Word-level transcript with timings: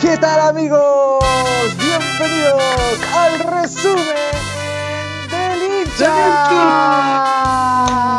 ¿Qué 0.00 0.16
tal 0.16 0.40
amigos? 0.40 1.22
Bienvenidos 1.76 2.62
al 3.14 3.38
resumen 3.38 4.06
del 5.30 5.62
hincha. 5.62 6.14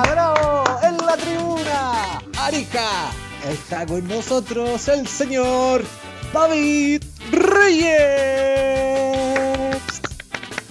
¡Bravo! 0.04 0.64
En 0.84 0.98
la 0.98 1.18
tribuna, 1.18 2.22
Arica, 2.38 3.10
está 3.50 3.88
con 3.88 4.08
nosotros 4.08 4.88
el 4.90 5.08
señor 5.08 5.84
David 6.32 7.02
Reyes. 7.32 7.90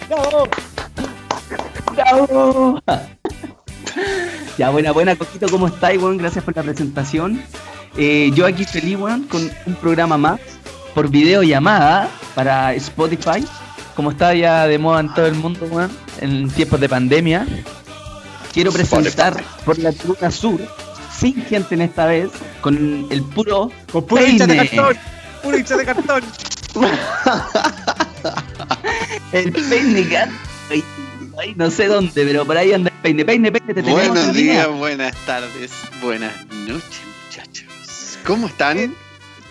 ¡Bravo! 0.08 0.48
¡Bravo! 1.92 2.80
Ya, 4.56 4.70
buena, 4.70 4.92
buena, 4.92 5.16
Coquito, 5.16 5.48
¿cómo 5.48 5.66
estáis, 5.66 6.00
weón? 6.00 6.18
Gracias 6.18 6.45
por 6.45 6.54
la 6.54 6.62
presentación. 6.62 7.42
Eh, 7.96 8.30
yo 8.33 8.47
aquí 8.47 8.64
feliz, 8.64 8.97
weón, 8.97 9.24
con 9.24 9.50
un 9.66 9.74
programa 9.74 10.16
más 10.16 10.38
por 11.00 11.09
videollamada 11.09 12.10
para 12.34 12.74
Spotify, 12.74 13.42
como 13.96 14.10
está 14.10 14.34
ya 14.34 14.66
de 14.66 14.78
moda 14.78 15.00
en 15.00 15.14
todo 15.14 15.27
el 15.28 15.34
mundo, 15.34 15.66
weón, 15.70 15.91
en 16.20 16.50
tiempos 16.50 16.78
de 16.78 16.91
pandemia. 16.91 17.46
Quiero 18.52 18.70
presentar 18.70 19.42
por 19.64 19.78
la 19.78 19.92
tribuna 19.92 20.30
sur, 20.30 20.60
sin 21.10 21.42
gente 21.46 21.74
en 21.74 21.80
esta 21.80 22.05
vez, 22.05 22.28
con 22.60 23.06
el 23.08 23.22
puro 23.22 23.72
Con 23.91 24.05
puro 24.05 24.27
hincha 24.27 24.46
de 24.46 24.56
cartón. 24.58 24.98
Puro 25.42 25.56
hincha 25.56 25.78
de 25.78 25.84
cartón. 25.86 26.22
El 29.32 29.52
peine 29.52 30.06
ay, 30.70 30.84
ay, 31.38 31.55
no 31.56 31.70
sé 31.70 31.86
dónde, 31.86 32.27
pero 32.27 32.44
por 32.44 32.58
ahí 32.58 32.74
anda 32.74 32.91
el 32.91 32.96
peine. 32.96 33.24
Peine, 33.24 33.50
peine, 33.50 33.72
te 33.72 33.80
Buenos 33.80 34.34
días, 34.34 34.69
buenas 34.69 35.16
tardes, 35.24 35.70
buenas 36.02 36.34
noches, 36.66 37.00
muchachos. 37.24 38.19
¿Cómo 38.27 38.48
están? 38.48 38.94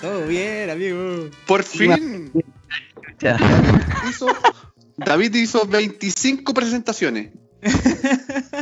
Todo 0.01 0.27
bien, 0.27 0.69
amigo. 0.69 1.29
Por 1.45 1.63
fin, 1.63 2.31
Ya. 3.21 3.37
hizo, 4.09 4.27
David 4.97 5.35
hizo 5.35 5.65
25 5.65 6.53
presentaciones. 6.53 7.31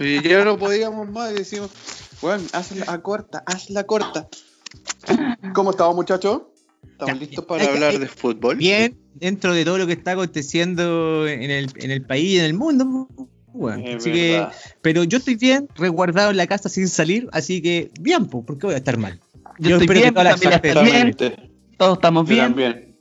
Y 0.00 0.22
ya 0.22 0.44
no 0.44 0.56
podíamos 0.58 1.08
más 1.10 1.32
y 1.32 1.34
decimos, 1.34 1.70
bueno, 2.22 2.44
hazla 2.52 3.00
corta, 3.02 3.42
hazla 3.46 3.84
corta. 3.84 4.28
¿Cómo 5.54 5.70
estamos, 5.72 5.96
muchachos? 5.96 6.42
¿Estamos 6.92 7.14
Ya, 7.14 7.20
listos 7.20 7.44
para 7.46 7.64
que- 7.64 7.70
hablar 7.70 7.90
hay- 7.90 7.98
de 7.98 8.06
fútbol? 8.06 8.56
Bien, 8.56 8.96
dentro 9.14 9.52
de 9.52 9.64
todo 9.64 9.76
lo 9.78 9.86
que 9.86 9.94
está 9.94 10.12
aconteciendo 10.12 11.26
en 11.26 11.50
el, 11.50 11.70
en 11.76 11.90
el 11.90 12.02
país 12.06 12.30
y 12.34 12.38
en 12.38 12.44
el 12.44 12.54
mundo. 12.54 13.08
Bueno, 13.52 13.82
así 13.96 14.12
que, 14.12 14.46
pero 14.82 15.02
yo 15.04 15.18
estoy 15.18 15.34
bien, 15.34 15.68
resguardado 15.74 16.30
en 16.30 16.36
la 16.36 16.46
casa 16.46 16.68
sin 16.68 16.88
salir, 16.88 17.28
así 17.32 17.60
que 17.60 17.90
bien, 18.00 18.26
pues, 18.26 18.44
¿por 18.46 18.56
qué 18.58 18.66
voy 18.66 18.74
a 18.74 18.78
estar 18.78 18.98
mal? 18.98 19.20
Yo, 19.58 19.70
Yo 19.70 19.76
estoy 19.76 19.86
que 19.88 19.92
bien, 19.94 20.06
está 20.16 20.22
partes- 20.36 20.84
bien, 20.84 21.16
todos 21.76 21.98
estamos 21.98 22.26
Yo 22.28 22.34
bien. 22.34 22.46
también. 22.46 22.96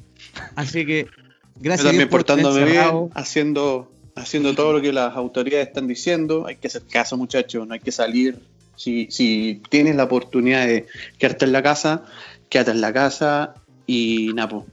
Así 0.56 0.86
que, 0.86 1.06
Yo 1.06 1.12
gracias 1.56 1.86
a 1.86 1.90
también 1.90 2.10
portándome 2.10 2.64
bien, 2.66 3.10
haciendo, 3.14 3.92
haciendo 4.16 4.54
todo 4.56 4.74
lo 4.74 4.82
que 4.82 4.92
las 4.94 5.16
autoridades 5.16 5.68
están 5.68 5.88
diciendo. 5.88 6.46
Hay 6.48 6.56
que 6.58 6.68
hacer 6.68 6.84
caso, 6.90 7.18
muchachos, 7.18 7.68
no 7.68 7.74
hay 7.74 7.80
que 7.80 7.92
salir. 7.92 8.40
Si, 8.76 9.08
si 9.10 9.62
tienes 9.70 9.96
la 9.96 10.04
oportunidad 10.04 10.68
de 10.68 10.86
quedarte 11.18 11.46
en 11.46 11.52
la 11.52 11.64
casa, 11.64 12.04
quédate 12.50 12.72
en 12.72 12.82
la 12.82 12.94
casa 12.94 13.56
y 13.88 14.32
Napo. 14.34 14.66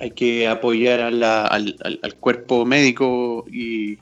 Hay 0.00 0.12
que 0.12 0.48
apoyar 0.48 1.00
a 1.00 1.10
la- 1.10 1.44
al, 1.46 1.76
al- 1.82 2.00
al 2.02 2.14
cuerpo 2.14 2.64
médico 2.64 3.44
y 3.52 3.98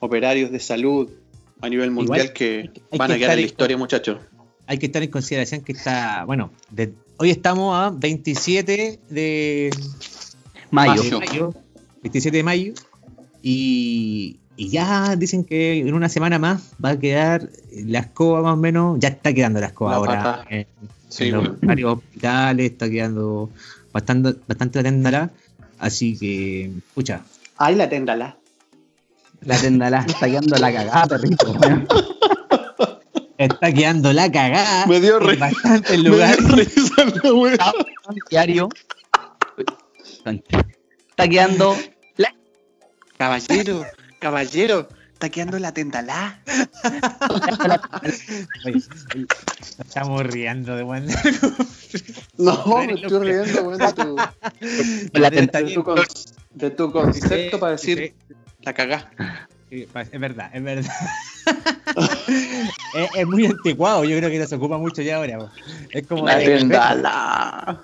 operarios 0.00 0.50
de 0.50 0.58
salud 0.60 1.08
a 1.60 1.68
nivel 1.68 1.90
mundial 1.92 2.18
Igual, 2.26 2.32
que 2.32 2.70
van 2.96 3.08
que 3.08 3.14
a 3.14 3.18
quedar 3.18 3.30
en 3.32 3.40
la 3.40 3.46
historia, 3.46 3.76
muchachos. 3.76 4.18
Hay 4.68 4.78
que 4.78 4.86
estar 4.86 5.02
en 5.02 5.10
consideración 5.10 5.62
que 5.62 5.72
está, 5.72 6.24
bueno, 6.24 6.50
de- 6.70 6.92
hoy 7.16 7.30
estamos 7.30 7.74
a 7.74 7.90
27 7.90 9.00
de 9.08 9.70
Mayo. 10.70 11.02
Mayo. 11.02 11.18
mayo, 11.20 11.54
27 12.02 12.36
de 12.36 12.42
mayo, 12.42 12.72
y, 13.42 14.38
y 14.56 14.68
ya 14.68 15.16
dicen 15.16 15.44
que 15.44 15.78
en 15.78 15.94
una 15.94 16.10
semana 16.10 16.38
más 16.38 16.62
va 16.84 16.90
a 16.90 16.98
quedar 16.98 17.48
la 17.72 18.00
escoba 18.00 18.42
más 18.42 18.52
o 18.52 18.56
menos, 18.58 18.98
ya 19.00 19.08
está 19.08 19.32
quedando 19.32 19.58
la 19.58 19.68
escoba 19.68 19.92
La 19.92 19.96
ahora 19.96 20.46
en, 20.50 20.66
Sí, 21.08 21.24
en 21.28 21.32
los 21.36 21.60
varios 21.62 21.94
hospitales, 21.96 22.70
está 22.72 22.90
quedando 22.90 23.48
bastante, 23.90 24.34
bastante 24.46 24.80
aténdala, 24.80 25.30
así 25.78 26.16
que, 26.18 26.66
escucha, 26.88 27.24
Ahí 27.56 27.74
la 27.74 27.88
téndala. 27.88 28.36
La 29.40 29.56
tendala 29.58 30.04
está 30.06 30.26
quedando 30.26 30.56
la 30.58 30.70
cagada, 30.72 31.06
perrito. 31.06 31.56
está 33.38 33.72
quedando 33.72 34.12
la 34.12 34.30
cagada 34.30 34.86
Me 34.86 35.00
dio 35.00 35.18
Me 35.20 35.36
risa 35.36 37.04
la 37.22 37.32
wea. 37.32 37.72
Diario. 38.30 38.68
Está 40.24 41.28
quedando 41.28 41.76
la 42.16 42.32
Caballero, 43.16 43.84
caballero, 44.20 44.88
está 45.12 45.28
quedando 45.28 45.58
la 45.58 45.72
téndala. 45.72 46.40
Oye, 48.64 48.82
estamos 49.78 50.22
riendo 50.24 50.76
de 50.76 50.82
buen 50.84 51.06
No, 52.36 52.64
me 52.86 52.92
estoy 52.94 53.18
riendo, 53.32 53.62
weón, 53.62 53.78
de 53.78 53.92
tu, 53.92 54.16
la 55.14 55.30
de 55.30 55.46
tu 55.74 55.82
con- 55.82 56.04
de 56.54 56.70
tu 56.70 56.92
concepto 56.92 57.58
para 57.58 57.72
decir 57.72 58.14
Sí, 58.28 58.34
la 58.62 58.72
cagá. 58.72 59.10
Es 59.70 60.20
verdad, 60.20 60.50
es 60.52 60.62
verdad. 60.62 60.92
es, 62.94 63.08
es 63.14 63.26
muy 63.26 63.46
anticuado, 63.46 64.04
yo 64.04 64.16
creo 64.18 64.30
que 64.30 64.38
no 64.38 64.46
se 64.46 64.54
ocupa 64.54 64.78
mucho 64.78 65.02
ya 65.02 65.16
ahora. 65.16 65.50
Es 65.90 66.06
como 66.06 66.26
La 66.26 66.38
téndala. 66.38 67.82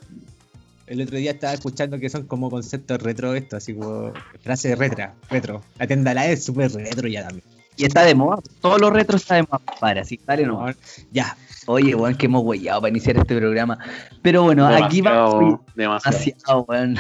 el 0.87 1.01
otro 1.03 1.17
día 1.17 1.33
estaba 1.33 1.53
escuchando 1.53 1.99
que 1.99 2.09
son 2.09 2.27
como 2.27 2.51
conceptos 2.51 3.03
retro 3.03 3.35
esto, 3.35 3.57
así 3.57 3.75
como 3.75 4.13
frase 4.43 4.75
retra, 4.77 5.15
retro. 5.31 5.63
La 5.79 5.87
tendala 5.87 6.27
es 6.27 6.45
súper 6.45 6.73
retro 6.73 7.09
ya 7.09 7.23
también. 7.27 7.45
Y 7.77 7.85
está 7.85 8.03
de 8.05 8.15
moda. 8.15 8.41
Todos 8.61 8.81
los 8.81 8.93
retros 8.93 9.23
está 9.23 9.35
de 9.35 9.43
moda, 9.43 9.61
compadre. 9.65 10.01
Así 10.01 10.21
dale 10.25 10.47
no. 10.47 10.65
Ya, 11.11 11.37
Oye, 11.67 11.95
weón, 11.95 12.15
que 12.15 12.27
hemos 12.27 12.45
huellado 12.45 12.83
para 12.83 12.91
iniciar 12.91 13.17
este 13.17 13.37
programa. 13.37 13.79
Pero 14.23 14.43
bueno, 14.43 14.67
aquí 14.67 15.01
vamos. 15.01 15.61
Demasiado. 15.75 16.19
Demasiado, 16.19 16.65
weón. 16.69 16.97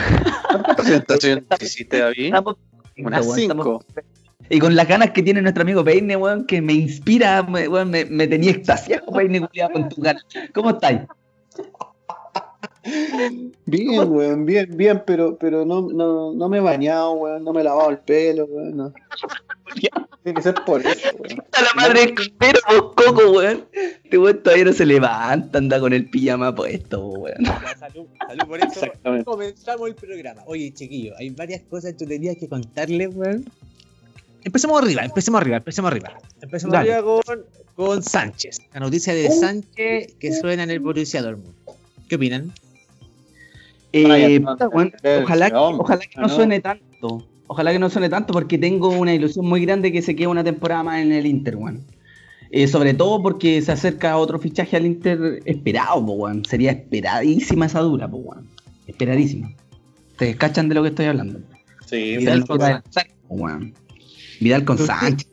¿Cuántas 0.50 0.76
presentaciones 0.76 1.44
hiciste, 1.60 1.98
David? 1.98 2.24
Estamos- 2.26 2.56
Unas 2.96 3.26
weón, 3.26 3.38
estamos- 3.40 3.64
cinco. 3.66 3.84
Y 4.50 4.58
con 4.58 4.76
las 4.76 4.86
ganas 4.86 5.10
que 5.12 5.22
tiene 5.22 5.40
nuestro 5.42 5.62
amigo 5.62 5.82
Peine, 5.84 6.16
weón, 6.16 6.46
que 6.46 6.60
me 6.60 6.72
inspira, 6.74 7.42
me- 7.42 7.66
weón, 7.68 7.90
me, 7.90 8.04
me 8.04 8.26
tenía 8.26 8.50
extasiado, 8.50 9.06
Peine, 9.12 9.40
culiado, 9.40 9.72
con 9.72 9.88
tu 9.88 10.02
cara. 10.02 10.20
¿Cómo 10.52 10.70
estáis? 10.70 11.00
Bien, 13.64 14.12
weón, 14.12 14.44
bien, 14.44 14.76
bien, 14.76 15.02
pero, 15.06 15.38
pero 15.38 15.64
no, 15.64 15.88
no, 15.90 16.34
no 16.34 16.48
me 16.50 16.58
he 16.58 16.60
bañado, 16.60 17.12
weón, 17.12 17.42
no 17.42 17.52
me 17.52 17.62
he 17.62 17.64
lavado 17.64 17.90
el 17.90 17.98
pelo, 17.98 18.44
weón. 18.44 18.76
No. 18.76 18.92
Tiene 20.22 20.36
que 20.36 20.42
ser 20.42 20.54
por 20.66 20.80
eso, 20.86 21.08
weón. 21.18 21.40
A 21.52 21.62
la 21.62 21.68
madre 21.74 22.14
pero 22.38 22.60
vos, 22.68 22.92
Coco, 22.94 23.30
weón. 23.32 23.64
Este 23.72 24.18
weón 24.18 24.42
todavía 24.42 24.66
no 24.66 24.72
se 24.74 24.84
levanta, 24.84 25.58
anda 25.58 25.80
con 25.80 25.94
el 25.94 26.08
pijama 26.10 26.54
puesto, 26.54 27.06
weón. 27.08 27.44
salud, 27.78 28.06
salud 28.28 28.46
por 28.46 28.58
eso. 28.58 28.66
Exactamente. 28.84 29.24
Comenzamos 29.24 29.88
el 29.88 29.94
programa. 29.94 30.42
Oye, 30.46 30.70
chiquillo, 30.74 31.14
hay 31.18 31.30
varias 31.30 31.62
cosas 31.62 31.92
que 31.92 31.98
tú 31.98 32.06
tenías 32.06 32.36
que 32.36 32.48
contarles, 32.48 33.14
weón. 33.14 33.44
Empecemos 34.44 34.82
arriba, 34.82 35.02
empecemos 35.04 35.40
arriba, 35.40 35.56
empecemos 35.56 35.90
arriba. 35.90 36.18
Empecemos 36.40 36.72
Dale. 36.72 36.92
arriba 36.94 37.20
con, 37.24 37.40
con 37.74 38.02
Sánchez. 38.02 38.58
La 38.72 38.80
noticia 38.80 39.14
de 39.14 39.30
Sánchez 39.30 40.14
que 40.18 40.32
suena 40.32 40.62
en 40.64 40.70
el 40.70 40.80
Borussia 40.80 41.22
Dortmund. 41.22 41.54
¿Qué 42.08 42.16
opinan? 42.16 42.52
Eh, 43.92 44.40
puta, 44.40 44.68
ojalá, 44.68 45.46
que- 45.46 45.52
no, 45.54 45.68
ojalá 45.78 46.00
que 46.00 46.16
no 46.20 46.26
no. 46.26 46.28
suene 46.28 46.60
tanto. 46.60 47.26
Ojalá 47.46 47.72
que 47.72 47.78
no 47.78 47.88
suene 47.90 48.08
tanto 48.08 48.32
porque 48.32 48.58
tengo 48.58 48.88
una 48.88 49.14
ilusión 49.14 49.46
muy 49.46 49.64
grande 49.64 49.92
que 49.92 50.02
se 50.02 50.16
quede 50.16 50.26
una 50.26 50.42
temporada 50.42 50.82
más 50.82 51.00
en 51.00 51.12
el 51.12 51.26
Inter, 51.26 51.56
weón. 51.56 51.84
Eh, 52.50 52.66
sobre 52.68 52.94
todo 52.94 53.22
porque 53.22 53.60
se 53.62 53.72
acerca 53.72 54.16
otro 54.16 54.38
fichaje 54.38 54.76
al 54.76 54.86
Inter 54.86 55.40
esperado, 55.44 56.04
po, 56.04 56.12
weón. 56.12 56.44
Sería 56.44 56.72
esperadísima 56.72 57.66
esa 57.66 57.80
dura, 57.80 58.08
po, 58.08 58.18
weón. 58.18 58.48
Esperadísima. 58.86 59.52
¿Te 60.16 60.36
cachan 60.36 60.68
de 60.68 60.74
lo 60.74 60.82
que 60.82 60.88
estoy 60.88 61.06
hablando? 61.06 61.40
Sí, 61.86 62.16
weón. 63.28 63.74
Vidal 64.40 64.64
con 64.64 64.78
Sánchez. 64.78 65.28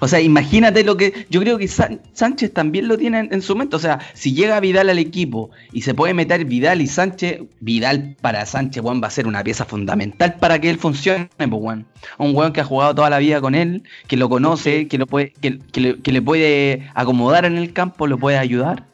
O 0.00 0.08
sea, 0.08 0.20
imagínate 0.20 0.84
lo 0.84 0.96
que. 0.96 1.26
Yo 1.30 1.40
creo 1.40 1.58
que 1.58 1.68
San- 1.68 2.00
Sánchez 2.12 2.52
también 2.52 2.88
lo 2.88 2.96
tiene 2.98 3.18
en, 3.20 3.32
en 3.34 3.42
su 3.42 3.54
mente. 3.56 3.76
O 3.76 3.78
sea, 3.78 4.00
si 4.14 4.34
llega 4.34 4.60
Vidal 4.60 4.88
al 4.90 4.98
equipo 4.98 5.50
y 5.72 5.82
se 5.82 5.94
puede 5.94 6.14
meter 6.14 6.44
Vidal 6.44 6.80
y 6.80 6.86
Sánchez, 6.86 7.42
Vidal 7.60 8.16
para 8.20 8.44
Sánchez, 8.46 8.82
weón, 8.82 9.02
va 9.02 9.08
a 9.08 9.10
ser 9.10 9.26
una 9.26 9.42
pieza 9.44 9.64
fundamental 9.64 10.36
para 10.40 10.60
que 10.60 10.70
él 10.70 10.78
funcione, 10.78 11.28
weón. 11.38 11.86
Un 12.18 12.34
weón 12.34 12.52
que 12.52 12.60
ha 12.60 12.64
jugado 12.64 12.94
toda 12.94 13.10
la 13.10 13.18
vida 13.18 13.40
con 13.40 13.54
él, 13.54 13.82
que 14.06 14.16
lo 14.16 14.28
conoce, 14.28 14.88
que 14.88 14.98
lo 14.98 15.06
puede, 15.06 15.32
que, 15.40 15.58
que 15.58 15.80
le, 15.80 16.00
que 16.00 16.12
le 16.12 16.22
puede 16.22 16.90
acomodar 16.94 17.44
en 17.44 17.56
el 17.56 17.72
campo, 17.72 18.06
lo 18.06 18.18
puede 18.18 18.38
ayudar. 18.38 18.86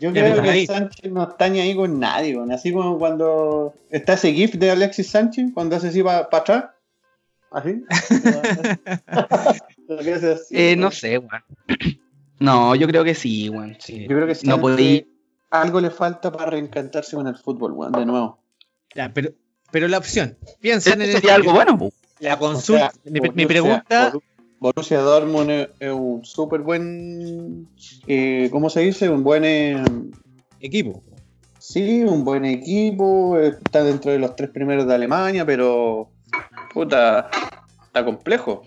Yo 0.00 0.12
creo 0.12 0.42
que 0.42 0.50
ahí. 0.50 0.66
Sánchez 0.66 1.12
no 1.12 1.22
está 1.22 1.48
ni 1.48 1.60
ahí 1.60 1.76
con 1.76 2.00
nadie, 2.00 2.36
weón. 2.36 2.50
Así 2.50 2.72
como 2.72 2.98
cuando 2.98 3.74
está 3.90 4.14
ese 4.14 4.32
GIF 4.32 4.54
de 4.54 4.70
Alexis 4.72 5.08
Sánchez, 5.08 5.50
cuando 5.54 5.76
hace 5.76 5.88
así 5.88 6.02
para 6.02 6.28
atrás. 6.30 6.64
Así. 7.52 7.82
Lo 9.88 10.00
hace 10.00 10.32
así, 10.32 10.54
Eh, 10.56 10.76
no 10.76 10.90
sé, 10.90 11.18
weón. 11.18 11.42
No, 12.40 12.74
yo 12.74 12.88
creo 12.88 13.04
que 13.04 13.14
sí, 13.14 13.48
weón. 13.50 13.76
sí. 13.78 14.00
Yo 14.02 14.08
creo 14.16 14.26
que 14.26 14.32
no 14.32 14.56
Sánchez 14.56 14.60
podí. 14.60 15.06
algo 15.50 15.80
le 15.80 15.90
falta 15.90 16.32
para 16.32 16.50
reencantarse 16.50 17.14
con 17.14 17.28
el 17.28 17.36
fútbol, 17.36 17.70
weón, 17.72 17.92
de 17.92 18.04
nuevo. 18.04 18.40
Ya, 18.96 19.12
pero, 19.14 19.30
pero 19.70 19.86
la 19.86 19.98
opción, 19.98 20.36
piensa 20.60 20.92
en 20.94 21.02
el 21.02 21.12
sería 21.12 21.36
algo 21.36 21.52
bueno. 21.52 21.78
po. 21.78 21.92
La 22.18 22.34
O 22.34 22.38
consulta, 22.40 22.90
sea, 22.90 23.00
mi, 23.12 23.20
mi 23.20 23.28
Borussia- 23.28 23.46
pregunta, 23.46 24.12
Boru- 24.12 24.22
Borussia 24.58 24.98
Dortmund 25.00 25.50
es, 25.50 25.68
es 25.78 25.92
un 25.92 26.24
súper 26.24 26.60
buen. 26.62 27.68
eh, 28.08 28.48
¿Cómo 28.50 28.70
se 28.70 28.80
dice? 28.80 29.08
Un 29.08 29.22
buen. 29.22 29.44
eh, 29.44 29.82
equipo. 30.60 31.02
sí, 31.58 32.02
un 32.02 32.24
buen 32.24 32.44
equipo. 32.44 33.38
Está 33.38 33.84
dentro 33.84 34.10
de 34.10 34.18
los 34.18 34.34
tres 34.34 34.50
primeros 34.50 34.86
de 34.88 34.94
Alemania, 34.94 35.46
pero. 35.46 36.10
Puta. 36.72 37.30
Está 37.86 38.04
complejo. 38.04 38.62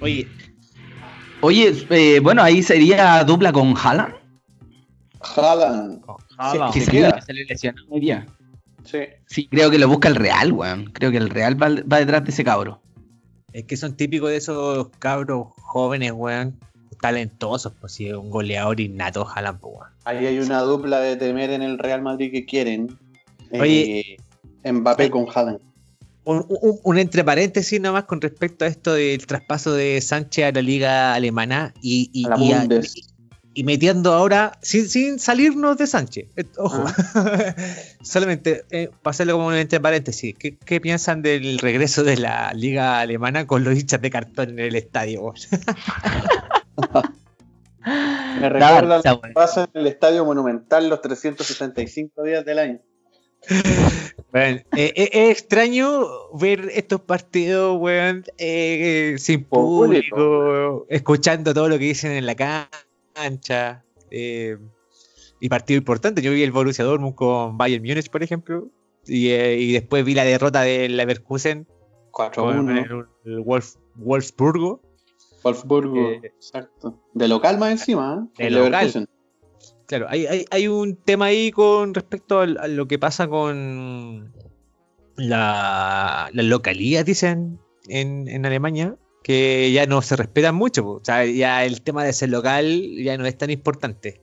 Oye, 0.00 0.28
Oye, 1.40 1.72
eh, 1.90 2.20
bueno, 2.20 2.42
ahí 2.42 2.62
sería 2.62 3.22
dupla 3.22 3.52
con 3.52 3.74
Haaland. 3.76 4.14
Haaland. 5.20 6.02
Haaland. 6.36 6.72
Sí, 6.72 6.80
Que 6.90 7.22
se 7.24 7.32
lesionó 7.32 7.82
hoy 7.90 8.00
día. 8.00 8.26
Sí. 8.84 8.98
Sí, 9.26 9.48
creo 9.48 9.70
que 9.70 9.78
lo 9.78 9.86
busca 9.88 10.08
el 10.08 10.16
Real, 10.16 10.52
weón. 10.52 10.86
Creo 10.92 11.10
que 11.10 11.18
el 11.18 11.30
Real 11.30 11.60
va, 11.60 11.68
va 11.90 11.98
detrás 11.98 12.24
de 12.24 12.30
ese 12.30 12.42
cabro. 12.42 12.80
es 13.52 13.64
que 13.64 13.76
son 13.76 13.96
típicos 13.96 14.30
de 14.30 14.36
esos 14.36 14.88
cabros 14.98 15.48
jóvenes, 15.60 16.12
weón, 16.12 16.58
talentosos, 17.00 17.72
pues 17.80 17.92
si 17.92 18.08
es 18.08 18.14
un 18.14 18.30
goleador 18.30 18.80
innato, 18.80 19.28
Haaland, 19.28 19.60
pues, 19.60 19.74
weón. 19.76 19.88
Ahí 20.06 20.26
hay 20.26 20.38
una 20.40 20.60
dupla 20.62 21.00
de 21.00 21.16
temer 21.16 21.50
en 21.50 21.62
el 21.62 21.78
Real 21.78 22.02
Madrid 22.02 22.32
que 22.32 22.44
quieren. 22.46 22.98
Eh, 23.52 23.60
Oye. 23.60 24.16
Mbappé 24.64 25.10
con 25.10 25.26
Haaland. 25.32 25.60
Un, 26.30 26.44
un- 26.48 26.78
un 26.82 26.98
entre 26.98 27.24
paréntesis 27.24 27.80
nomás 27.80 28.04
con 28.04 28.20
respecto 28.20 28.66
a 28.66 28.68
esto 28.68 28.92
del 28.92 29.26
traspaso 29.26 29.72
de 29.72 29.98
Sánchez 30.02 30.44
a 30.44 30.52
la 30.52 30.60
liga 30.60 31.14
alemana 31.14 31.72
y, 31.80 32.10
y, 32.12 32.26
A 32.26 32.28
la 32.30 32.38
y 32.44 32.52
a- 32.52 32.58
Bundes. 32.60 32.94
y 33.54 33.64
metiendo 33.64 34.12
ahora, 34.12 34.52
sin, 34.60 34.90
sin 34.90 35.18
salirnos 35.18 35.78
de 35.78 35.86
Sánchez, 35.86 36.26
eh, 36.36 36.44
ojo, 36.58 36.84
solamente 38.02 38.64
eh, 38.70 38.90
para 39.02 39.12
hacerlo 39.12 39.32
como 39.34 39.46
un 39.46 39.54
entre 39.54 39.80
paréntesis, 39.80 40.34
¿qué, 40.38 40.58
qué 40.58 40.80
piensan 40.82 41.22
del 41.22 41.58
regreso 41.58 42.04
de 42.04 42.18
la 42.18 42.52
liga 42.52 43.00
alemana 43.00 43.46
con 43.46 43.64
los 43.64 43.74
hinchas 43.78 44.02
de 44.02 44.10
cartón 44.10 44.50
en 44.50 44.58
el 44.58 44.76
estadio? 44.76 45.32
Me 48.40 48.48
recuerda 48.50 49.00
lo 49.02 49.20
que 49.22 49.28
pasa 49.32 49.64
en 49.72 49.80
el 49.80 49.86
Estadio 49.86 50.24
Monumental 50.24 50.88
los 50.88 51.00
365 51.00 52.22
días 52.22 52.44
del 52.44 52.58
año. 52.58 52.78
Bueno, 54.32 54.58
eh, 54.76 54.92
eh, 54.94 55.10
es 55.12 55.30
extraño 55.30 56.04
ver 56.34 56.70
estos 56.74 57.00
partidos, 57.00 57.78
weón, 57.80 58.24
eh, 58.36 59.14
sin 59.18 59.44
Público. 59.44 60.86
escuchando 60.90 61.54
todo 61.54 61.68
lo 61.68 61.78
que 61.78 61.84
dicen 61.86 62.12
en 62.12 62.26
la 62.26 62.34
cancha. 62.34 63.82
y 65.40 65.48
partido 65.48 65.78
importante. 65.78 66.20
Yo 66.20 66.32
vi 66.32 66.42
el 66.42 66.52
Borussia 66.52 66.84
Dortmund 66.84 67.14
con 67.14 67.56
Bayern 67.56 67.82
Múnich, 67.84 68.10
por 68.10 68.22
ejemplo, 68.22 68.68
y, 69.06 69.30
y 69.30 69.72
después 69.72 70.04
vi 70.04 70.14
la 70.14 70.24
derrota 70.24 70.62
del 70.62 70.96
Leverkusen 70.96 71.66
con 72.10 72.30
4-1. 72.32 73.06
el, 73.24 73.32
el 73.32 73.38
Wolf- 73.44 73.76
Wolfsburgo. 73.94 74.80
Wolfsburgo. 75.44 76.10
Exacto. 76.22 76.98
De 77.14 77.28
local 77.28 77.58
más 77.58 77.70
encima. 77.70 78.26
¿eh? 78.36 78.42
De 78.42 78.46
El 78.48 78.54
local. 78.54 78.70
Leverkusen. 78.72 79.08
Claro, 79.88 80.06
hay, 80.10 80.26
hay, 80.26 80.44
hay 80.50 80.68
un 80.68 80.96
tema 80.96 81.26
ahí 81.26 81.50
con 81.50 81.94
respecto 81.94 82.40
a, 82.40 82.46
lo 82.46 82.86
que 82.86 82.98
pasa 82.98 83.26
con 83.26 84.34
la, 85.16 86.28
la 86.30 86.42
localidad, 86.42 87.06
dicen 87.06 87.58
en, 87.88 88.28
en 88.28 88.44
Alemania, 88.44 88.96
que 89.24 89.72
ya 89.72 89.86
no 89.86 90.02
se 90.02 90.16
respetan 90.16 90.54
mucho. 90.54 90.82
po. 90.84 90.90
O 90.90 91.00
sea, 91.02 91.24
ya 91.24 91.64
el 91.64 91.80
tema 91.80 92.04
de 92.04 92.12
ser 92.12 92.28
local 92.28 92.82
ya 93.02 93.16
no 93.16 93.24
es 93.24 93.38
tan 93.38 93.48
importante. 93.50 94.20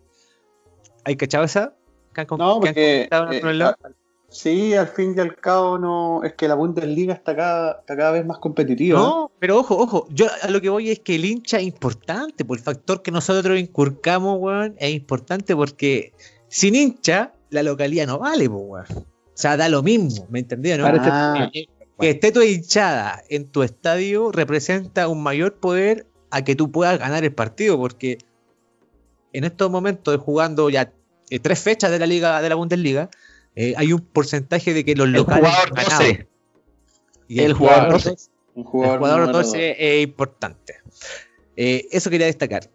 ¿Hay 1.04 1.16
cachado 1.16 1.44
esa? 1.46 1.76
¿Que 2.14 2.22
han 2.22 2.28
con- 2.28 2.38
No, 2.38 2.60
porque. 2.60 3.10
eh, 3.12 3.42
sí, 4.30 4.74
al 4.74 4.88
fin 4.88 5.14
y 5.16 5.20
al 5.20 5.36
cabo, 5.36 5.78
no. 5.78 6.24
Es 6.24 6.34
que 6.34 6.48
la 6.48 6.56
Bundesliga 6.56 7.14
está 7.14 7.36
cada, 7.36 7.80
está 7.80 7.96
cada 7.96 8.12
vez 8.12 8.26
más 8.26 8.38
competitiva. 8.40 9.00
No, 9.00 9.32
pero 9.40 9.60
ojo, 9.60 9.78
ojo, 9.78 10.08
yo 10.10 10.28
a 10.42 10.50
lo 10.50 10.62
que 10.62 10.70
voy 10.70 10.92
es 10.92 11.00
que 11.00 11.16
el 11.16 11.26
hincha 11.26 11.58
es 11.58 11.64
importante, 11.64 12.46
por 12.46 12.58
el 12.58 12.64
factor 12.64 13.02
que 13.02 13.12
nosotros 13.12 13.60
inculcamos, 13.60 14.38
weón, 14.40 14.76
es 14.80 14.94
importante 14.94 15.56
porque 15.56 16.14
sin 16.48 16.76
hincha 16.76 17.34
la 17.50 17.64
localidad 17.64 18.08
no 18.08 18.20
vale, 18.20 18.50
po, 18.50 18.58
weón. 18.58 18.86
O 18.90 19.38
sea, 19.38 19.58
da 19.58 19.68
lo 19.68 19.84
mismo, 19.84 20.26
¿me 20.30 20.40
entendió, 20.40 20.78
no? 20.78 20.86
Ah, 20.88 21.50
Que 22.00 22.10
esté 22.10 22.32
tu 22.32 22.42
hinchada 22.42 23.22
en 23.30 23.48
tu 23.48 23.64
estadio 23.64 24.32
representa 24.32 25.08
un 25.08 25.22
mayor 25.22 25.56
poder 25.56 26.08
a 26.32 26.44
que 26.44 26.56
tú 26.56 26.72
puedas 26.72 26.98
ganar 27.00 27.24
el 27.24 27.34
partido, 27.34 27.78
porque 27.78 28.18
en 29.34 29.44
estos 29.44 29.70
momentos 29.70 30.18
jugando 30.22 30.70
ya 30.70 30.94
eh, 31.30 31.40
tres 31.40 31.60
fechas 31.60 31.92
de 31.92 32.00
la 32.00 32.06
liga 32.06 32.42
de 32.42 32.50
la 32.50 32.56
Bundesliga, 32.56 33.10
eh, 33.56 33.74
hay 33.78 33.94
un 33.94 34.02
porcentaje 34.02 34.74
de 34.74 34.84
que 34.86 34.96
los 34.96 35.08
El 35.08 35.14
locales 35.14 35.50
jugador 35.50 35.70
han 35.70 35.76
ganado. 35.76 36.00
12. 36.04 36.28
Y 37.28 37.40
El 37.42 37.54
jugador 37.54 37.92
12. 37.94 38.10
un 38.10 38.18
el 38.56 38.64
jugador, 38.64 38.98
jugador 39.00 39.20
número 39.22 39.38
12 39.40 39.76
es 39.98 40.04
importante. 40.04 40.76
Eh, 41.58 41.88
eso 41.92 42.10
quería 42.10 42.28
destacar. 42.28 42.70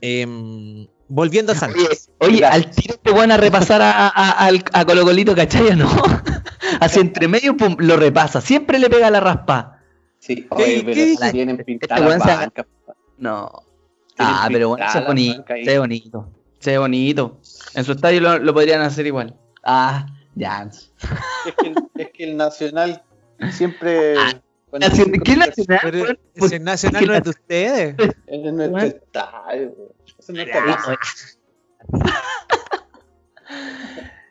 Em, 0.00 0.86
volviendo 1.08 1.52
a 1.52 1.54
Sánchez. 1.54 2.10
Oye, 2.18 2.44
al 2.44 2.70
tiro 2.70 2.96
te 2.96 3.10
van 3.10 3.30
a 3.32 3.36
repasar 3.36 3.80
a, 3.82 4.08
a, 4.08 4.30
al- 4.46 4.64
a 4.72 4.84
Colo 4.84 5.04
Colito, 5.04 5.34
¿cachai 5.34 5.74
no? 5.76 5.88
Así 6.80 7.00
entre 7.00 7.28
medio, 7.28 7.56
pum, 7.56 7.76
lo 7.78 7.96
repasa. 7.96 8.40
Siempre 8.40 8.78
le 8.78 8.88
pega 8.90 9.10
la 9.10 9.20
raspa. 9.20 9.80
Sí, 10.18 10.46
oye, 10.50 10.64
¿Qué- 10.64 10.82
pero 10.84 10.94
qué 11.20 11.30
tienen 11.32 11.54
Este 11.60 11.64
pintada. 11.64 12.52
No. 13.18 13.50
Ah, 14.18 14.48
pero 14.50 14.70
bueno, 14.70 14.84
se 14.90 15.00
ve 15.00 15.06
pintadas 15.06 15.06
bonito. 15.06 15.44
Se 15.64 15.70
ve 15.70 15.78
bonito. 15.78 16.28
Se 16.60 16.70
ve 16.70 16.78
bonito. 16.78 17.40
En 17.74 17.84
su 17.84 17.92
estadio 17.92 18.20
lo, 18.20 18.38
lo 18.38 18.54
podrían 18.54 18.80
hacer 18.82 19.06
igual. 19.06 19.36
Ah, 19.64 20.06
ya. 20.34 20.62
Es 20.64 20.90
que, 21.58 21.66
el- 21.68 21.88
es 21.96 22.10
que 22.12 22.24
el 22.24 22.36
Nacional 22.36 23.02
siempre. 23.52 24.14
bueno, 24.70 24.86
siempre 24.90 25.20
¿Qué 25.20 25.36
nacional? 25.36 25.78
Pero 25.82 25.98
weón? 26.02 26.18
si 26.48 26.54
el 26.56 26.64
Nacional 26.64 27.06
no 27.06 27.14
es 27.14 27.22
de 27.24 27.30
ustedes. 27.30 27.96
Es 28.26 28.52
nuestro 28.52 28.78
estadio. 28.80 29.74
es 30.18 30.28
nuestra 30.30 30.64
casa. 30.64 30.98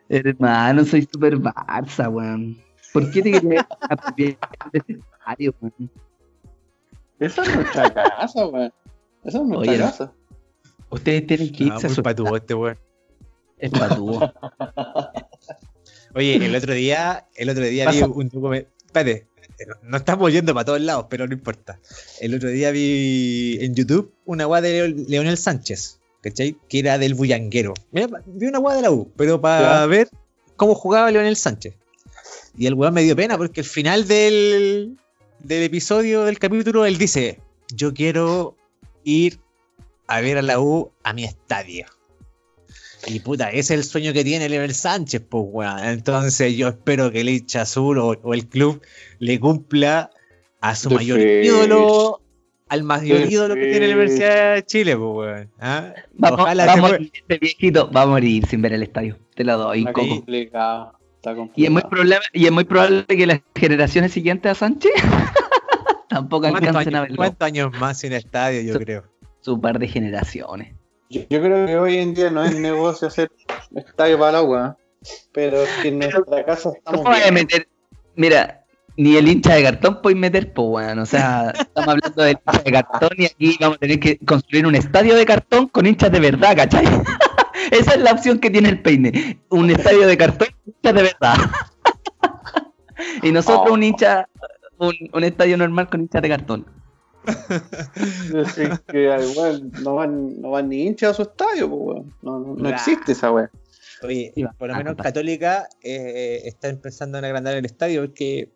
Hermano, 0.08 0.84
soy 0.84 1.08
super 1.10 1.36
Barça, 1.38 2.08
weón. 2.12 2.62
¿Por 2.92 3.10
qué 3.10 3.22
te 3.22 3.32
querías 3.32 3.66
apropiar 3.80 4.36
de 4.72 4.78
ese 4.78 4.92
estadio, 4.92 5.54
weón? 5.60 5.90
Esa 7.18 7.42
es 7.42 7.54
nuestra 7.54 7.92
casa, 7.94 8.46
weón. 8.46 8.72
Esa 9.24 9.38
es 9.38 9.44
nuestra 9.44 9.58
Oye, 9.72 9.78
no. 9.78 9.84
casa. 9.86 10.12
Ustedes 10.90 11.26
tienen 11.26 11.52
que 11.52 11.64
Ah, 11.64 11.66
irse 11.74 11.86
a 11.86 11.88
muy 11.88 11.94
su 11.96 12.02
patudo 12.02 12.36
este 12.36 12.54
weón. 12.54 12.78
Es 13.58 13.70
patúo. 13.70 14.20
Oye, 16.14 16.36
el 16.36 16.54
otro 16.54 16.72
día, 16.74 17.26
el 17.36 17.50
otro 17.50 17.64
día 17.64 17.90
vi 17.90 18.02
un 18.02 18.28
documento. 18.28 18.68
Espérate, 18.86 19.26
no, 19.82 19.96
estamos 19.96 20.32
yendo 20.32 20.54
para 20.54 20.64
todos 20.64 20.80
lados, 20.80 21.06
pero 21.10 21.26
no 21.26 21.32
importa. 21.34 21.78
El 22.20 22.34
otro 22.34 22.48
día 22.48 22.70
vi 22.70 23.58
en 23.60 23.74
YouTube 23.74 24.12
una 24.24 24.44
guada 24.44 24.68
de 24.68 24.72
Leo- 24.88 25.04
Leonel 25.08 25.36
Sánchez, 25.38 26.00
¿cachai? 26.22 26.56
Que 26.68 26.78
era 26.80 26.98
del 26.98 27.14
bullanguero. 27.14 27.74
Mira, 27.90 28.08
vi 28.26 28.46
una 28.46 28.58
guada 28.58 28.76
de 28.76 28.82
la 28.82 28.90
U, 28.90 29.10
pero 29.16 29.40
para 29.40 29.80
Ya. 29.80 29.86
ver 29.86 30.08
cómo 30.56 30.74
jugaba 30.74 31.10
Leonel 31.10 31.36
Sánchez. 31.36 31.74
Y 32.56 32.66
el 32.66 32.74
weón 32.74 32.94
me 32.94 33.02
dio 33.02 33.16
pena 33.16 33.36
porque 33.36 33.60
al 33.62 33.66
final 33.66 34.06
del, 34.06 34.96
del 35.40 35.62
episodio, 35.64 36.24
del 36.24 36.38
capítulo, 36.38 36.86
él 36.86 36.98
dice: 36.98 37.40
Yo 37.74 37.92
quiero 37.92 38.56
ir 39.02 39.40
a 40.06 40.20
ver 40.20 40.38
a 40.38 40.42
la 40.42 40.60
U 40.60 40.92
a 41.02 41.12
mi 41.12 41.24
estadio. 41.24 41.86
Y 43.06 43.20
puta, 43.20 43.50
ese 43.50 43.74
es 43.74 43.80
el 43.80 43.84
sueño 43.84 44.12
que 44.12 44.24
tiene 44.24 44.48
Leonel 44.48 44.74
Sánchez, 44.74 45.22
pues 45.28 45.44
weón. 45.46 45.84
Entonces 45.84 46.56
yo 46.56 46.68
espero 46.68 47.10
que 47.10 47.20
el 47.20 47.28
hincha 47.28 47.62
azul 47.62 47.98
o, 47.98 48.08
o 48.22 48.34
el 48.34 48.46
club 48.48 48.80
le 49.18 49.38
cumpla 49.40 50.10
a 50.60 50.74
su 50.74 50.90
mayor 50.90 51.20
ídolo, 51.20 52.20
al 52.68 52.82
mayor 52.82 53.30
ídolo 53.30 53.54
que 53.54 53.66
tiene 53.66 53.88
la. 53.88 53.94
Universidad 53.96 54.54
de 54.54 54.64
Chile, 54.64 54.96
pues 54.96 55.10
weón. 55.14 55.50
¿Ah? 55.60 55.92
Vamos, 56.14 56.40
Ojalá 56.40 56.74
se 56.74 56.80
morir 56.80 57.10
este 57.14 57.38
viejito, 57.38 57.90
va 57.90 58.02
a 58.02 58.06
morir 58.06 58.46
sin 58.46 58.62
ver 58.62 58.72
el 58.72 58.82
estadio. 58.82 59.18
Te 59.34 59.44
lo 59.44 59.58
doy, 59.58 59.80
Está 59.80 59.92
Coco. 59.92 60.08
complicado. 60.08 60.98
Está 61.16 61.34
complicado. 61.34 61.54
Y 61.56 61.64
es 61.66 61.70
muy, 61.70 61.82
problema, 61.82 62.22
y 62.32 62.46
es 62.46 62.52
muy 62.52 62.64
probable 62.64 63.04
que 63.06 63.26
las 63.26 63.40
generaciones 63.54 64.12
siguientes 64.12 64.50
a 64.52 64.54
Sánchez 64.54 64.92
tampoco 66.08 66.48
¿Cuántos 66.48 66.68
alcancen 66.68 66.94
a 66.94 66.98
años, 66.98 67.02
verlo. 67.08 67.16
cuántos 67.16 67.46
años 67.46 67.72
más 67.78 67.98
sin 67.98 68.12
estadio, 68.12 68.62
yo 68.62 68.74
Su- 68.74 68.78
creo? 68.78 69.04
Su 69.40 69.60
par 69.60 69.78
de 69.78 69.88
generaciones. 69.88 70.74
Yo, 71.14 71.20
yo 71.30 71.40
creo 71.42 71.66
que 71.66 71.76
hoy 71.78 71.98
en 71.98 72.14
día 72.14 72.30
no 72.30 72.44
es 72.44 72.58
negocio 72.58 73.08
hacer 73.08 73.30
estadio 73.74 74.18
para 74.18 74.30
el 74.30 74.36
agua, 74.36 74.76
pero 75.32 75.58
que 75.82 75.88
en 75.88 75.98
nuestra 76.00 76.44
casa 76.44 76.70
estamos 76.76 77.00
¿Cómo 77.00 77.04
vas 77.04 77.20
a 77.20 77.30
bien. 77.30 77.34
meter? 77.34 77.68
Mira, 78.16 78.64
ni 78.96 79.16
el 79.16 79.28
hincha 79.28 79.54
de 79.54 79.62
cartón 79.62 80.02
puede 80.02 80.16
meter, 80.16 80.52
pues 80.52 80.68
bueno, 80.68 81.02
o 81.02 81.06
sea, 81.06 81.50
estamos 81.50 81.88
hablando 81.88 82.22
del 82.22 82.36
hincha 82.46 82.62
de 82.62 82.72
cartón 82.72 83.10
y 83.18 83.24
aquí 83.26 83.56
vamos 83.60 83.76
a 83.76 83.80
tener 83.80 84.00
que 84.00 84.18
construir 84.18 84.66
un 84.66 84.74
estadio 84.74 85.14
de 85.14 85.24
cartón 85.26 85.68
con 85.68 85.86
hinchas 85.86 86.10
de 86.10 86.20
verdad, 86.20 86.56
¿cachai? 86.56 86.84
Esa 87.70 87.94
es 87.94 88.00
la 88.00 88.12
opción 88.12 88.38
que 88.40 88.50
tiene 88.50 88.68
el 88.68 88.82
peine. 88.82 89.40
Un 89.50 89.70
estadio 89.70 90.06
de 90.06 90.16
cartón 90.16 90.48
con 90.48 90.74
hinchas 90.74 90.94
de 90.94 91.02
verdad. 91.02 91.36
y 93.22 93.32
nosotros 93.32 93.70
Oh. 93.70 93.74
un 93.74 93.82
hincha, 93.82 94.28
un, 94.78 94.94
un 95.12 95.24
estadio 95.24 95.56
normal 95.56 95.88
con 95.88 96.00
hinchas 96.02 96.22
de 96.22 96.28
cartón. 96.28 96.66
Así 98.44 98.62
que 98.88 99.02
igual 99.30 99.70
no 99.82 99.94
van, 99.94 100.40
no 100.40 100.50
van 100.50 100.68
ni 100.68 100.82
hinchas 100.82 101.10
a 101.10 101.14
su 101.14 101.22
estadio, 101.22 101.68
pues, 101.68 101.80
weón. 101.82 102.14
No, 102.22 102.38
no, 102.40 102.46
no 102.48 102.54
Claro. 102.56 102.76
existe 102.76 103.12
esa 103.12 103.30
weá. 103.32 103.50
Oye, 104.02 104.32
por 104.58 104.68
lo 104.68 104.74
menos. 104.76 104.96
Católica 104.96 105.68
eh, 105.82 106.42
está 106.44 106.68
empezando 106.68 107.16
a 107.18 107.20
agrandar 107.22 107.54
el 107.54 107.64
estadio 107.64 108.02
porque 108.02 108.50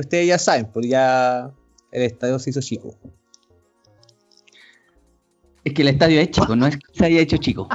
ustedes 0.00 0.26
ya 0.28 0.38
saben, 0.38 0.66
pues 0.66 0.86
ya 0.88 1.50
el 1.90 2.02
estadio 2.02 2.38
se 2.38 2.50
hizo 2.50 2.60
chico. 2.60 2.96
Es 5.64 5.72
que 5.72 5.82
el 5.82 5.88
estadio 5.88 6.20
es 6.20 6.30
chico, 6.30 6.54
no 6.54 6.66
es 6.66 6.76
que 6.76 6.82
se 6.92 7.06
haya 7.06 7.20
hecho 7.20 7.38
chico. 7.38 7.68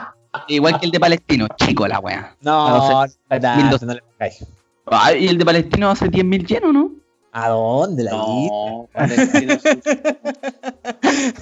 Igual 0.48 0.79
que 0.79 0.86
el 0.86 0.91
de 0.91 1.00
Palestino, 1.00 1.48
chico 1.58 1.88
la 1.88 2.00
weá. 2.00 2.38
No, 2.41 2.69
no, 2.69 3.05
no, 3.05 3.08
1200. 3.29 3.81
no 3.84 3.93
le 3.96 4.01
pongáis. 4.01 4.46
Ah, 4.86 5.13
y 5.13 5.27
el 5.27 5.38
de 5.38 5.46
Palestino 5.46 5.89
hace 5.89 6.05
10.000 6.05 6.46
llenos, 6.48 6.74
¿no? 6.74 6.91
¿A 7.31 7.50
dónde 7.50 8.03
la? 8.03 8.12
No. 8.12 8.89
¿A 8.93 9.07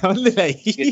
dónde 0.02 0.32
la? 0.32 0.48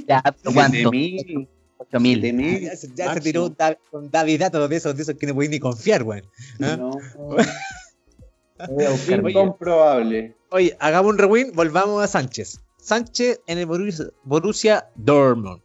Ya, 0.06 0.22
pero 0.42 0.54
¿cuánto? 0.54 0.90
7.000, 0.90 1.48
8.000. 1.78 2.20
7.000, 2.20 2.60
Ya, 2.60 2.76
se, 2.76 2.88
ya 2.88 2.94
se 2.96 3.04
máximo. 3.04 3.22
tiró 3.22 3.46
un, 3.46 3.56
Dav- 3.56 3.78
un 3.92 4.10
David 4.10 4.40
Dato 4.40 4.68
de 4.68 4.76
esos, 4.76 4.96
de 4.96 5.02
esos 5.02 5.14
que 5.16 5.26
no 5.26 5.34
podéis 5.34 5.50
ni 5.50 5.58
confiar, 5.60 6.02
weón. 6.02 6.24
¿Ah? 6.60 6.76
No. 6.76 6.90
Incomprobable. 9.28 10.34
Oye, 10.50 10.76
hagamos 10.80 11.12
un 11.12 11.18
rewind, 11.18 11.54
volvamos 11.54 12.02
a 12.02 12.06
Sánchez. 12.08 12.60
Sánchez 12.78 13.40
en 13.46 13.58
el 13.58 13.66
Borussia, 13.66 14.06
Borussia 14.24 14.88
Dortmund. 14.94 15.60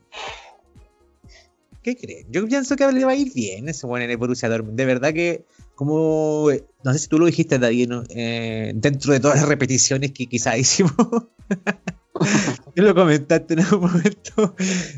¿Qué 1.83 1.95
creen? 1.95 2.27
Yo 2.29 2.45
pienso 2.47 2.75
que 2.75 2.91
le 2.91 3.05
va 3.05 3.11
a 3.11 3.15
ir 3.15 3.33
bien 3.33 3.69
ese 3.69 3.87
bueno 3.87 4.05
en 4.05 4.11
el 4.11 4.17
Borussia 4.17 4.49
Dortmund. 4.49 4.77
De 4.77 4.85
verdad 4.85 5.13
que, 5.13 5.45
como, 5.81 6.47
no 6.83 6.93
sé 6.93 6.99
si 6.99 7.07
tú 7.07 7.17
lo 7.17 7.25
dijiste, 7.25 7.57
David, 7.57 7.89
¿no? 7.89 8.03
Eh, 8.09 8.71
dentro 8.75 9.13
de 9.13 9.19
todas 9.19 9.37
las 9.37 9.49
repeticiones 9.49 10.11
que 10.11 10.27
quizá 10.27 10.55
hicimos. 10.59 10.93
Tú 12.75 12.83
lo 12.83 12.93
comentaste 12.93 13.55
en 13.55 13.61
algún 13.61 13.89
momento. 13.89 14.53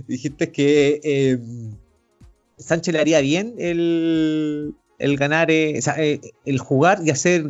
Dijiste 0.10 0.52
que 0.52 1.00
eh, 1.02 1.40
Sánchez 2.58 2.94
le 2.94 3.00
haría 3.00 3.22
bien 3.22 3.56
el, 3.60 4.76
el 5.00 5.16
ganar, 5.16 5.52
eh, 5.52 5.76
o 5.78 5.82
sea, 5.82 5.96
eh, 6.04 6.20
el 6.44 6.60
jugar 6.60 7.00
y 7.06 7.12
hacer 7.12 7.50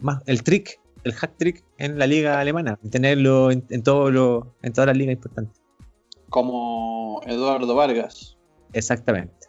más 0.00 0.20
el 0.26 0.42
trick, 0.42 0.80
el 1.04 1.12
hack 1.12 1.36
trick 1.36 1.64
en 1.78 2.00
la 2.00 2.08
liga 2.08 2.40
alemana, 2.40 2.80
tenerlo 2.90 3.52
en, 3.52 3.64
en 3.70 3.84
todo 3.84 4.10
lo, 4.10 4.56
en 4.60 4.72
todas 4.72 4.88
las 4.88 4.96
ligas 4.96 5.12
importantes. 5.12 5.62
Como 6.28 7.20
Eduardo 7.28 7.76
Vargas. 7.76 8.36
Exactamente. 8.72 9.46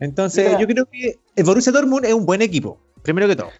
Entonces, 0.00 0.48
Mira. 0.48 0.60
yo 0.60 0.66
creo 0.66 0.86
que 0.86 1.20
el 1.36 1.44
Borussia 1.44 1.72
Dortmund 1.72 2.04
es 2.04 2.14
un 2.14 2.26
buen 2.26 2.42
equipo, 2.42 2.80
primero 3.02 3.26
que 3.28 3.36
todo. 3.36 3.50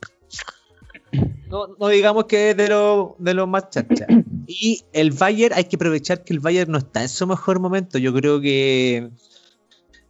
No, 1.49 1.69
no 1.79 1.89
digamos 1.89 2.25
que 2.25 2.51
es 2.51 2.57
de 2.57 2.69
los 2.69 3.11
de 3.19 3.35
los 3.35 3.49
más 3.49 3.71
chacha. 3.71 4.07
Y 4.47 4.85
el 4.93 5.11
Bayern, 5.13 5.55
hay 5.55 5.65
que 5.65 5.77
aprovechar 5.77 6.23
que 6.23 6.35
el 6.35 6.39
Bayern 6.39 6.71
no 6.71 6.77
está 6.77 7.01
en 7.01 7.09
su 7.09 7.27
mejor 7.27 7.61
momento. 7.61 7.97
Yo 7.97 8.13
creo 8.13 8.43
que 8.43 9.09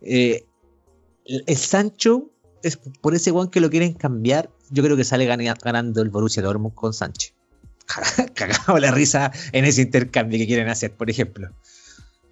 eh, 0.03 0.45
el, 1.25 1.57
Sancho 1.57 2.31
es 2.65 2.77
por 2.77 3.15
ese 3.15 3.31
guan 3.31 3.49
que 3.49 3.61
lo 3.61 3.71
quieren 3.71 3.93
cambiar. 3.95 4.51
Yo 4.71 4.83
creo 4.83 4.97
que 4.97 5.05
sale 5.05 5.25
gana- 5.27 5.55
ganando 5.63 6.03
el 6.03 6.11
Borussia 6.11 6.43
Dortmund 6.43 6.75
con 6.75 6.93
Sánchez. 6.93 7.33
Cagado 8.35 8.77
la 8.81 8.91
risa 8.91 9.31
en 9.53 9.65
ese 9.67 9.83
intercambio 9.83 10.37
que 10.37 10.49
quieren 10.49 10.69
hacer, 10.69 10.91
por 10.93 11.09
ejemplo. 11.11 11.51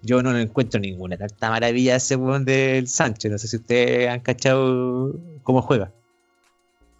Yo 0.03 0.21
no 0.21 0.33
le 0.33 0.41
encuentro 0.41 0.81
ninguna 0.81 1.17
tanta 1.17 1.49
maravilla 1.49 1.95
ese 1.95 2.17
weón 2.17 2.43
del 2.43 2.87
Sánchez. 2.89 3.31
No 3.31 3.37
sé 3.37 3.47
si 3.47 3.55
ustedes 3.55 4.09
han 4.09 4.19
cachado 4.19 5.15
cómo 5.43 5.61
juega. 5.61 5.91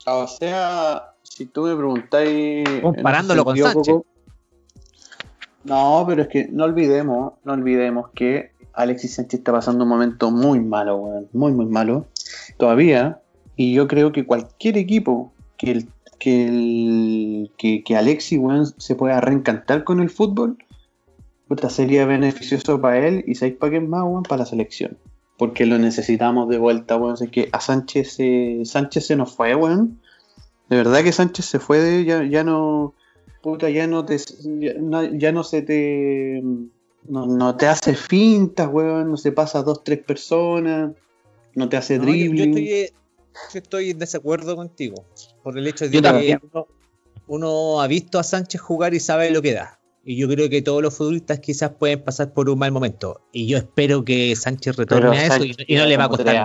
O 0.06 0.26
sea, 0.28 1.14
si 1.22 1.46
tú 1.46 1.64
me 1.64 1.76
preguntáis. 1.76 2.64
Comparándolo 2.82 3.44
con 3.44 3.58
Sánchez. 3.58 3.96
No, 5.66 6.06
pero 6.08 6.24
es 6.24 6.28
que 6.30 6.48
no 6.50 6.64
olvidemos, 6.64 7.34
no 7.44 7.54
olvidemos 7.54 8.10
que 8.14 8.52
Alexis 8.74 9.16
Sánchez 9.16 9.40
está 9.40 9.52
pasando 9.52 9.84
un 9.84 9.90
momento 9.90 10.32
muy 10.32 10.60
malo, 10.60 10.98
weón, 10.98 11.28
muy, 11.34 11.52
muy 11.52 11.66
malo. 11.66 12.06
Todavía. 12.58 13.20
Y 13.56 13.74
yo 13.74 13.88
creo 13.88 14.12
que 14.12 14.26
cualquier 14.26 14.78
equipo 14.78 15.32
que 15.58 15.72
el, 15.72 15.88
que 16.20 16.48
el, 16.48 17.52
que, 17.58 17.84
que 17.84 17.96
Alexis, 17.98 18.40
weón, 18.40 18.66
se 18.78 18.96
pueda 18.96 19.20
reencantar 19.22 19.84
con 19.84 20.00
el 20.00 20.10
fútbol, 20.10 20.58
puta, 21.56 21.70
sería 21.70 22.06
beneficioso 22.06 22.80
para 22.82 23.06
él 23.08 23.24
y 23.28 23.36
¿sabéis 23.36 23.58
para 23.58 23.72
qué 23.74 23.80
más, 23.80 24.04
weón? 24.04 24.24
Para 24.24 24.40
la 24.40 24.46
selección. 24.46 24.98
Porque 25.38 25.66
lo 25.66 25.78
necesitamos 25.78 26.48
de 26.50 26.58
vuelta, 26.58 26.96
weón. 26.98 27.14
Así 27.14 27.28
que 27.28 27.50
a 27.52 27.60
Sánchez, 27.60 28.14
se- 28.14 28.62
Sánchez 28.66 29.08
se 29.08 29.16
nos 29.16 29.36
fue, 29.36 29.56
weón. 29.56 30.00
De 30.70 30.78
verdad 30.78 31.04
que 31.04 31.12
Sánchez 31.12 31.46
se 31.46 31.60
fue, 31.60 31.80
de, 31.80 32.06
ya, 32.06 32.24
ya 32.24 32.44
no. 32.44 32.94
Puta, 33.42 33.70
ya 33.70 33.88
no 33.88 34.06
te. 34.06 34.18
Ya 34.60 34.74
no, 34.80 35.04
ya 35.04 35.32
no 35.32 35.44
se 35.44 35.62
te. 35.62 36.42
No, 37.08 37.26
no 37.26 37.56
te 37.58 37.68
hace 37.68 37.94
fintas, 37.96 38.70
weón. 38.72 39.12
No 39.12 39.18
se 39.18 39.32
pasa 39.32 39.60
a 39.60 39.64
dos, 39.64 39.84
tres 39.84 40.00
personas. 40.00 40.92
No 41.56 41.68
te 41.70 41.78
hace 41.78 41.98
No, 41.98 42.06
yo- 42.06 42.12
yo, 42.14 42.16
dribbling. 42.22 42.50
estoy, 42.50 42.72
eh, 42.72 42.94
yo 43.54 43.60
estoy 43.60 43.90
en 43.92 44.00
desacuerdo 44.00 44.56
contigo. 44.56 45.04
Por 45.44 45.58
el 45.58 45.68
hecho 45.68 45.86
de 45.86 45.92
Yo 45.92 46.02
que 46.02 46.40
uno 47.28 47.82
ha 47.82 47.88
visto 47.88 48.18
a 48.20 48.24
Sánchez 48.24 48.62
jugar 48.62 48.94
y 48.94 49.00
sabe 49.00 49.30
lo 49.32 49.42
que 49.42 49.54
da. 49.54 49.80
Y 50.06 50.18
yo 50.18 50.28
creo 50.28 50.50
que 50.50 50.62
todos 50.62 50.82
los 50.82 50.96
futbolistas 50.96 51.40
quizás 51.40 51.72
pueden 51.72 52.04
pasar 52.04 52.34
por 52.34 52.50
un 52.50 52.60
mal 52.60 52.72
momento. 52.72 53.22
Y 53.32 53.48
yo 53.48 53.58
espero 53.58 54.04
que 54.04 54.36
Sánchez 54.36 54.76
retorne 54.76 55.10
Pero 55.10 55.14
a 55.14 55.26
eso 55.26 55.46
y, 55.46 55.76
no 55.76 55.86
le 55.86 55.98
va 55.98 56.06
a 56.06 56.10
costar 56.10 56.26
tres 56.26 56.42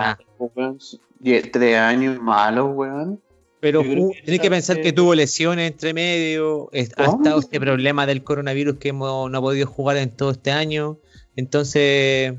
nada. 1.21 1.51
Tres 1.51 1.77
años 1.77 2.21
malos, 2.21 2.69
weón. 2.73 3.19
Pero 3.59 3.81
tienes 3.81 4.39
que 4.39 4.49
pensar 4.49 4.79
que 4.79 4.93
tuvo 4.93 5.13
lesiones 5.13 5.69
entre 5.69 5.93
medio. 5.93 6.69
es- 6.71 6.91
ha 6.95 7.05
estado 7.05 7.39
este 7.39 7.59
problema 7.59 8.05
del 8.05 8.23
coronavirus 8.23 8.77
que 8.77 8.89
hemos, 8.89 9.29
no 9.29 9.37
ha 9.37 9.41
podido 9.41 9.67
jugar 9.67 9.97
en 9.97 10.11
todo 10.11 10.31
este 10.31 10.51
año. 10.51 10.97
Entonces, 11.35 12.35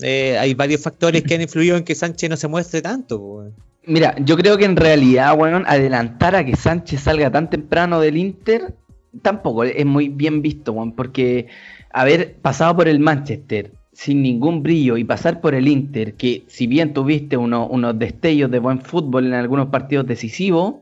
eh, 0.00 0.38
hay 0.38 0.54
varios 0.54 0.80
factores 0.80 1.24
que 1.24 1.34
han 1.34 1.42
influido 1.42 1.76
en 1.76 1.82
que 1.82 1.96
Sánchez 1.96 2.30
no 2.30 2.36
se 2.36 2.46
muestre 2.46 2.80
tanto. 2.82 3.18
weón. 3.18 3.54
Mira, 3.86 4.14
yo 4.20 4.36
creo 4.36 4.56
que 4.56 4.66
en 4.66 4.76
realidad, 4.76 5.36
weón, 5.36 5.64
adelantar 5.66 6.36
a 6.36 6.44
que 6.44 6.54
Sánchez 6.54 7.00
salga 7.00 7.32
tan 7.32 7.50
temprano 7.50 8.00
del 8.00 8.16
Inter 8.16 8.74
tampoco 9.22 9.64
es 9.64 9.86
muy 9.86 10.08
bien 10.08 10.42
visto, 10.42 10.72
weón, 10.72 10.92
porque 10.92 11.48
haber 11.92 12.34
pasado 12.36 12.76
por 12.76 12.88
el 12.88 13.00
Manchester 13.00 13.72
sin 13.92 14.22
ningún 14.22 14.62
brillo 14.62 14.96
y 14.96 15.04
pasar 15.04 15.40
por 15.40 15.54
el 15.54 15.68
Inter, 15.68 16.14
que 16.14 16.44
si 16.46 16.66
bien 16.66 16.94
tuviste 16.94 17.36
uno- 17.36 17.66
unos 17.66 17.98
destellos 17.98 18.50
de 18.50 18.58
buen 18.60 18.80
fútbol 18.80 19.26
en 19.26 19.34
algunos 19.34 19.68
partidos 19.68 20.06
decisivos, 20.06 20.76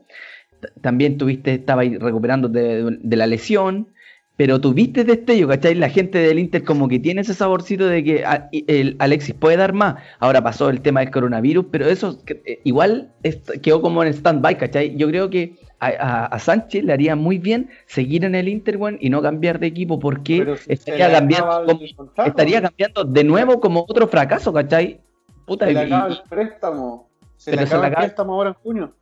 también 0.83 1.19
tuviste, 1.19 1.55
estaba 1.55 1.83
recuperando 1.83 2.49
de, 2.49 2.99
de 3.01 3.17
la 3.17 3.27
lesión, 3.27 3.89
pero 4.37 4.61
tuviste 4.61 5.03
destello, 5.05 5.49
¿cachai? 5.49 5.75
La 5.75 5.89
gente 5.89 6.19
del 6.19 6.39
Inter 6.39 6.63
como 6.63 6.87
que 6.89 7.01
tiene 7.01 7.23
ese 7.23 7.35
saborcito 7.35 7.87
de 7.87 8.05
que 8.05 8.25
a- 8.25 8.49
el 8.53 8.95
Alexis 9.01 9.35
puede 9.35 9.57
dar 9.57 9.73
más. 9.73 9.97
Ahora 10.21 10.43
pasó 10.43 10.71
el 10.71 10.81
tema 10.81 11.01
del 11.01 11.11
coronavirus, 11.11 11.67
pero 11.73 11.87
eso 11.89 12.23
eh, 12.45 12.61
igual 12.65 13.11
es- 13.25 13.41
quedó 13.63 13.81
como 13.83 14.03
en 14.05 14.11
stand-by, 14.15 14.57
¿cachai? 14.59 14.97
Yo 14.97 15.09
creo 15.09 15.29
que 15.31 15.57
a, 15.81 15.87
a- 15.89 16.27
a 16.27 16.39
Sánchez 16.39 16.85
le 16.85 16.93
haría 16.93 17.15
muy 17.17 17.39
bien 17.39 17.71
seguir 17.87 18.25
en 18.25 18.35
el 18.35 18.49
Inter, 18.49 18.77
weón, 18.77 18.99
y 19.01 19.11
no 19.11 19.23
cambiar 19.23 19.59
de 19.59 19.67
equipo 19.69 19.99
porque 19.99 20.57
si 20.59 20.73
estaría 20.73 21.11
cambiando, 21.11 21.65
como- 21.67 21.81
contrato, 21.97 22.31
estaría 22.31 22.63
cambiando 22.63 23.05
de 23.05 23.25
nuevo 23.25 23.61
como 23.61 23.85
otro 23.89 24.09
fracaso, 24.09 24.53
¿cachai? 24.53 25.01
Puta, 25.47 25.67
Se 25.67 25.73
le 25.75 25.81
acaba 25.81 26.09
y- 26.09 26.13
el 26.13 26.19
préstamo. 26.29 27.09
Se 27.37 27.55
le 27.55 27.63
acaba 27.63 27.87
el 27.87 27.93
acaba- 27.93 28.07
préstamo 28.07 28.35
ahora 28.35 28.49
en 28.51 28.55
junio. 28.57 28.93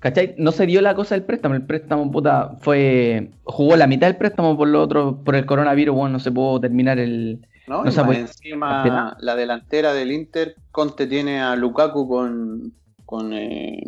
¿Cachai? 0.00 0.34
No 0.38 0.52
se 0.52 0.64
dio 0.66 0.80
la 0.80 0.94
cosa 0.94 1.16
del 1.16 1.24
préstamo. 1.24 1.56
El 1.56 1.62
préstamo, 1.66 2.10
puta, 2.10 2.52
fue. 2.60 3.30
Jugó 3.44 3.76
la 3.76 3.88
mitad 3.88 4.06
del 4.06 4.16
préstamo 4.16 4.56
por 4.56 4.68
lo 4.68 4.80
otro, 4.80 5.18
por 5.24 5.34
el 5.34 5.44
coronavirus, 5.44 5.94
bueno, 5.94 6.12
no 6.14 6.18
se 6.20 6.30
pudo 6.30 6.60
terminar 6.60 6.98
el. 7.00 7.44
¿no? 7.66 7.84
No 7.84 7.90
se 7.90 8.02
puede- 8.02 8.20
encima 8.20 9.16
la 9.20 9.34
delantera 9.36 9.92
del 9.92 10.10
Inter, 10.12 10.54
Conte 10.70 11.06
tiene 11.06 11.40
a 11.42 11.54
Lukaku 11.56 12.08
con, 12.08 12.72
con 13.04 13.32
eh, 13.34 13.82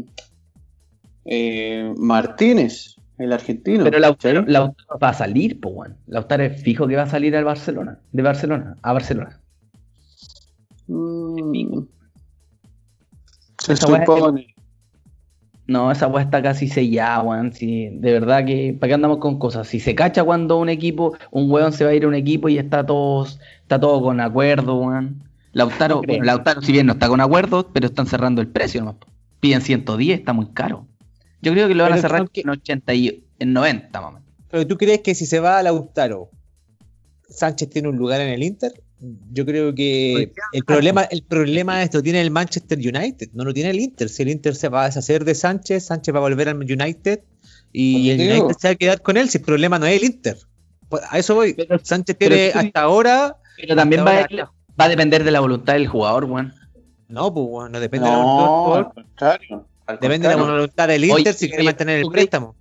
eh, 1.24 1.92
Martínez, 1.96 2.96
el 3.18 3.32
argentino. 3.32 3.84
Pero 3.84 3.98
Lautaro, 3.98 4.44
va 5.02 5.08
a 5.10 5.14
salir, 5.14 5.60
pues. 5.60 5.90
Lautaro 6.06 6.42
es 6.44 6.62
fijo 6.62 6.86
que 6.88 6.96
va 6.96 7.02
a 7.02 7.06
salir 7.10 7.36
al 7.36 7.44
Barcelona. 7.44 7.98
De 8.12 8.22
Barcelona, 8.22 8.76
a 8.82 8.92
Barcelona. 8.92 9.38
Mm, 10.86 11.80
se 13.58 13.72
Esa 13.74 13.86
weá 13.88 13.98
es- 14.02 14.06
supone. 14.06 14.54
No, 15.66 15.92
esa 15.92 16.08
weá 16.08 16.24
está 16.24 16.42
casi 16.42 16.66
sellada, 16.66 17.22
weón. 17.22 17.52
Sí, 17.52 17.90
de 17.92 18.12
verdad 18.12 18.44
que, 18.44 18.76
¿para 18.78 18.88
qué 18.88 18.94
andamos 18.94 19.18
con 19.18 19.38
cosas? 19.38 19.68
Si 19.68 19.78
se 19.78 19.94
cacha 19.94 20.24
cuando 20.24 20.58
un 20.58 20.68
equipo, 20.68 21.16
un 21.30 21.48
weón 21.50 21.72
se 21.72 21.84
va 21.84 21.90
a 21.90 21.94
ir 21.94 22.04
a 22.04 22.08
un 22.08 22.14
equipo 22.14 22.48
y 22.48 22.58
está 22.58 22.84
todos, 22.84 23.38
está 23.62 23.78
todo 23.78 24.02
con 24.02 24.20
acuerdo, 24.20 24.78
weón. 24.80 25.22
Lautaro, 25.52 25.96
No 25.96 26.02
bueno, 26.02 26.24
Lautaro, 26.24 26.62
si 26.62 26.72
bien 26.72 26.86
no 26.86 26.94
está 26.94 27.08
con 27.08 27.20
acuerdo, 27.20 27.68
pero 27.72 27.86
están 27.86 28.06
cerrando 28.06 28.40
el 28.40 28.48
precio, 28.48 28.82
¿no? 28.84 28.96
Piden 29.40 29.60
110, 29.60 30.18
está 30.18 30.32
muy 30.32 30.46
caro. 30.46 30.86
Yo 31.42 31.52
creo 31.52 31.68
que 31.68 31.74
lo 31.74 31.84
van 31.84 31.94
a 31.94 31.98
cerrar 32.00 32.28
que- 32.30 32.42
en 32.42 32.50
80 32.50 32.94
y 32.94 33.24
en 33.38 33.52
90, 33.52 34.00
más 34.00 34.08
o 34.10 34.12
menos. 34.12 34.28
Pero 34.50 34.66
tú 34.66 34.76
crees 34.76 35.00
que 35.00 35.14
si 35.14 35.26
se 35.26 35.40
va 35.40 35.58
a 35.58 35.62
Lautaro, 35.62 36.30
Sánchez 37.28 37.70
tiene 37.70 37.88
un 37.88 37.96
lugar 37.96 38.20
en 38.20 38.28
el 38.28 38.42
Inter? 38.42 38.72
Yo 39.32 39.46
creo 39.46 39.74
que 39.74 40.32
el 40.52 40.64
problema, 40.64 41.04
el 41.04 41.22
problema 41.22 41.78
de 41.78 41.84
esto 41.84 42.02
tiene 42.02 42.20
el 42.20 42.30
Manchester 42.30 42.76
United, 42.78 43.30
no 43.32 43.44
lo 43.44 43.54
tiene 43.54 43.70
el 43.70 43.80
Inter. 43.80 44.08
Si 44.10 44.22
el 44.22 44.28
Inter 44.28 44.54
se 44.54 44.68
va 44.68 44.82
a 44.82 44.86
deshacer 44.86 45.24
de 45.24 45.34
Sánchez, 45.34 45.86
Sánchez 45.86 46.14
va 46.14 46.18
a 46.18 46.22
volver 46.22 46.48
al 46.50 46.56
United 46.58 47.20
y 47.72 48.10
el. 48.10 48.20
United 48.20 48.56
se 48.58 48.68
va 48.68 48.72
a 48.72 48.74
quedar 48.74 49.00
con 49.00 49.16
él. 49.16 49.30
Si 49.30 49.38
el 49.38 49.44
problema 49.44 49.78
no 49.78 49.86
es 49.86 49.96
el 50.02 50.04
Inter. 50.06 50.36
Pues 50.90 51.02
a 51.08 51.18
eso 51.18 51.34
voy. 51.36 51.54
Pero- 51.54 51.78
Sánchez 51.82 52.18
tiene 52.18 52.50
hasta 52.54 52.82
ahora. 52.82 53.36
Pero 53.56 53.76
también 53.76 54.04
va, 54.04 54.18
ahora- 54.22 54.52
va 54.78 54.84
a 54.84 54.88
depender 54.88 55.24
de 55.24 55.30
la 55.30 55.40
voluntad 55.40 55.74
del 55.74 55.86
jugador, 55.86 56.24
weón. 56.24 56.52
No, 57.08 57.32
pues, 57.32 57.46
weón, 57.48 57.72
no 57.72 57.80
depende 57.80 58.06
de 58.06 58.12
la 58.12 58.18
No, 58.18 58.24
voluntad 58.26 58.74
del 58.76 58.84
al 58.86 58.92
contrario. 58.92 59.66
Depende 59.98 60.28
de 60.28 60.36
la 60.36 60.42
voluntad 60.42 60.88
del 60.88 61.04
Inter 61.04 61.34
si 61.34 61.48
quiere 61.48 61.64
mantener 61.64 61.96
el 61.98 62.02
¿tú 62.02 62.10
crees- 62.10 62.24
préstamo. 62.28 62.54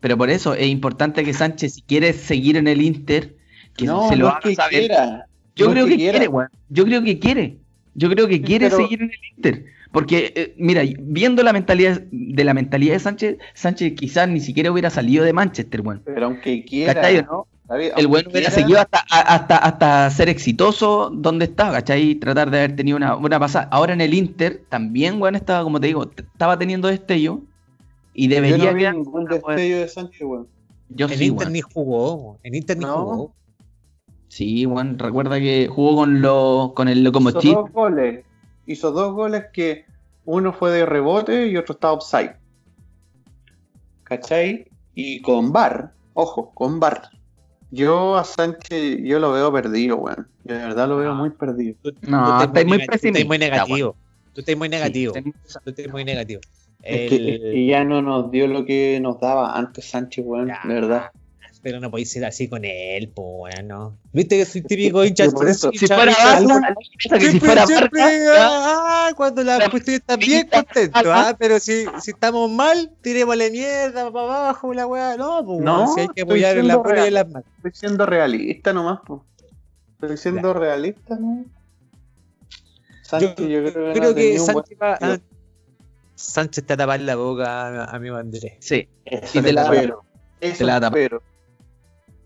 Pero 0.00 0.16
por 0.18 0.30
eso 0.30 0.54
es 0.54 0.66
importante 0.66 1.24
que 1.24 1.32
Sánchez, 1.32 1.74
si 1.74 1.82
quiere 1.82 2.12
seguir 2.12 2.56
en 2.56 2.68
el 2.68 2.82
Inter, 2.82 3.34
que 3.76 3.86
no, 3.86 4.08
se 4.08 4.16
lo 4.16 4.26
no 4.26 4.30
haga 4.32 4.40
que 4.40 4.54
saber. 4.54 4.78
quiera. 4.86 5.26
Yo 5.54 5.66
no 5.66 5.72
creo 5.72 5.86
que, 5.86 5.96
quiere, 5.96 6.28
weón. 6.28 6.48
Yo 6.68 6.84
creo 6.84 7.02
que 7.02 7.18
quiere. 7.18 7.56
Yo 7.94 8.10
creo 8.10 8.28
que 8.28 8.42
quiere 8.42 8.66
pero- 8.66 8.76
seguir 8.82 9.02
en 9.02 9.10
el 9.10 9.18
Inter. 9.36 9.64
Porque, 9.92 10.32
eh, 10.36 10.54
mira, 10.58 10.82
viendo 10.98 11.42
la 11.42 11.54
mentalidad 11.54 12.02
de 12.10 12.44
la 12.44 12.52
mentalidad 12.52 12.92
de 12.94 12.98
Sánchez, 13.00 13.38
Sánchez 13.54 13.94
quizás 13.96 14.28
ni 14.28 14.40
siquiera 14.40 14.70
hubiera 14.70 14.90
salido 14.90 15.24
de 15.24 15.32
Manchester, 15.32 15.80
weón. 15.80 16.02
Pero 16.04 16.26
aunque 16.26 16.64
quiera. 16.66 17.00
David, 17.68 17.92
El 17.96 18.06
weón 18.06 18.26
hubiera 18.28 18.50
seguido 18.50 18.78
hasta, 18.80 18.98
hasta, 19.10 19.56
hasta 19.58 20.10
ser 20.10 20.28
exitoso 20.28 21.10
donde 21.12 21.46
estaba, 21.46 21.72
¿cachai? 21.72 22.14
Tratar 22.14 22.50
de 22.50 22.58
haber 22.58 22.76
tenido 22.76 22.96
una 22.96 23.14
buena 23.14 23.40
pasada. 23.40 23.68
Ahora 23.72 23.92
en 23.92 24.00
el 24.00 24.14
Inter, 24.14 24.62
también, 24.68 25.20
weón, 25.20 25.34
estaba, 25.34 25.64
como 25.64 25.80
te 25.80 25.88
digo, 25.88 26.08
estaba 26.16 26.56
teniendo 26.58 26.86
destello. 26.88 27.40
Y 28.14 28.28
Yo 28.28 28.36
debería 28.36 28.56
no 28.70 28.74
vi 28.74 28.80
quedar- 28.82 28.94
ningún 28.94 29.24
destello 29.24 29.78
de 29.80 29.88
Sánchez, 29.88 30.22
weón. 30.22 30.46
Yo 30.90 31.06
En 31.08 31.18
sí, 31.18 31.24
Inter 31.26 31.46
weón. 31.48 31.52
ni 31.52 31.60
jugó, 31.60 32.14
weón. 32.14 32.36
en 32.44 32.54
Inter 32.54 32.76
ni 32.78 32.84
No. 32.84 32.94
jugó. 32.98 33.32
Sí, 34.28 34.64
weón. 34.66 34.98
Recuerda 34.98 35.38
que 35.40 35.66
jugó 35.68 35.96
con, 35.96 36.22
lo, 36.22 36.72
con 36.76 36.86
el 36.88 36.98
Hizo 36.98 37.04
Lokomotiv. 37.04 37.54
dos 37.54 37.72
goles. 37.72 38.24
Hizo 38.66 38.92
dos 38.92 39.12
goles 39.12 39.46
que 39.52 39.86
uno 40.24 40.52
fue 40.52 40.70
de 40.70 40.86
rebote 40.86 41.48
y 41.48 41.56
otro 41.56 41.74
estaba 41.74 41.94
offside. 41.94 42.36
¿Cachai? 44.04 44.68
Y 44.94 45.20
con 45.20 45.52
bar, 45.52 45.92
ojo, 46.14 46.52
con 46.54 46.78
bar. 46.80 47.10
Yo 47.70 48.16
a 48.16 48.24
Sánchez, 48.24 48.98
yo 49.02 49.18
lo 49.18 49.32
veo 49.32 49.52
perdido, 49.52 49.96
weón. 49.96 50.28
Yo 50.44 50.54
de 50.54 50.60
verdad 50.60 50.88
lo 50.88 50.96
veo 50.98 51.14
muy 51.14 51.30
perdido. 51.30 51.74
Tú, 51.82 51.92
No, 52.02 52.24
tú 52.24 52.30
estás 52.44 52.52
muy 52.52 52.62
tú 52.62 52.68
muy 52.68 52.86
pesimista, 52.86 53.38
negativo. 53.38 53.96
Tú 54.32 54.40
estás 54.40 54.56
muy 54.56 54.68
negativo. 54.68 55.14
Sí, 55.14 55.32
Tú 55.64 55.70
estás 55.70 55.88
muy 55.92 56.04
negativo. 56.04 56.40
Es, 56.82 57.08
que, 57.10 57.16
El- 57.16 57.28
es 57.30 57.40
que 57.40 57.66
ya 57.66 57.84
no 57.84 58.02
nos 58.02 58.30
dio 58.30 58.46
lo 58.46 58.64
que 58.64 59.00
nos 59.00 59.18
daba 59.20 59.56
antes 59.56 59.84
Sánchez, 59.86 60.24
weón. 60.24 60.46
De 60.48 60.74
verdad. 60.74 61.10
Pero 61.66 61.80
no 61.80 61.90
podéis 61.90 62.12
ser 62.12 62.24
así 62.24 62.46
con 62.46 62.64
él, 62.64 63.08
po, 63.08 63.48
¿no? 63.64 63.98
¿Viste 64.12 64.38
que 64.38 64.44
soy 64.44 64.62
típico 64.62 65.04
hincha? 65.04 65.28
por 65.32 65.48
eso, 65.48 65.72
Si 65.72 65.88
fuera 65.88 66.12
hincha- 66.12 66.38
Barça, 66.38 66.74
que 66.76 67.08
si 67.08 67.08
Siempre, 67.18 67.40
fuera 67.40 67.66
siempre, 67.66 68.00
Barça, 68.02 68.24
ya, 68.24 68.46
ah, 69.08 69.10
cuando 69.16 69.42
la 69.42 69.58
La 69.58 69.68
cuestión 69.68 69.96
está 69.96 70.14
bien 70.16 70.46
contento, 70.48 71.00
ah, 71.12 71.34
pero 71.36 71.58
si, 71.58 71.84
si 72.00 72.12
estamos 72.12 72.48
mal, 72.48 72.92
tirémosle 73.02 73.50
mierda 73.50 74.12
para 74.12 74.24
abajo, 74.26 74.72
la 74.74 74.86
weá, 74.86 75.16
no, 75.16 75.44
pues 75.44 75.58
No, 75.58 75.92
si 75.92 76.02
hay 76.02 76.08
que 76.14 76.22
apoyar 76.22 76.56
en 76.56 76.68
la 76.68 76.76
buena 76.76 77.04
y 77.04 77.08
en 77.08 77.14
las 77.14 77.26
malas. 77.26 77.48
Estoy 77.56 77.72
siendo 77.74 78.06
realista 78.06 78.72
nomás, 78.72 79.00
po. 79.04 79.24
Estoy 80.00 80.16
siendo 80.18 80.54
realista, 80.54 81.16
¿no? 81.18 81.46
Sánchez, 83.02 83.34
yo, 83.38 83.72
creo 83.72 83.92
que, 83.92 83.98
Creo 83.98 84.14
que 84.14 84.38
Sánchez 84.38 84.78
va 84.80 84.98
buen 85.00 85.10
a- 85.14 85.20
Sánchez 86.14 86.64
te 86.64 86.74
va 86.74 86.74
a 86.74 86.86
tapar 86.86 87.00
la 87.00 87.16
boca 87.16 87.84
a, 87.86 87.96
a 87.96 87.98
mi 87.98 88.08
Andrés. 88.10 88.52
Sí, 88.60 88.88
Y 89.34 89.40
te 89.40 89.52
la-. 89.52 89.96
Eso 90.40 90.58
te 90.58 90.64
la. 90.64 90.80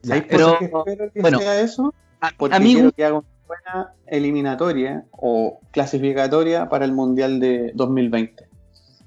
¿Sabéis 0.02 0.24
por 0.24 0.30
pero, 0.30 0.52
espero 0.60 1.12
que 1.12 1.20
bueno, 1.20 1.38
sea 1.38 1.60
eso? 1.60 1.94
Porque 2.36 2.56
amigo, 2.56 2.78
quiero 2.80 2.92
que 2.92 3.04
haga 3.04 3.18
una 3.18 3.28
buena 3.46 3.94
eliminatoria 4.06 5.04
o 5.12 5.60
clasificatoria 5.70 6.68
para 6.68 6.84
el 6.84 6.92
Mundial 6.92 7.40
de 7.40 7.72
2020. 7.74 8.48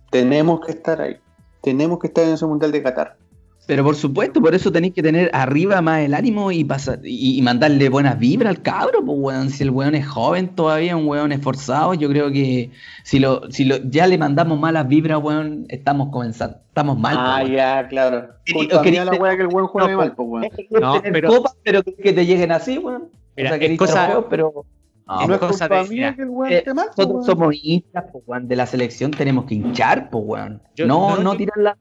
Tenemos 0.10 0.66
que 0.66 0.72
estar 0.72 1.02
ahí. 1.02 1.18
Tenemos 1.62 2.00
que 2.00 2.08
estar 2.08 2.24
en 2.26 2.34
ese 2.34 2.46
Mundial 2.46 2.72
de 2.72 2.84
Qatar. 2.84 3.18
Pero 3.66 3.84
por 3.84 3.96
supuesto, 3.96 4.42
por 4.42 4.54
eso 4.54 4.72
tenéis 4.72 4.94
que 4.94 5.02
tener 5.02 5.30
arriba 5.34 5.82
más 5.82 6.02
el 6.02 6.14
ánimo 6.14 6.52
y 6.52 6.64
pasar 6.64 7.00
y, 7.04 7.38
y 7.38 7.42
mandarle 7.42 7.88
buenas 7.90 8.20
vibras 8.20 8.50
al 8.56 8.62
cabro, 8.62 9.04
pues 9.06 9.18
weón. 9.20 9.50
Si 9.50 9.64
el 9.64 9.70
weón 9.70 9.96
es 9.96 10.06
joven 10.08 10.50
todavía, 10.50 10.96
un 10.98 11.08
weón 11.08 11.32
esforzado, 11.32 11.94
yo 11.94 12.10
creo 12.10 12.32
que 12.32 12.72
si 13.04 13.20
lo, 13.20 13.50
si 13.52 13.66
lo, 13.66 13.78
ya 13.90 14.06
le 14.08 14.18
mandamos 14.18 14.60
malas 14.60 14.88
vibras, 14.88 15.20
weón, 15.24 15.66
estamos 15.70 16.10
comenzando, 16.10 16.58
estamos 16.68 16.98
mal. 17.00 17.16
ah, 17.18 17.38
pues, 17.40 17.50
weón. 17.52 17.58
ya, 17.58 17.88
claro. 17.88 18.28
Quería- 18.46 18.82
mía 18.82 19.06
la 19.06 19.14
wea 19.14 19.36
que 19.38 19.42
el 19.44 19.48
buen 19.48 19.66
juegue 19.68 19.92
No, 19.92 19.98
mal, 19.98 20.14
pues, 20.16 20.28
weón. 20.30 20.48
No, 20.82 21.02
pero- 21.02 21.30
copas, 21.30 21.56
pero 21.64 21.84
que 21.84 22.14
te 22.14 22.26
lleguen 22.26 22.52
así, 22.52 22.78
weón. 22.78 23.10
Mira, 23.38 23.54
o 23.54 23.58
sea, 23.58 23.66
es 23.68 23.78
cosa- 23.80 24.26
pero 24.30 24.66
No, 25.08 25.28
no 25.28 25.34
es 25.34 25.40
cosa 25.40 25.68
de- 25.68 25.76
mía 25.84 25.90
mira, 25.90 26.16
que 26.16 26.22
el 26.24 26.30
weón 26.30 26.52
eh, 26.54 26.58
esté 26.58 26.74
mal, 26.74 26.88
pues, 26.96 27.08
nosotros 27.08 27.28
weón. 27.28 27.40
somos 27.40 27.56
hinchas, 27.64 28.04
pues, 28.12 28.24
weón, 28.28 28.48
de 28.48 28.56
la 28.56 28.66
selección 28.66 29.12
tenemos 29.12 29.46
que 29.46 29.56
hinchar, 29.56 30.10
pues, 30.10 30.24
weón. 30.28 30.62
Yo- 30.76 30.86
no, 30.86 31.16
no, 31.16 31.24
no 31.24 31.32
yo- 31.34 31.38
tirar 31.38 31.58
la. 31.58 31.78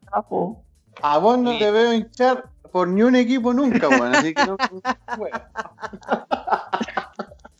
A 1.02 1.18
vos 1.18 1.38
no 1.38 1.52
Sí. 1.52 1.58
te 1.58 1.70
veo 1.70 1.92
hinchar 1.92 2.44
por 2.70 2.88
ni 2.88 3.02
un 3.02 3.16
equipo 3.16 3.52
nunca, 3.52 3.88
weón. 3.88 4.14
Así 4.14 4.32
que 4.34 4.46
no. 4.46 4.56
weón. 5.18 5.32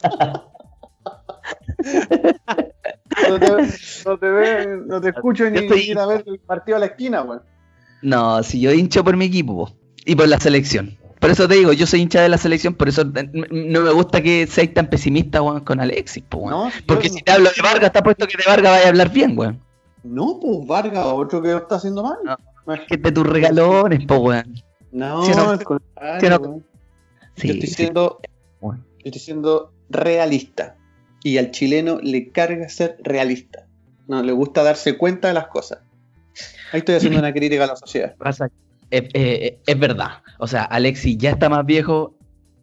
No 3.29 3.39
te, 3.39 3.51
no 4.07 4.19
te 4.19 4.31
veo, 4.31 4.77
no 4.87 5.01
te 5.01 5.09
escucho 5.11 5.49
ni 5.51 5.59
estoy- 5.59 5.91
ir 5.91 5.99
a 5.99 6.07
ver 6.07 6.25
el 6.27 6.39
partido 6.41 6.77
a 6.77 6.81
la 6.81 6.87
esquina, 6.87 7.23
weón. 7.23 7.43
No, 8.01 8.43
si 8.43 8.61
yo 8.61 8.73
hincho 8.73 9.05
por 9.05 9.17
mi 9.17 9.27
equipo 9.27 9.55
po, 9.67 9.77
y 10.05 10.15
por 10.17 10.29
la 10.29 10.41
selección. 10.41 10.97
Por 11.21 11.31
eso 11.31 11.47
te 11.47 11.55
digo, 11.55 11.73
yo 11.73 11.87
soy 11.87 12.01
hincha 12.01 12.21
de 12.23 12.29
la 12.29 12.39
selección, 12.39 12.75
por 12.75 12.89
eso 12.89 13.03
eh, 13.03 13.31
no 13.51 13.81
me 13.83 13.93
gusta 13.93 14.21
que 14.23 14.47
seáis 14.49 14.75
tan 14.75 14.89
pesimista, 14.89 15.41
weón, 15.41 15.61
con 15.61 15.79
Alexis, 15.81 16.25
po, 16.29 16.39
weón. 16.39 16.51
No, 16.51 16.71
Porque 16.87 17.09
yo 17.09 17.15
si 17.15 17.23
te 17.23 17.31
hablo 17.33 17.51
de 17.55 17.63
Vargas, 17.63 17.85
está 17.85 18.03
puesto 18.03 18.27
que 18.27 18.37
de 18.37 18.45
Vargas 18.47 18.73
vaya 18.73 18.87
a 18.87 18.89
hablar 18.89 19.11
bien, 19.11 19.39
weón. 19.39 19.61
No, 20.03 20.39
pues 20.41 20.67
Vargas, 20.67 21.05
otro 21.07 21.41
que 21.43 21.49
lo 21.53 21.59
está 21.59 21.77
haciendo 21.77 22.03
mal. 22.03 22.17
No. 22.25 22.37
Que 22.89 22.97
de 22.97 23.13
tus 23.13 23.27
regalones, 23.27 24.05
po, 24.07 24.19
weón. 24.19 24.55
No, 24.93 25.23
weón. 25.25 25.59
Sí, 27.37 27.49
yo 27.49 27.55
estoy 27.55 27.69
sí. 27.69 27.75
siendo, 27.75 28.21
Bueno. 28.61 28.85
yo 28.99 29.05
estoy 29.07 29.21
siendo 29.21 29.73
realista. 29.91 30.77
Y 31.25 31.39
al 31.39 31.51
chileno 31.51 31.99
le 32.03 32.29
carga 32.31 32.69
ser 32.69 32.97
realista. 33.03 33.67
No, 34.09 34.23
le 34.23 34.33
gusta 34.33 34.63
darse 34.63 34.97
cuenta 34.99 35.29
de 35.29 35.35
las 35.35 35.47
cosas. 35.47 35.79
Ahí 36.73 36.79
estoy 36.81 36.97
haciendo 36.97 37.19
una 37.19 37.33
crítica 37.35 37.65
a 37.65 37.69
la 37.69 37.77
sociedad. 37.77 38.15
Pasa- 38.17 38.51
eh, 38.91 39.09
eh, 39.15 39.59
es 39.67 39.79
verdad. 39.79 40.23
O 40.39 40.47
sea, 40.47 40.65
Alexis 40.65 41.17
ya 41.17 41.31
está 41.31 41.49
más 41.49 41.65
viejo, 41.65 42.15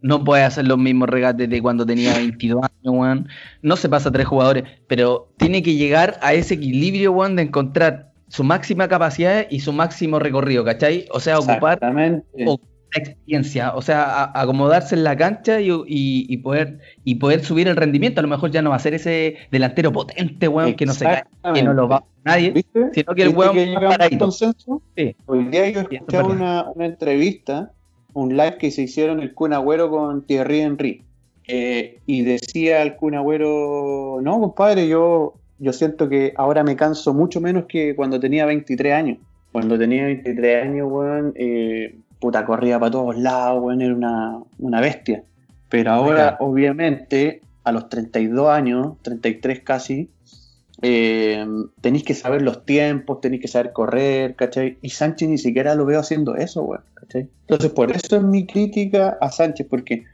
no 0.01 0.23
puede 0.23 0.43
hacer 0.43 0.67
los 0.67 0.77
mismos 0.77 1.09
regates 1.09 1.49
de 1.49 1.61
cuando 1.61 1.85
tenía 1.85 2.13
22 2.13 2.61
años, 2.63 2.93
weón. 2.95 3.29
No 3.61 3.75
se 3.77 3.89
pasa 3.89 4.09
a 4.09 4.11
tres 4.11 4.27
jugadores, 4.27 4.65
pero 4.87 5.29
tiene 5.37 5.63
que 5.63 5.75
llegar 5.75 6.19
a 6.21 6.33
ese 6.33 6.53
equilibrio, 6.55 7.13
weón, 7.13 7.35
de 7.35 7.43
encontrar 7.43 8.08
su 8.29 8.43
máxima 8.43 8.87
capacidad 8.87 9.45
y 9.49 9.59
su 9.59 9.73
máximo 9.73 10.17
recorrido, 10.19 10.63
¿cachai? 10.63 11.05
O 11.11 11.19
sea, 11.19 11.37
ocupar 11.39 11.77
la 11.81 13.03
experiencia, 13.03 13.75
o 13.75 13.81
sea, 13.83 14.03
a- 14.23 14.41
acomodarse 14.41 14.95
en 14.95 15.03
la 15.03 15.15
cancha 15.15 15.61
y, 15.61 15.69
y- 15.69 16.25
y 16.27 16.37
poder 16.37 16.79
y 17.03 17.15
poder 17.15 17.43
subir 17.43 17.67
el 17.67 17.75
rendimiento. 17.75 18.19
A 18.19 18.23
lo 18.23 18.27
mejor 18.27 18.49
ya 18.49 18.61
no 18.63 18.71
va 18.71 18.77
a 18.77 18.79
ser 18.79 18.95
ese 18.95 19.35
delantero 19.51 19.91
potente, 19.91 20.47
weón, 20.47 20.73
que 20.75 20.85
no 20.87 20.93
se 20.93 21.05
cae, 21.05 21.23
que 21.53 21.61
no 21.61 21.73
lo 21.73 21.87
va 21.87 21.97
a 21.97 22.03
nadie, 22.25 22.49
¿Viste? 22.51 22.89
sino 22.93 23.13
que 23.13 23.21
el 23.23 23.27
¿Viste 23.29 23.39
weón 23.39 23.55
que 23.55 23.85
va 23.85 24.09
consenso? 24.17 24.81
Sí. 24.97 25.15
Hoy 25.27 25.43
día 25.49 25.69
yo 25.69 25.81
escuchaba 25.81 26.29
una, 26.29 26.65
una 26.73 26.85
entrevista, 26.87 27.71
un 28.13 28.35
live 28.35 28.57
que 28.57 28.71
se 28.71 28.81
hicieron 28.83 29.19
el 29.19 29.35
Kun 29.35 29.53
Agüero 29.53 29.89
con 29.91 30.25
Thierry 30.25 30.61
Henry. 30.61 31.03
Eh, 31.47 31.99
y 32.07 32.21
decía 32.23 32.81
el 32.83 32.95
Kun 32.95 33.13
Agüero, 33.15 34.19
no, 34.21 34.39
compadre, 34.39 34.87
yo, 34.87 35.35
yo 35.59 35.73
siento 35.73 36.09
que 36.09 36.33
ahora 36.37 36.63
me 36.63 36.75
canso 36.75 37.13
mucho 37.13 37.41
menos 37.41 37.65
que 37.67 37.95
cuando 37.95 38.19
tenía 38.19 38.45
23 38.45 38.93
años. 38.93 39.17
Cuando 39.51 39.77
tenía 39.77 40.05
23 40.05 40.63
años, 40.63 40.87
weón, 40.89 41.33
eh, 41.35 41.95
puta, 42.19 42.45
corría 42.45 42.79
para 42.79 42.91
todos 42.91 43.17
lados, 43.17 43.63
weón, 43.63 43.81
era 43.81 43.93
una, 43.93 44.39
una 44.59 44.81
bestia. 44.81 45.23
Pero 45.69 45.91
ahora, 45.91 46.37
obviamente, 46.39 47.41
a 47.63 47.71
los 47.71 47.89
32 47.89 48.49
años, 48.49 48.93
33 49.01 49.61
casi, 49.61 50.09
eh, 50.81 51.45
tenéis 51.81 52.03
que 52.03 52.13
saber 52.13 52.41
los 52.41 52.65
tiempos, 52.65 53.19
tenéis 53.21 53.41
que 53.41 53.47
saber 53.47 53.73
correr, 53.73 54.35
¿cachai? 54.35 54.77
Y 54.81 54.89
Sánchez 54.89 55.29
ni 55.29 55.37
siquiera 55.37 55.75
lo 55.75 55.85
veo 55.85 55.99
haciendo 55.99 56.35
eso, 56.35 56.63
weón, 56.63 56.83
¿cachai? 56.93 57.27
Entonces, 57.41 57.71
por 57.71 57.91
eso 57.91 58.15
es 58.15 58.23
mi 58.23 58.45
crítica 58.45 59.17
a 59.19 59.31
Sánchez, 59.31 59.67
porque 59.69 60.05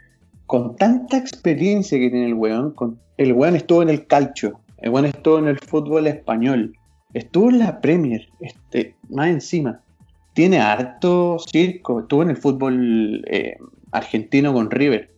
con 0.47 0.75
tanta 0.75 1.17
experiencia 1.17 1.99
que 1.99 2.09
tiene 2.09 2.27
el 2.27 2.33
weón, 2.33 2.71
con, 2.71 2.99
el 3.17 3.33
weón 3.33 3.55
estuvo 3.55 3.83
en 3.83 3.89
el 3.89 4.07
calcio, 4.07 4.59
el 4.77 5.05
estuvo 5.05 5.39
en 5.39 5.47
el 5.47 5.59
fútbol 5.59 6.07
español, 6.07 6.73
estuvo 7.13 7.49
en 7.49 7.59
la 7.59 7.81
Premier, 7.81 8.27
este, 8.39 8.95
más 9.09 9.29
encima, 9.29 9.81
tiene 10.33 10.59
harto 10.59 11.37
circo, 11.39 12.01
estuvo 12.01 12.23
en 12.23 12.31
el 12.31 12.37
fútbol 12.37 13.23
eh, 13.27 13.57
argentino 13.91 14.53
con 14.53 14.69
River. 14.69 15.09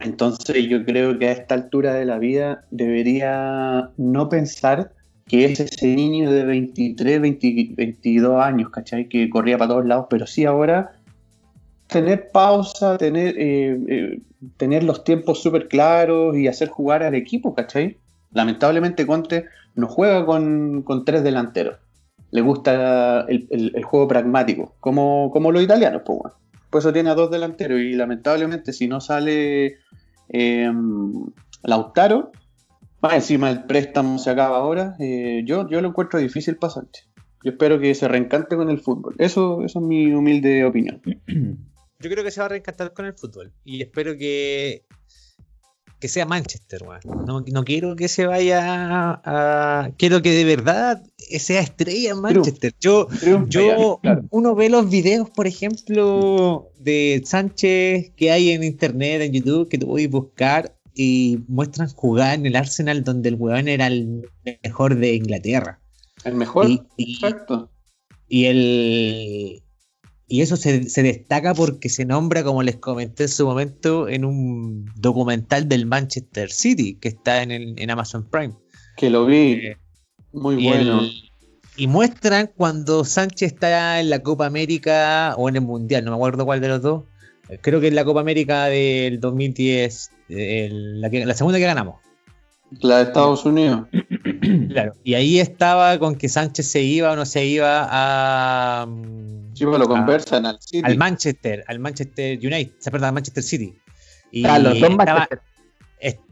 Entonces 0.00 0.66
yo 0.68 0.84
creo 0.84 1.18
que 1.18 1.28
a 1.28 1.32
esta 1.32 1.54
altura 1.54 1.94
de 1.94 2.04
la 2.04 2.18
vida 2.18 2.64
debería 2.70 3.90
no 3.96 4.28
pensar 4.28 4.92
que 5.26 5.44
es 5.44 5.60
ese 5.60 5.86
niño 5.86 6.32
de 6.32 6.44
23, 6.44 7.20
20 7.20 7.74
22 7.76 8.42
años, 8.42 8.70
¿cachai? 8.70 9.08
Que 9.08 9.30
corría 9.30 9.58
para 9.58 9.70
todos 9.70 9.86
lados, 9.86 10.06
pero 10.10 10.26
sí 10.26 10.44
ahora 10.44 10.92
tener 11.86 12.30
pausa, 12.30 12.96
tener, 12.98 13.36
eh, 13.38 13.78
eh, 13.88 14.20
tener 14.56 14.82
los 14.82 15.04
tiempos 15.04 15.42
súper 15.42 15.68
claros 15.68 16.36
y 16.36 16.48
hacer 16.48 16.68
jugar 16.68 17.02
al 17.02 17.14
equipo, 17.14 17.54
¿cachai? 17.54 17.98
Lamentablemente 18.32 19.06
Conte 19.06 19.46
no 19.74 19.86
juega 19.88 20.24
con, 20.26 20.82
con 20.82 21.04
tres 21.04 21.22
delanteros. 21.24 21.78
Le 22.30 22.40
gusta 22.42 23.22
el, 23.28 23.46
el- 23.50 23.82
juego 23.84 24.06
pragmático, 24.06 24.76
como, 24.80 25.30
como 25.32 25.50
los 25.50 25.62
italianos, 25.62 26.02
pues 26.04 26.18
bueno. 26.20 26.36
Por 26.70 26.78
eso 26.80 26.92
tiene 26.92 27.10
a 27.10 27.14
dos 27.14 27.30
delanteros 27.30 27.80
y 27.80 27.94
lamentablemente 27.94 28.72
si 28.72 28.86
no 28.86 29.00
sale 29.00 29.78
eh, 30.28 30.70
Lautaro, 31.64 32.30
Más 33.02 33.14
encima 33.14 33.50
el 33.50 33.64
préstamo 33.64 34.18
se 34.18 34.30
acaba 34.30 34.58
ahora. 34.58 34.94
eh, 35.00 35.42
yo, 35.44 35.68
yo 35.68 35.80
lo 35.80 35.88
encuentro 35.88 36.18
difícil 36.20 36.56
Sánchez. 36.60 37.08
Yo 37.42 37.52
espero 37.52 37.80
que 37.80 37.94
se 37.94 38.06
reencante 38.06 38.54
con 38.56 38.68
el 38.70 38.78
fútbol. 38.78 39.14
Eso, 39.18 39.64
eso 39.64 39.78
es 39.80 39.84
mi 39.84 40.12
humilde 40.12 40.64
opinión. 40.64 41.00
Yo 41.98 42.10
creo 42.10 42.22
que 42.22 42.30
se 42.30 42.40
va 42.40 42.46
a 42.46 42.50
reencantar 42.50 42.92
con 42.92 43.06
el 43.06 43.14
fútbol. 43.14 43.52
Y 43.64 43.80
espero 43.82 44.16
que, 44.16 44.84
que 46.00 46.08
sea 46.08 46.24
Manchester, 46.26 46.82
weón. 46.82 47.00
No, 47.26 47.44
no 47.46 47.64
quiero 47.64 47.94
que 47.94 48.08
se 48.08 48.26
vaya 48.26 48.60
a, 48.64 49.22
a- 49.84 49.90
Quiero 49.98 50.22
que 50.22 50.30
de 50.32 50.44
verdad 50.44 51.02
sea 51.38 51.60
estrella 51.60 52.10
en 52.10 52.20
Manchester. 52.20 52.72
Yo, 52.80 53.06
yo 53.48 53.98
claro. 54.02 54.24
uno 54.30 54.54
ve 54.54 54.68
los 54.70 54.88
videos, 54.90 55.30
por 55.30 55.46
ejemplo, 55.46 56.70
de 56.78 57.22
Sánchez 57.24 58.12
que 58.16 58.30
hay 58.32 58.50
en 58.50 58.64
internet, 58.64 59.20
en 59.22 59.32
YouTube, 59.32 59.68
que 59.68 59.78
tú 59.78 59.86
puedes 59.88 60.10
buscar 60.10 60.74
y 60.94 61.38
muestran 61.48 61.88
jugar 61.90 62.34
en 62.34 62.46
el 62.46 62.56
Arsenal 62.56 63.04
donde 63.04 63.28
el 63.28 63.36
weón 63.36 63.68
era 63.68 63.86
el 63.86 64.22
mejor 64.64 64.96
de 64.96 65.14
Inglaterra. 65.14 65.80
El 66.24 66.34
mejor. 66.34 66.68
Y, 66.68 66.82
y- 66.96 67.14
Exacto. 67.14 67.70
y 68.28 68.44
el 68.46 69.62
y 70.30 70.40
eso 70.42 70.56
se, 70.56 70.88
se 70.88 71.02
destaca 71.02 71.52
porque 71.54 71.88
se 71.90 72.04
nombra, 72.06 72.42
como 72.44 72.62
les 72.62 72.76
comenté 72.76 73.24
en 73.24 73.28
su 73.28 73.44
momento, 73.46 74.08
en 74.08 74.24
un 74.24 74.86
documental 74.96 75.68
del 75.68 75.84
Manchester 75.86 76.50
City 76.50 76.94
que 76.94 77.08
está 77.08 77.42
en, 77.42 77.50
el- 77.50 77.74
en 77.78 77.90
Amazon 77.90 78.26
Prime. 78.30 78.54
Que 78.96 79.10
lo 79.10 79.26
vi. 79.26 79.52
Eh, 79.52 79.76
Muy 80.32 80.56
bueno. 80.64 81.00
el- 81.00 81.10
y 81.76 81.86
muestran 81.86 82.50
cuando 82.56 83.04
Sánchez 83.04 83.52
está 83.54 84.00
en 84.00 84.10
la 84.10 84.22
Copa 84.22 84.46
América 84.46 85.34
o 85.36 85.48
en 85.48 85.56
el 85.56 85.62
Mundial, 85.62 86.04
no 86.04 86.10
me 86.12 86.16
acuerdo 86.16 86.44
cuál 86.44 86.60
de 86.60 86.68
los 86.68 86.80
dos. 86.82 87.04
Eh, 87.48 87.58
Creo 87.60 87.80
que 87.80 87.88
en 87.88 87.94
la 87.94 88.04
Copa 88.04 88.20
América 88.20 88.66
del 88.66 89.18
2010, 89.20 90.10
el- 90.28 91.00
la, 91.00 91.10
que- 91.10 91.26
la 91.26 91.34
segunda 91.34 91.58
que 91.58 91.64
ganamos. 91.64 91.96
La 92.80 92.98
de 92.98 93.02
Estados 93.04 93.44
Unidos. 93.44 93.86
Claro. 94.68 94.94
Y 95.02 95.14
ahí 95.14 95.40
estaba 95.40 95.98
con 95.98 96.14
que 96.14 96.28
Sánchez 96.28 96.70
se 96.70 96.82
iba 96.82 97.12
o 97.12 97.16
no 97.16 97.26
se 97.26 97.44
iba 97.44 97.88
a. 97.90 98.86
mm, 98.86 99.54
Sí, 99.54 99.64
pues 99.66 99.78
lo 99.78 99.84
a- 99.84 99.88
conversan 99.88 100.46
al 100.46 100.60
City. 100.60 100.82
al 100.84 100.96
Manchester, 100.96 101.64
al 101.66 101.78
Manchester 101.80 102.38
United, 102.38 102.72
se 102.78 102.90
perdón, 102.90 103.08
al 103.08 103.14
Manchester 103.14 103.42
City. 103.42 103.74
Y 104.32 104.44
Ah, 104.46 104.58
los 104.58 104.78
dos 104.78 104.90
estaba- 104.90 105.04
Manchester. 105.04 105.40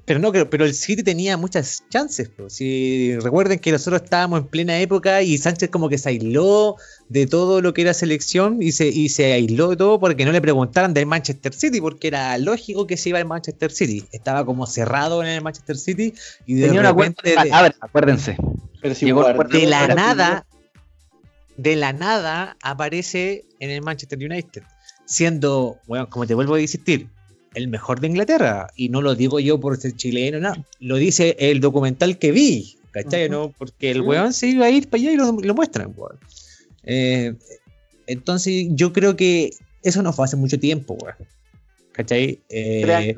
Pero 0.09 0.21
no, 0.21 0.33
pero 0.33 0.65
el 0.65 0.73
City 0.73 1.03
tenía 1.03 1.37
muchas 1.37 1.85
chances. 1.91 2.31
po. 2.31 2.49
Si 2.49 3.15
recuerden 3.19 3.59
que 3.59 3.71
nosotros 3.71 4.01
estábamos 4.03 4.41
en 4.41 4.47
plena 4.47 4.79
época 4.81 5.21
y 5.21 5.37
Sánchez 5.37 5.69
como 5.69 5.91
que 5.91 5.99
se 5.99 6.09
aisló 6.09 6.77
de 7.11 7.27
todo 7.27 7.61
lo 7.61 7.75
que 7.75 7.83
era 7.83 7.93
selección 7.93 8.63
y 8.63 8.73
se, 8.73 8.89
y 8.89 9.11
se 9.11 9.35
aisló 9.35 9.69
de 9.69 9.77
todo 9.77 10.01
porque 10.01 10.25
no 10.25 10.33
le 10.33 10.41
preguntaran 10.41 10.95
del 10.95 11.05
Manchester 11.05 11.53
City, 11.53 11.83
porque 11.83 12.09
era 12.09 12.39
lógico 12.39 12.87
que 12.87 12.97
se 12.97 13.11
iba 13.11 13.19
al 13.19 13.27
Manchester 13.27 13.71
City. 13.71 14.03
Estaba 14.11 14.47
como 14.47 14.67
cerrado 14.67 15.23
en 15.23 15.29
el 15.29 15.43
Manchester 15.43 15.77
City 15.77 16.15
y 16.47 16.55
de 16.55 16.69
Tenía 16.69 16.81
un 16.81 16.87
acuerdo 16.87 17.15
repente 17.23 17.51
de 17.51 17.75
acuérdense. 17.79 18.39
Pero 18.81 18.95
si 18.95 19.05
Llegó 19.05 19.25
de 19.25 19.67
la 19.67 19.89
nada, 19.89 20.47
de 21.59 21.77
la 21.77 21.93
nada 21.93 22.57
aparece 22.63 23.45
en 23.61 23.69
el 23.69 23.83
Manchester 23.83 24.19
United, 24.19 24.63
siendo, 25.05 25.77
bueno, 25.87 26.09
como 26.09 26.27
te 26.27 26.33
vuelvo 26.33 26.55
a 26.55 26.63
insistir, 26.63 27.09
el 27.55 27.69
mejor 27.69 28.01
de 28.01 28.09
Inglaterra. 28.09 28.69
Y 28.77 28.89
no 28.89 29.03
lo 29.03 29.15
digo 29.15 29.41
yo 29.41 29.61
por 29.61 29.77
ser 29.77 29.95
chileno, 29.97 30.41
no. 30.41 30.53
Lo 30.81 30.97
dice 30.97 31.37
el 31.39 31.61
documental 31.61 32.19
que 32.19 32.33
vi, 32.33 32.77
¿cachai? 32.91 33.27
Ujú. 33.27 33.33
¿no? 33.33 33.55
Porque 33.57 33.91
el 33.91 34.03
weón 34.03 34.33
se 34.33 34.49
iba 34.49 34.67
a 34.67 34.71
ir 34.71 34.89
para 34.89 35.03
allá 35.03 35.13
y 35.13 35.17
lo, 35.17 35.33
lo 35.33 35.55
muestran, 35.55 35.93
weón. 35.97 36.19
Eh, 36.85 37.35
entonces, 38.07 38.69
yo 38.71 38.93
creo 38.93 39.17
que 39.17 39.51
eso 39.83 40.03
no 40.03 40.13
fue 40.13 40.25
hace 40.25 40.37
mucho 40.37 40.59
tiempo, 40.59 40.97
weón. 41.01 41.17
¿Cachai? 41.93 42.41
Eh, 42.49 43.17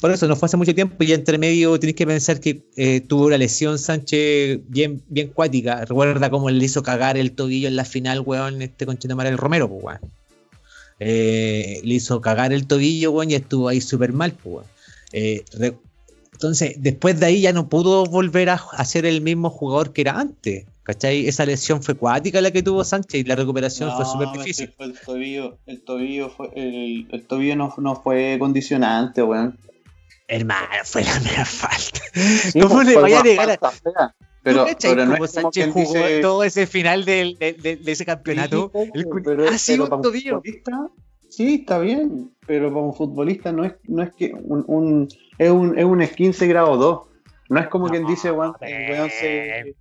por 0.00 0.10
eso 0.10 0.26
no 0.26 0.36
fue 0.36 0.46
hace 0.46 0.56
mucho 0.56 0.74
tiempo 0.74 0.96
y 1.04 1.12
entre 1.12 1.36
medio 1.36 1.78
tenés 1.78 1.94
que 1.94 2.06
pensar 2.06 2.40
que 2.40 2.62
eh, 2.76 3.02
tuvo 3.02 3.26
una 3.26 3.36
lesión 3.36 3.78
Sánchez 3.78 4.60
bien, 4.66 5.02
bien 5.08 5.28
cuática. 5.28 5.84
Recuerda 5.84 6.30
cómo 6.30 6.48
le 6.48 6.64
hizo 6.64 6.82
cagar 6.82 7.18
el 7.18 7.32
tobillo 7.32 7.68
en 7.68 7.76
la 7.76 7.84
final, 7.84 8.20
weón, 8.20 8.62
este 8.62 8.86
conchito 8.86 9.20
el 9.20 9.38
Romero, 9.38 9.68
pues, 9.68 9.84
weón. 9.84 10.00
Eh, 11.04 11.80
le 11.82 11.94
hizo 11.94 12.20
cagar 12.20 12.52
el 12.52 12.66
tobillo, 12.66 13.10
weón, 13.12 13.30
y 13.30 13.34
estuvo 13.34 13.68
ahí 13.68 13.80
súper 13.80 14.12
mal, 14.12 14.32
pues, 14.32 14.54
weón. 14.54 14.66
Eh, 15.12 15.44
re- 15.58 15.76
entonces, 16.32 16.74
después 16.78 17.18
de 17.20 17.26
ahí 17.26 17.40
ya 17.40 17.52
no 17.52 17.68
pudo 17.68 18.04
volver 18.04 18.50
a, 18.50 18.54
a 18.72 18.84
ser 18.84 19.04
el 19.06 19.20
mismo 19.20 19.50
jugador 19.50 19.92
que 19.92 20.00
era 20.02 20.18
antes. 20.18 20.66
¿Cachai? 20.84 21.28
Esa 21.28 21.46
lesión 21.46 21.80
fue 21.80 21.94
cuática 21.94 22.40
la 22.40 22.50
que 22.50 22.60
tuvo 22.62 22.82
Sánchez 22.82 23.20
y 23.20 23.24
la 23.24 23.36
recuperación 23.36 23.90
fue 23.94 24.04
No, 24.04 24.10
súper 24.12 24.28
difícil. 24.32 24.72
fue 24.76 24.86
el 24.86 24.98
tobillo, 24.98 25.58
el 25.66 25.80
tobillo 25.84 26.28
fue, 26.30 26.50
el, 26.56 27.06
el 27.12 27.22
tobillo 27.24 27.54
no, 27.54 27.72
no 27.78 27.94
fue 28.02 28.36
condicionante, 28.40 29.22
weón. 29.22 29.56
Hermano, 30.26 30.66
fue 30.84 31.04
la 31.04 31.20
mera 31.20 31.44
falta. 31.44 32.00
Sí, 32.14 32.58
¿Cómo 32.60 32.74
pues, 32.76 32.88
le 32.88 32.96
vaya 32.96 33.20
a 33.20 33.22
negar 33.22 33.60
a- 34.44 34.54
falta 34.54 34.64
fea. 34.66 34.74
¿Tú 34.74 34.78
Pero, 34.94 34.94
pero 34.94 35.06
no 35.06 35.12
cómo 35.12 35.24
es 35.24 35.32
como 35.34 35.42
Sánchez 35.42 35.52
quien 35.52 35.72
jugó 35.72 35.98
dice, 35.98 36.20
todo 36.20 36.44
ese 36.44 36.66
final 36.66 37.04
del- 37.04 37.38
de, 37.38 37.52
de- 37.54 37.76
de 37.76 37.92
ese 37.92 38.04
campeonato? 38.04 38.70
Sí, 38.74 38.90
El 38.94 39.06
pero- 39.24 39.48
ha 39.48 39.58
sido 39.58 39.84
pero 39.84 39.96
un 39.96 40.02
futbolista, 40.02 40.88
sí, 41.28 41.54
está 41.60 41.78
bien, 41.78 42.30
pero 42.46 42.72
para 42.72 42.86
un 42.86 42.94
futbolista 42.94 43.52
no 43.52 43.64
es, 43.64 43.74
no 43.88 44.02
es 44.02 44.12
que 44.14 44.32
un, 44.34 44.64
un- 44.66 45.08
es 45.38 45.50
un 45.50 45.78
es 45.78 45.84
un 45.84 46.00
15 46.06 46.46
grado 46.46 46.76
2. 46.76 47.00
No 47.48 47.60
es 47.60 47.68
como 47.68 47.86
No, 47.86 47.90
quien 47.92 48.06
dice, 48.06 48.30
weón, 48.32 48.54
se-. 49.10 49.74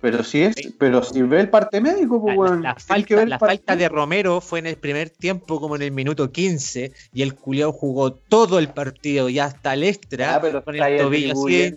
Pero 0.00 0.22
sí 0.22 0.42
es, 0.42 0.54
pero 0.78 1.02
si 1.02 1.22
ve 1.22 1.40
el 1.40 1.48
parte 1.48 1.80
médico, 1.80 2.20
pues 2.20 2.34
La, 2.36 2.40
weón. 2.42 2.62
la 2.62 2.74
que 2.74 2.80
falta, 2.82 3.22
el 3.22 3.30
la 3.30 3.38
falta 3.38 3.74
de 3.74 3.88
Romero 3.88 4.42
fue 4.42 4.58
en 4.58 4.66
el 4.66 4.76
primer 4.76 5.08
tiempo, 5.08 5.58
como 5.58 5.76
en 5.76 5.82
el 5.82 5.92
minuto 5.92 6.30
15, 6.30 6.92
y 7.14 7.22
el 7.22 7.34
culiao 7.34 7.72
jugó 7.72 8.12
todo 8.12 8.58
el 8.58 8.68
partido 8.68 9.30
y 9.30 9.38
hasta 9.38 9.72
el 9.72 9.84
extra 9.84 10.34
Ah, 10.34 10.40
pero 10.42 10.62
con 10.62 10.74
el 10.74 10.98
tobillo 10.98 11.32
así 11.32 11.74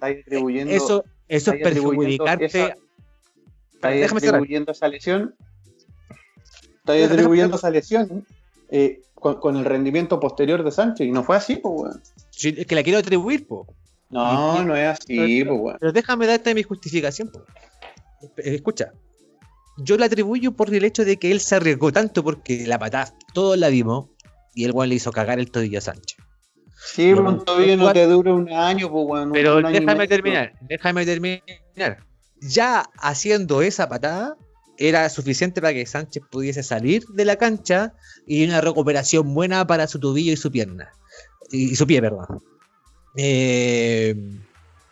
atribuyendo, 0.00 0.72
Eso, 0.72 1.04
eso 1.28 1.52
es 1.52 1.62
perjudicarte. 1.62 2.44
esa- 2.46 2.76
está 3.74 3.88
ahí 3.88 4.00
déjame 4.00 4.18
atribuyendo 4.26 4.72
esa 4.72 4.88
lesión. 4.88 5.34
Está 6.78 6.92
ahí 6.92 7.00
Déjame 7.00 7.14
atribuyendo 7.20 7.56
esa 7.56 7.70
lesión 7.70 8.26
eh, 8.70 9.02
con, 9.14 9.40
con 9.40 9.56
el 9.56 9.64
rendimiento 9.64 10.18
posterior 10.20 10.62
de 10.64 10.70
Sánchez. 10.70 11.06
Y 11.06 11.10
no 11.10 11.22
fue 11.22 11.36
así, 11.36 11.56
pues, 11.56 11.74
weón. 11.76 12.02
Sí, 12.30 12.54
es 12.56 12.66
que 12.66 12.74
la 12.74 12.82
quiero 12.82 12.98
atribuir, 12.98 13.46
po. 13.46 13.66
No, 14.10 14.62
no 14.64 14.74
es 14.76 14.88
así, 14.98 15.44
pues, 15.44 15.60
weón. 15.60 15.76
Pero 15.80 15.92
déjame 15.92 16.26
darte 16.26 16.54
mi 16.54 16.62
justificación. 16.62 17.30
po. 17.30 17.44
Eh, 18.38 18.54
Escucha, 18.56 18.92
yo 19.78 19.96
la 19.96 20.06
atribuyo 20.06 20.52
por 20.52 20.74
el 20.74 20.84
hecho 20.84 21.04
de 21.04 21.18
que 21.18 21.30
él 21.30 21.40
se 21.40 21.54
arriesgó 21.56 21.92
tanto 21.92 22.24
porque 22.24 22.66
la 22.66 22.78
patada 22.78 23.14
todos 23.32 23.56
la 23.58 23.68
vimos 23.68 24.06
y 24.54 24.64
el 24.64 24.72
weón 24.72 24.88
le 24.88 24.96
hizo 24.96 25.12
cagar 25.12 25.38
el 25.38 25.50
tobillo 25.50 25.78
a 25.78 25.82
Sánchez. 25.82 26.17
Sí, 26.80 27.10
No, 27.10 27.16
pero 27.16 27.28
un 27.30 27.44
tobillo 27.44 27.76
no 27.76 27.92
te 27.92 28.06
dura 28.06 28.32
un 28.32 28.50
año, 28.52 28.90
pues, 28.90 29.04
weón. 29.06 29.32
Pero 29.32 29.58
un 29.58 29.66
año 29.66 29.76
y 29.76 29.80
déjame 29.80 30.08
terminar, 30.08 30.52
déjame 30.62 31.04
terminar. 31.04 31.42
Ya 32.40 32.84
haciendo 32.98 33.62
esa 33.62 33.88
patada, 33.88 34.36
era 34.76 35.08
suficiente 35.08 35.60
para 35.60 35.74
que 35.74 35.84
Sánchez 35.84 36.22
pudiese 36.30 36.62
salir 36.62 37.04
de 37.08 37.24
la 37.24 37.36
cancha 37.36 37.94
y 38.26 38.44
una 38.44 38.60
recuperación 38.60 39.34
buena 39.34 39.66
para 39.66 39.88
su 39.88 39.98
tobillo 39.98 40.32
y 40.32 40.36
su 40.36 40.52
pierna. 40.52 40.92
Y, 41.50 41.72
y 41.72 41.76
su 41.76 41.86
pie, 41.86 42.00
perdón. 42.00 42.26
Eh, 43.16 44.14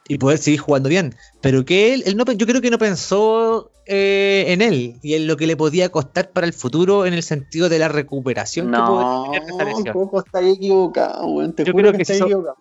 y 0.09 0.19
poder 0.19 0.39
seguir 0.39 0.61
jugando 0.61 0.89
bien. 0.89 1.15
Pero 1.41 1.65
que 1.65 1.95
él, 1.95 2.03
él 2.07 2.17
no, 2.17 2.25
yo 2.33 2.47
creo 2.47 2.61
que 2.61 2.71
no 2.71 2.79
pensó 2.79 3.71
eh, 3.87 4.45
en 4.49 4.63
él 4.63 4.97
y 5.03 5.15
en 5.15 5.27
lo 5.27 5.37
que 5.37 5.47
le 5.47 5.57
podía 5.57 5.89
costar 5.91 6.31
para 6.31 6.47
el 6.47 6.53
futuro 6.53 7.07
en 7.07 7.15
el 7.15 7.23
sentido 7.23 7.69
de 7.69 7.79
la 7.79 7.89
recuperación 7.89 8.67
que 8.67 8.73
No, 8.73 9.25
podía 9.27 9.45
tener 9.45 9.67
lesión. 9.67 9.93
poco 9.95 10.21
está 10.21 10.41
equivocado, 10.41 11.27
weón. 11.27 11.53
Te 11.55 11.65
Yo 11.65 11.73
creo 11.73 11.93
que, 11.93 11.99
que 11.99 12.03
está 12.03 12.15
se 12.15 12.19
hizo- 12.19 12.27
equivocado. 12.27 12.57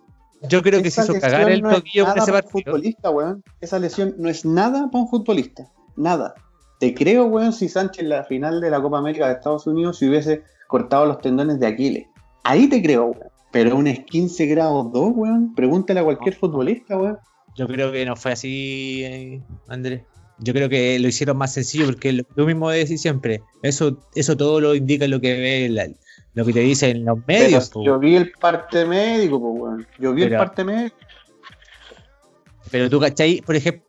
Yo 0.48 0.62
creo 0.62 0.82
que 0.82 0.90
se 0.90 1.00
hizo 1.02 1.14
cagar 1.18 1.50
el 1.50 1.62
no 1.62 1.70
es 1.70 1.76
con 1.80 2.18
ese 2.18 2.30
partido. 2.32 2.50
futbolista, 2.72 3.10
weón. 3.10 3.42
Esa 3.60 3.78
lesión 3.78 4.14
no 4.18 4.28
es 4.28 4.44
nada 4.44 4.88
para 4.92 5.02
un 5.04 5.08
futbolista. 5.08 5.66
Nada. 5.96 6.34
Te 6.78 6.94
creo, 6.94 7.24
weón, 7.24 7.52
si 7.54 7.68
Sánchez 7.70 8.02
en 8.02 8.10
la 8.10 8.24
final 8.24 8.60
de 8.60 8.70
la 8.70 8.82
Copa 8.82 8.98
América 8.98 9.26
de 9.28 9.32
Estados 9.34 9.66
Unidos 9.66 9.96
se 9.98 10.08
hubiese 10.08 10.42
cortado 10.68 11.06
los 11.06 11.20
tendones 11.20 11.58
de 11.58 11.66
Aquiles. 11.66 12.06
Ahí 12.44 12.68
te 12.68 12.82
creo, 12.82 13.06
weón. 13.06 13.28
Pero 13.50 13.76
un 13.76 13.86
es 13.86 14.00
15 14.04 14.44
grados 14.46 14.92
2, 14.92 15.12
weón. 15.14 15.54
Pregúntale 15.54 16.00
a 16.00 16.04
cualquier 16.04 16.34
futbolista, 16.34 16.98
weón. 16.98 17.16
Yo 17.56 17.66
creo 17.66 17.90
que 17.92 18.04
no 18.04 18.16
fue 18.16 18.32
así, 18.32 19.02
eh, 19.04 19.40
Andrés. 19.68 20.02
Yo 20.38 20.52
creo 20.52 20.68
que 20.68 20.98
lo 20.98 21.08
hicieron 21.08 21.38
más 21.38 21.54
sencillo 21.54 21.86
porque 21.86 22.12
lo, 22.12 22.46
mismo 22.46 22.68
decís 22.70 23.00
siempre. 23.00 23.40
Eso, 23.62 23.98
eso 24.14 24.36
todo 24.36 24.60
lo 24.60 24.74
indica 24.74 25.08
lo 25.08 25.20
que 25.20 25.32
ve 25.38 25.68
la- 25.70 25.88
lo 26.34 26.44
que 26.44 26.52
te 26.52 26.60
dicen 26.60 27.04
los 27.06 27.18
medios. 27.26 27.70
yo 27.74 27.98
vi 27.98 28.16
el 28.16 28.30
parte 28.32 28.84
médico, 28.84 29.40
pues, 29.40 29.54
weón. 29.62 29.86
Yo 29.98 30.12
vi 30.12 30.24
el 30.24 30.36
parte 30.36 30.64
médico. 30.64 30.96
Pero 32.70 32.90
tú, 32.90 33.00
¿cachai? 33.00 33.40
Por 33.40 33.56
ejemplo, 33.56 33.82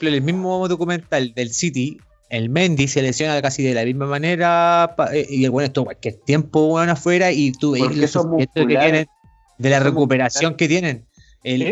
en 0.00 0.14
el 0.14 0.22
mismo 0.22 0.66
documental 0.66 1.32
del 1.34 1.52
City, 1.52 2.00
el 2.28 2.48
Mendy 2.48 2.88
se 2.88 3.02
lesiona 3.02 3.40
casi 3.40 3.62
de 3.62 3.74
la 3.74 3.84
misma 3.84 4.06
manera 4.06 4.96
eh, 5.12 5.26
y 5.28 5.46
bueno 5.48 5.66
estuvo 5.66 5.84
cualquier 5.84 6.14
tiempo 6.16 6.66
bueno 6.68 6.92
afuera 6.92 7.30
y 7.30 7.52
tú 7.52 7.76
sufrimiento 8.08 8.66
que 8.66 8.74
tienen 8.84 9.06
de 9.58 9.70
la 9.70 9.80
recuperación 9.80 10.56
que 10.56 10.66
tienen. 10.66 11.04
El- 11.44 11.62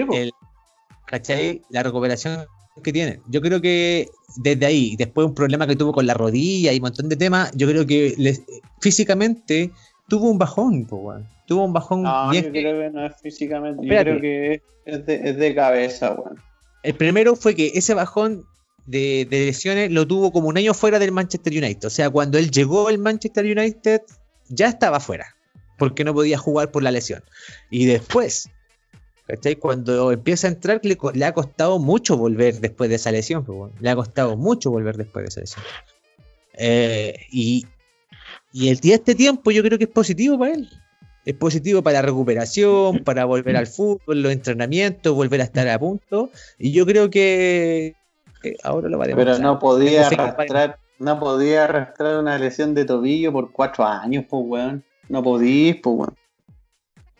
¿Cachai? 1.10 1.60
La 1.70 1.82
recuperación 1.82 2.46
que 2.84 2.92
tienen. 2.92 3.20
Yo 3.28 3.40
creo 3.42 3.60
que 3.60 4.08
desde 4.36 4.64
ahí, 4.64 4.94
después 4.96 5.26
un 5.26 5.34
problema 5.34 5.66
que 5.66 5.74
tuvo 5.76 5.92
con 5.92 6.06
la 6.06 6.14
rodilla 6.14 6.72
y 6.72 6.76
un 6.76 6.82
montón 6.82 7.08
de 7.08 7.16
temas, 7.16 7.50
yo 7.56 7.66
creo 7.66 7.84
que 7.84 8.14
les- 8.16 8.42
físicamente 8.80 9.70
tuvo 10.08 10.30
un 10.30 10.38
bajón, 10.38 10.86
po. 10.86 11.14
Tuvo 11.46 11.64
un 11.64 11.72
bajón 11.72 12.02
No, 12.04 12.30
bien 12.30 12.44
yo 12.44 12.50
creo 12.52 12.80
que 12.80 12.90
no 12.90 13.04
es 13.06 13.12
físicamente. 13.20 13.82
Espérate. 13.82 14.12
Yo 14.12 14.18
creo 14.18 14.20
que 14.20 14.62
es 14.86 15.06
de, 15.06 15.30
es 15.30 15.36
de 15.36 15.54
cabeza, 15.54 16.12
weón. 16.14 16.40
El 16.82 16.94
primero 16.94 17.36
fue 17.36 17.54
que 17.54 17.72
ese 17.74 17.92
bajón 17.92 18.44
de, 18.86 19.26
de 19.28 19.46
lesiones 19.46 19.90
lo 19.90 20.06
tuvo 20.06 20.32
como 20.32 20.48
un 20.48 20.56
año 20.56 20.72
fuera 20.72 20.98
del 20.98 21.12
Manchester 21.12 21.52
United. 21.52 21.84
O 21.84 21.90
sea, 21.90 22.08
cuando 22.08 22.38
él 22.38 22.50
llegó 22.50 22.88
al 22.88 22.98
Manchester 22.98 23.44
United, 23.44 24.00
ya 24.48 24.68
estaba 24.68 25.00
fuera. 25.00 25.34
Porque 25.78 26.04
no 26.04 26.14
podía 26.14 26.38
jugar 26.38 26.70
por 26.70 26.82
la 26.82 26.90
lesión. 26.90 27.22
Y 27.70 27.86
después, 27.86 28.48
¿cachai? 29.30 29.56
Cuando 29.56 30.12
empieza 30.12 30.48
a 30.48 30.50
entrar, 30.50 30.80
le, 30.82 31.24
ha 31.24 31.32
costado 31.32 31.78
mucho 31.78 32.16
volver 32.16 32.60
después 32.60 32.90
de 32.90 32.96
esa 32.96 33.12
lesión. 33.12 33.44
pues, 33.44 33.56
bueno. 33.56 33.74
Le 33.80 33.90
ha 33.90 33.96
costado 33.96 34.36
mucho 34.36 34.70
volver 34.70 34.96
después 34.96 35.24
de 35.24 35.28
esa 35.28 35.40
lesión. 35.40 35.64
Eh, 36.54 37.14
y, 37.30 37.66
y 38.52 38.68
el, 38.68 38.80
y 38.82 38.92
este 38.92 39.14
tiempo 39.14 39.50
yo 39.50 39.62
creo 39.62 39.78
que 39.78 39.84
es 39.84 39.90
positivo 39.90 40.38
para 40.38 40.54
él. 40.54 40.68
Es 41.24 41.34
positivo 41.34 41.82
para 41.82 42.00
la 42.00 42.02
recuperación, 42.02 43.04
para 43.04 43.24
volver 43.24 43.56
al 43.56 43.66
fútbol, 43.66 44.22
los 44.22 44.32
entrenamientos, 44.32 45.14
volver 45.14 45.42
a 45.42 45.44
estar 45.44 45.68
a 45.68 45.78
punto. 45.78 46.30
Y 46.58 46.72
yo 46.72 46.86
creo 46.86 47.10
que, 47.10 47.94
ahora 48.62 48.88
lo 48.88 48.98
va 48.98 49.04
a 49.04 49.08
Pero 49.08 49.18
demostrar. 49.18 49.40
no 49.40 49.58
podía 49.58 50.06
arrastrar, 50.06 50.78
no 50.98 51.20
podía 51.20 51.64
arrastrar 51.64 52.18
una 52.18 52.38
lesión 52.38 52.74
de 52.74 52.84
tobillo 52.84 53.32
por 53.32 53.52
cuatro 53.52 53.84
años, 53.84 54.24
pues 54.28 54.42
weón. 54.46 54.84
No 55.08 55.22
podís, 55.22 55.76
pues 55.76 55.96
weón. 55.96 56.19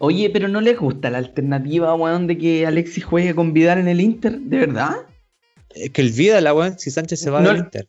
Oye, 0.02 0.30
pero 0.30 0.48
¿no 0.48 0.60
les 0.62 0.78
gusta 0.78 1.10
la 1.10 1.18
alternativa, 1.18 1.94
weón, 1.94 2.26
de 2.26 2.38
que 2.38 2.66
Alexis 2.66 3.04
juegue 3.04 3.34
con 3.34 3.52
Vidal 3.52 3.78
en 3.80 3.88
el 3.88 4.00
Inter? 4.00 4.38
¿De 4.40 4.58
verdad? 4.58 4.96
Es 5.74 5.90
que 5.90 6.00
el 6.00 6.10
vida 6.10 6.40
la 6.40 6.54
weón, 6.54 6.78
si 6.78 6.90
Sánchez 6.90 7.20
se 7.20 7.28
va 7.30 7.40
No- 7.42 7.50
del 7.50 7.58
Inter. 7.58 7.86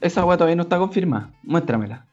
Esa 0.00 0.24
weá 0.24 0.36
todavía 0.36 0.56
no 0.56 0.62
está 0.62 0.78
confirmada. 0.78 1.32
Muéstramela. 1.42 2.06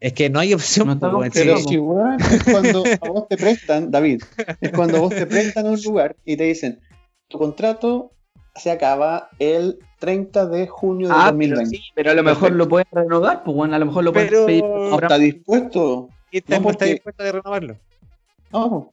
Es 0.00 0.12
que 0.12 0.28
no 0.28 0.38
hay 0.38 0.52
opción. 0.52 0.86
No 0.86 0.92
está 0.92 1.10
po, 1.10 1.18
weón. 1.18 1.30
Pero 1.32 1.56
Sí, 1.58 1.64
si 1.68 1.78
weón, 1.78 2.20
es 2.20 2.44
cuando 2.44 2.84
a 3.00 3.08
vos 3.08 3.28
te 3.28 3.36
prestan, 3.36 3.90
David, 3.90 4.22
es 4.60 4.70
cuando 4.70 4.98
a 4.98 5.00
vos 5.00 5.14
te 5.14 5.26
prestan 5.26 5.66
un 5.66 5.80
lugar 5.82 6.16
y 6.24 6.36
te 6.36 6.44
dicen, 6.44 6.80
tu 7.28 7.38
contrato 7.38 8.12
se 8.54 8.70
acaba 8.70 9.30
el 9.38 9.78
30 9.98 10.46
de 10.46 10.68
junio 10.68 11.08
de 11.08 11.14
Ah, 11.16 11.32
pero, 11.36 11.56
2020. 11.56 11.76
sí, 11.76 11.82
pero 11.94 12.10
a 12.10 12.14
lo 12.14 12.22
mejor 12.22 12.52
lo 12.52 12.68
pueden 12.68 12.86
renovar, 12.92 13.42
pues 13.42 13.56
bueno, 13.56 13.74
a 13.74 13.78
lo 13.78 13.86
mejor 13.86 14.04
lo 14.04 14.12
pueden 14.12 14.28
Pero- 14.28 14.46
pedir. 14.46 14.62
¿No 14.64 15.00
está 15.00 15.18
dispuesto? 15.18 16.10
Y 16.34 16.38
está, 16.38 16.58
no, 16.58 16.70
está 16.70 16.78
porque- 16.80 16.92
dispuesto 16.94 17.22
a 17.22 17.32
renovarlo. 17.32 17.76
No. 18.52 18.92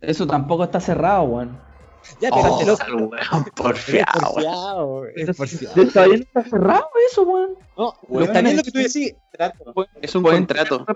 Eso 0.00 0.26
tampoco 0.26 0.64
está 0.64 0.80
cerrado, 0.80 1.22
weón. 1.22 1.58
Ya, 2.20 2.28
pero 2.30 2.54
Oh, 2.54 2.58
te 2.58 2.66
lo- 2.66 2.76
weón, 3.08 3.44
porfiado, 3.56 5.06
es 5.14 5.36
porfiado. 5.36 5.86
Todavía 5.92 6.16
no 6.18 6.22
está 6.24 6.42
cerrado 6.44 6.88
eso, 7.10 7.22
weón. 7.22 7.50
No, 7.78 7.94
Weón, 8.08 8.20
lo 8.20 8.24
está 8.26 8.40
viendo 8.42 8.60
es 8.60 8.66
que 8.66 8.72
tú 8.72 8.78
un 8.78 8.84
decís. 8.84 9.14
contrato. 9.30 9.74
Es 10.02 10.14
un 10.14 10.22
Pueden- 10.22 10.38
contrato. 10.46 10.86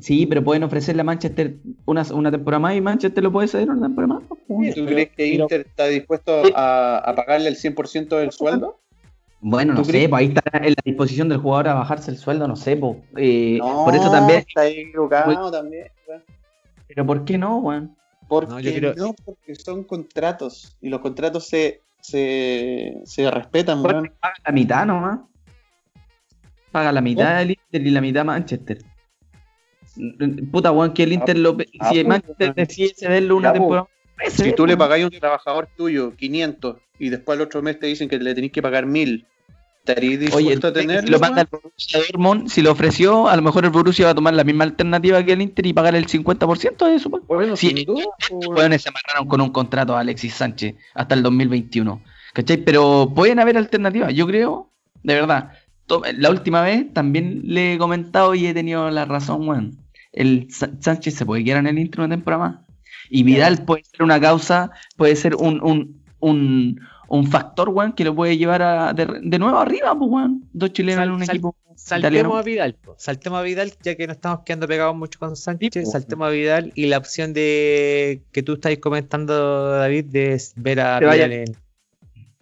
Sí, 0.00 0.26
pero 0.26 0.42
pueden 0.42 0.64
ofrecerle 0.64 1.02
a 1.02 1.04
Manchester 1.04 1.54
una, 1.84 2.02
una 2.12 2.30
temporada 2.32 2.58
más 2.58 2.74
y 2.74 2.80
Manchester 2.80 3.22
lo 3.22 3.30
puede 3.30 3.46
ceder 3.46 3.70
una 3.70 3.86
temporada 3.86 4.14
más. 4.14 4.22
¿Tú 4.74 4.84
crees 4.86 5.08
que 5.10 5.14
pero- 5.16 5.42
Inter 5.44 5.60
está 5.60 5.86
dispuesto 5.86 6.42
a, 6.56 6.98
a 6.98 7.14
pagarle 7.14 7.48
el 7.48 7.56
100% 7.56 8.08
del 8.18 8.32
sueldo? 8.32 8.80
Bueno, 9.46 9.74
no 9.74 9.82
¿Tú 9.82 9.90
sé, 9.90 10.08
pues 10.08 10.20
ahí 10.20 10.28
está 10.34 10.42
en 10.56 10.70
la 10.70 10.82
disposición 10.82 11.28
del 11.28 11.36
jugador 11.38 11.68
a 11.68 11.74
bajarse 11.74 12.10
el 12.10 12.16
sueldo, 12.16 12.48
no 12.48 12.56
sé, 12.56 12.78
pues. 12.78 12.96
eh, 13.18 13.58
No, 13.58 13.84
por 13.84 13.94
eso 13.94 14.10
también. 14.10 14.38
está 14.38 14.66
equivocado 14.66 15.50
también. 15.50 15.88
Pero 16.88 17.04
¿por 17.04 17.24
qué 17.26 17.36
no, 17.36 17.58
weón? 17.58 17.94
Porque 18.26 18.48
No, 18.48 18.54
no, 18.54 18.60
yo 18.60 18.72
creo- 18.94 19.14
porque 19.22 19.54
son 19.54 19.84
contratos 19.84 20.78
y 20.80 20.88
los 20.88 21.00
contratos 21.00 21.46
se, 21.46 21.82
se, 22.00 22.94
se 23.04 23.30
respetan, 23.30 23.82
Bueno, 23.82 23.98
weón. 24.00 24.14
Paga 24.18 24.34
la 24.46 24.52
mitad 24.52 24.86
nomás. 24.86 25.20
Paga 26.72 26.90
la 26.92 27.02
mitad 27.02 27.38
del 27.38 27.50
Inter 27.50 27.86
y 27.86 27.90
la 27.90 28.00
mitad 28.00 28.24
Manchester. 28.24 28.78
Puta, 30.50 30.72
weón, 30.72 30.94
que 30.94 31.02
el 31.02 31.12
Inter 31.12 31.38
lo. 31.38 31.56
ah, 31.80 31.90
si 31.90 31.98
el 31.98 32.06
pues, 32.06 32.08
Manchester 32.08 32.46
weón. 32.48 32.54
decide 32.56 32.94
cederle 32.96 33.32
una 33.34 33.50
pues. 33.50 33.60
temporada. 33.60 33.88
puede 34.16 34.30
Si 34.30 34.36
ceder, 34.38 34.54
tú 34.54 34.66
le 34.66 34.76
pagáis 34.78 35.04
a 35.04 35.06
un 35.08 35.12
trabajador 35.12 35.68
tuyo 35.76 36.16
500 36.16 36.76
y 36.98 37.10
después 37.10 37.36
al 37.38 37.42
otro 37.44 37.60
mes 37.60 37.78
te 37.78 37.86
dicen 37.88 38.08
que 38.08 38.18
le 38.18 38.34
tenéis 38.34 38.52
que 38.52 38.62
pagar 38.62 38.86
1000, 38.86 39.26
¿estarías 39.86 40.20
dispuesto 40.20 40.68
Oye, 40.68 40.68
a 40.68 40.72
tenerlo? 40.72 41.10
lo 41.10 41.18
manda 41.20 41.42
el 41.42 41.48
Borussia 41.50 41.98
Dortmund, 42.00 42.48
si 42.48 42.62
lo 42.62 42.72
ofreció, 42.72 43.28
a 43.28 43.36
lo 43.36 43.42
mejor 43.42 43.64
el 43.64 43.70
Borussia 43.70 44.06
va 44.06 44.10
a 44.12 44.14
tomar 44.14 44.34
la 44.34 44.44
misma 44.44 44.64
alternativa 44.64 45.22
que 45.24 45.32
el 45.32 45.42
Inter 45.42 45.66
y 45.66 45.72
pagar 45.72 45.94
el 45.94 46.06
50% 46.06 46.86
de 46.86 46.94
eso. 46.94 47.10
Bueno, 47.10 47.56
Sí, 47.56 47.68
sin 47.68 47.84
duda, 47.84 48.04
pues, 48.28 48.82
se 48.82 48.88
amarraron 48.88 49.28
con 49.28 49.40
un 49.40 49.50
contrato 49.50 49.96
a 49.96 50.00
Alexis 50.00 50.34
Sánchez 50.34 50.74
hasta 50.94 51.14
el 51.14 51.22
2021. 51.22 52.02
¿Cachai? 52.32 52.56
Pero 52.58 53.12
pueden 53.14 53.38
haber 53.38 53.56
alternativas, 53.56 54.12
yo 54.14 54.26
creo, 54.26 54.70
de 55.02 55.14
verdad. 55.14 55.52
La 56.16 56.30
última 56.30 56.62
vez 56.62 56.92
también 56.94 57.42
le 57.44 57.74
he 57.74 57.78
comentado 57.78 58.34
y 58.34 58.46
he 58.46 58.54
tenido 58.54 58.90
la 58.90 59.04
razón, 59.04 59.46
weón. 59.48 59.78
El 60.12 60.48
Sánchez 60.50 61.14
se 61.14 61.26
puede 61.26 61.44
quedar 61.44 61.58
en 61.60 61.66
el 61.66 61.78
intro 61.78 62.04
una 62.04 62.14
temporada 62.14 62.42
más. 62.42 62.60
Y 63.10 63.22
Vidal 63.22 63.64
puede 63.64 63.84
ser 63.84 64.02
una 64.02 64.18
causa, 64.20 64.70
puede 64.96 65.14
ser 65.14 65.34
un, 65.36 65.62
un, 65.62 66.02
un, 66.20 66.80
un 67.08 67.26
factor, 67.28 67.68
weón, 67.68 67.92
que 67.92 68.04
lo 68.04 68.14
puede 68.14 68.36
llevar 68.36 68.62
a, 68.62 68.92
de, 68.92 69.06
de 69.22 69.38
nuevo 69.38 69.58
arriba, 69.58 69.96
pues, 69.98 70.10
weón. 70.10 70.44
Dos 70.52 70.72
chilenos 70.72 71.00
Sal- 71.00 71.08
en 71.08 71.14
un 71.14 71.24
sal- 71.26 71.36
equipo. 71.36 71.56
Saltemos 71.76 72.12
italiano. 72.12 72.36
a 72.36 72.42
Vidal, 72.42 72.74
po. 72.74 72.94
saltemos 72.98 73.38
a 73.40 73.42
Vidal, 73.42 73.72
ya 73.82 73.96
que 73.96 74.06
nos 74.06 74.14
estamos 74.16 74.40
quedando 74.46 74.68
pegados 74.68 74.94
mucho 74.94 75.18
con 75.18 75.34
Sánchez, 75.36 75.70
Sí, 75.72 75.80
po. 75.82 75.90
saltemos 75.90 76.28
a 76.28 76.30
Vidal 76.30 76.72
y 76.76 76.86
la 76.86 76.98
opción 76.98 77.32
de 77.32 78.22
que 78.30 78.42
tú 78.44 78.54
estáis 78.54 78.78
comentando, 78.78 79.70
David, 79.70 80.04
de 80.04 80.40
ver 80.54 80.78
a 80.80 81.00
Vidal 81.00 81.32
en, 81.32 81.56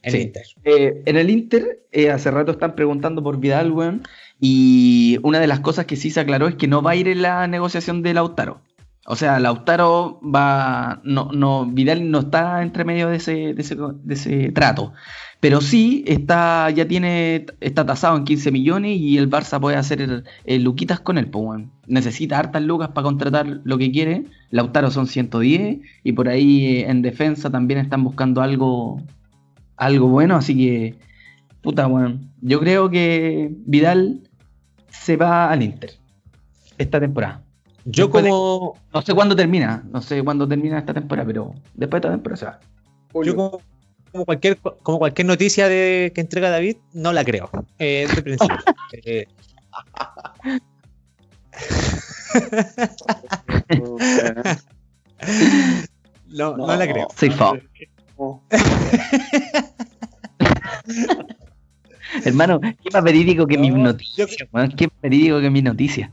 en 0.02 0.12
Sí. 0.12 0.18
Inter. 0.20 0.42
Eh, 0.64 1.02
en 1.06 1.16
el 1.16 1.30
Inter, 1.30 1.86
eh, 1.92 2.10
hace 2.10 2.30
rato 2.30 2.52
están 2.52 2.74
preguntando 2.74 3.22
por 3.22 3.38
Vidal, 3.38 3.70
weón. 3.72 4.02
Y 4.38 5.18
una 5.22 5.40
de 5.40 5.46
las 5.46 5.60
cosas 5.60 5.86
que 5.86 5.96
sí 5.96 6.10
se 6.10 6.20
aclaró 6.20 6.46
es 6.48 6.56
que 6.56 6.66
no 6.68 6.82
va 6.82 6.90
a 6.90 6.96
ir 6.96 7.08
en 7.08 7.22
la 7.22 7.46
negociación 7.46 8.02
de 8.02 8.12
Lautaro. 8.12 8.60
O 9.06 9.16
sea, 9.16 9.40
Lautaro 9.40 10.20
va. 10.22 11.00
No, 11.04 11.30
no, 11.32 11.66
Vidal 11.66 12.10
no 12.10 12.20
está 12.20 12.62
entre 12.62 12.84
medio 12.84 13.08
de 13.08 13.16
ese, 13.16 13.54
ese, 14.08 14.52
trato. 14.52 14.92
Pero 15.40 15.60
sí 15.60 16.04
está, 16.06 16.70
ya 16.70 16.86
tiene, 16.86 17.46
está 17.60 17.84
tasado 17.84 18.16
en 18.16 18.22
15 18.24 18.52
millones 18.52 18.96
y 19.00 19.18
el 19.18 19.28
Barça 19.28 19.60
puede 19.60 19.76
hacer 19.76 20.24
luquitas 20.46 21.00
con 21.00 21.18
él, 21.18 21.28
pues, 21.28 21.44
weón. 21.44 21.72
Necesita 21.88 22.38
hartas 22.38 22.62
lucas 22.62 22.90
para 22.90 23.04
contratar 23.04 23.60
lo 23.64 23.76
que 23.76 23.90
quiere. 23.90 24.24
Lautaro 24.50 24.92
son 24.92 25.08
110 25.08 25.78
y 26.04 26.12
por 26.12 26.28
ahí 26.28 26.66
eh, 26.66 26.90
en 26.90 27.02
defensa 27.02 27.50
también 27.50 27.80
están 27.80 28.04
buscando 28.04 28.40
algo, 28.40 29.02
algo 29.76 30.06
bueno, 30.08 30.36
así 30.36 30.56
que, 30.56 30.94
puta, 31.60 31.88
weón. 31.88 32.30
Yo 32.40 32.60
creo 32.60 32.88
que 32.88 33.50
Vidal 33.66 34.20
se 34.90 35.16
va 35.16 35.50
al 35.50 35.62
Inter 35.62 35.90
esta 36.78 37.00
temporada. 37.00 37.41
Yo 37.84 38.04
Después 38.04 38.24
de- 38.24 38.30
como, 38.30 38.76
No 38.94 39.02
sé 39.02 39.14
cuándo 39.14 39.34
termina, 39.36 39.82
no 39.90 40.00
sé 40.02 40.22
cuándo 40.22 40.46
termina 40.46 40.78
esta 40.78 40.94
temporada, 40.94 41.26
pero 41.26 41.54
después 41.74 42.00
de 42.02 42.08
esta 42.08 42.16
temporada 42.16 42.36
se 42.36 42.44
va. 42.46 42.60
yo 43.24 43.34
como, 43.34 43.60
como 44.12 44.24
cualquier 44.24 44.56
como 44.58 44.98
cualquier 44.98 45.26
noticia 45.26 45.68
de 45.68 46.12
que 46.14 46.20
entrega 46.20 46.50
David, 46.50 46.76
no 46.92 47.12
la 47.12 47.24
creo. 47.24 47.50
Eh, 47.78 48.04
desde 48.06 48.18
el 48.18 48.24
principio. 48.24 48.56
Eh, 49.04 49.26
no, 56.28 56.56
no, 56.56 56.66
la 56.76 56.90
creo. 56.92 57.08
Soy 57.16 57.30
fao. 57.30 57.58
Hermano, 62.24 62.60
qué 62.60 62.90
más 62.92 63.02
verídico 63.02 63.46
que 63.46 63.56
No, 63.56 63.62
mi 63.62 63.68
yo- 63.70 63.76
noticia, 63.78 64.26
weón, 64.52 64.70
qué 64.72 64.86
más 64.86 65.00
verídico 65.02 65.40
que 65.40 65.50
mi 65.50 65.62
noticia. 65.62 66.10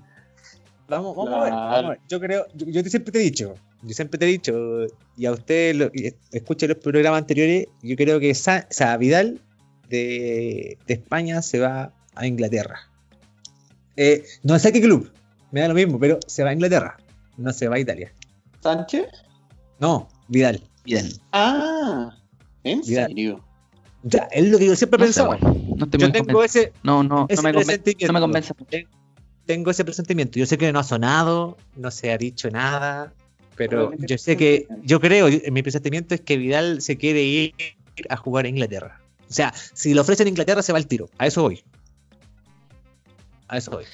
Vamos, 0.89 1.15
vamos 1.15 1.33
a 1.33 1.43
ver, 1.43 1.53
vamos 1.53 1.85
a 1.85 1.89
ver. 1.89 1.99
Yo 2.09 2.19
creo, 2.19 2.45
yo, 2.55 2.65
yo 2.67 2.83
te- 2.83 2.89
siempre 2.89 3.11
te 3.11 3.19
he 3.19 3.23
dicho, 3.23 3.53
yo 3.83 3.93
siempre 3.93 4.17
te 4.17 4.25
he 4.25 4.29
dicho, 4.29 4.85
y 5.15 5.25
a 5.27 5.31
usted 5.31 5.75
lo, 5.75 5.85
y 5.93 6.13
escucha 6.31 6.65
los 6.67 6.77
programas 6.77 7.19
anteriores, 7.21 7.67
yo 7.81 7.95
creo 7.95 8.19
que 8.19 8.33
Sa- 8.33 8.67
Vidal 8.97 9.39
de, 9.87 10.77
de 10.87 10.93
España 10.93 11.41
se 11.41 11.59
va 11.59 11.93
a 12.15 12.25
Inglaterra. 12.27 12.79
Eh, 13.95 14.23
no 14.43 14.57
sé 14.57 14.71
qué 14.71 14.81
club, 14.81 15.11
me 15.51 15.61
da 15.61 15.67
lo 15.67 15.73
mismo, 15.75 15.99
pero 15.99 16.19
se 16.25 16.43
va 16.43 16.49
a 16.49 16.53
Inglaterra, 16.53 16.97
no 17.37 17.53
se 17.53 17.67
va 17.67 17.75
a 17.75 17.79
Italia. 17.79 18.11
¿Sánchez? 18.61 19.07
No, 19.79 20.09
Vidal. 20.27 20.61
Bien. 20.85 21.07
Ah, 21.31 22.17
¿en 22.63 22.81
Mira. 22.85 23.05
serio? 23.05 23.43
Ya, 24.01 24.27
es 24.31 24.47
lo 24.47 24.57
que 24.57 24.65
yo 24.65 24.75
siempre 24.75 24.95
he 24.97 25.05
No 25.07 25.11
sé, 25.11 25.21
pensado. 25.21 25.37
no 25.75 25.85
estoy 25.85 25.99
yo 25.99 26.11
tengo 26.11 26.43
ese, 26.43 26.71
No, 26.83 27.03
no, 27.03 27.25
ese 27.29 27.35
no 27.41 27.49
me, 27.49 27.53
convence, 27.53 27.95
no 28.07 28.13
me 28.13 28.19
convence. 28.21 28.53
Ten- 29.49 29.59
Tengo 29.59 29.71
ese 29.71 29.83
presentimiento. 29.83 30.37
Yo 30.37 30.45
sé 30.45 30.57
que 30.59 30.71
no 30.71 30.77
ha 30.79 30.83
sonado, 30.83 31.57
no 31.75 31.89
se 31.91 32.11
ha 32.11 32.17
dicho 32.19 32.49
nada, 32.51 33.13
pero 33.55 33.91
yo 33.97 34.17
sé 34.19 34.37
que, 34.37 34.67
yo 34.83 34.99
creo, 34.99 35.27
en 35.27 35.51
mi 35.53 35.63
presentimiento 35.63 36.13
es 36.13 36.21
que 36.21 36.37
Vidal 36.37 36.81
se 36.83 36.97
quiere 36.97 37.23
ir 37.23 37.53
a 38.09 38.15
jugar 38.15 38.45
a 38.45 38.49
Inglaterra. 38.49 38.99
O 39.27 39.33
sea, 39.33 39.51
si 39.73 39.93
lo 39.95 40.01
ofrecen 40.01 40.27
en 40.27 40.33
Inglaterra 40.33 40.61
se 40.61 40.71
va 40.71 40.77
al 40.77 40.85
tiro. 40.87 41.09
A 41.17 41.25
eso 41.25 41.41
voy. 41.41 41.63
A 43.47 43.57
eso 43.57 43.71
voy. 43.71 43.85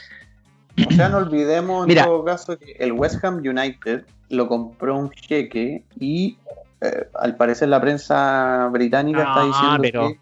O 0.88 0.92
sea, 0.94 1.08
no 1.08 1.18
olvidemos 1.18 1.84
en 1.84 1.88
Mira. 1.88 2.04
todo 2.06 2.26
caso 2.26 2.58
que 2.60 2.74
el 2.74 2.92
West 2.92 3.24
Ham 3.24 3.38
United 3.38 4.04
lo 4.30 4.48
compró 4.50 4.98
un 4.98 5.10
jeque 5.12 5.86
y 6.00 6.38
eh, 6.82 7.08
al 7.14 7.38
parecer 7.38 7.70
la 7.70 7.80
prensa 7.80 8.68
británica 8.74 9.20
está 9.20 9.42
Ah, 9.42 9.46
diciendo 9.46 9.78
pero- 9.82 10.08
que 10.10 10.20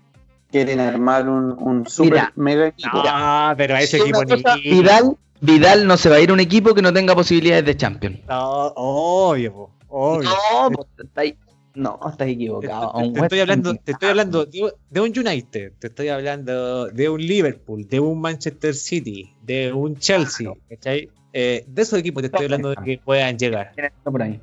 quieren 0.52 0.80
armar 0.80 1.28
un, 1.28 1.54
un 1.60 1.88
super 1.88 2.12
Mira. 2.14 2.34
mega 2.36 2.68
equipo. 2.68 3.02
Ah, 3.08 3.56
pero 3.58 3.74
a 3.74 3.82
ese 3.82 3.98
equipo 3.98 4.24
ni- 4.24 4.44
Vidal, 4.70 5.18
Vidal 5.44 5.86
no 5.86 5.98
se 5.98 6.10
va 6.10 6.16
a 6.16 6.20
ir 6.22 6.30
a 6.30 6.34
un 6.34 6.40
equipo 6.40 6.74
que 6.74 6.82
no 6.82 6.94
tenga 6.94 7.14
posibilidades 7.16 7.66
de 7.66 7.76
Champions. 7.76 8.20
No, 8.30 8.68
obvio, 8.76 9.52
po, 9.54 9.72
obvio. 9.90 10.30
No, 10.72 10.86
está 11.04 11.22
ahí- 11.22 11.36
no, 11.76 12.00
estás 12.10 12.28
equivocado. 12.30 12.94
te- 13.14 13.20
estoy 13.20 13.40
hablando, 13.42 13.76
te 13.76 13.92
estoy 13.92 14.10
hablando 14.10 14.46
de, 14.46 14.72
de 14.90 15.02
un 15.02 15.08
United, 15.18 15.74
te 15.80 15.88
estoy 15.88 16.08
hablando 16.10 16.86
de 16.88 17.10
un 17.10 17.20
Liverpool, 17.22 17.88
de 17.90 18.00
un 18.00 18.22
Manchester 18.22 18.74
City, 18.74 19.34
de 19.42 19.74
un 19.74 19.98
Chelsea, 19.98 20.50
¿cachai? 20.70 21.10
Eh, 21.34 21.66
de 21.68 21.82
esos 21.82 22.00
equipos 22.00 22.22
te 22.22 22.28
estoy 22.28 22.46
hablando 22.46 22.70
de 22.70 22.76
que 22.86 23.02
puedan 23.04 23.38
llegar 23.38 23.72
Está 23.76 24.12
por 24.12 24.22
ahí. 24.22 24.40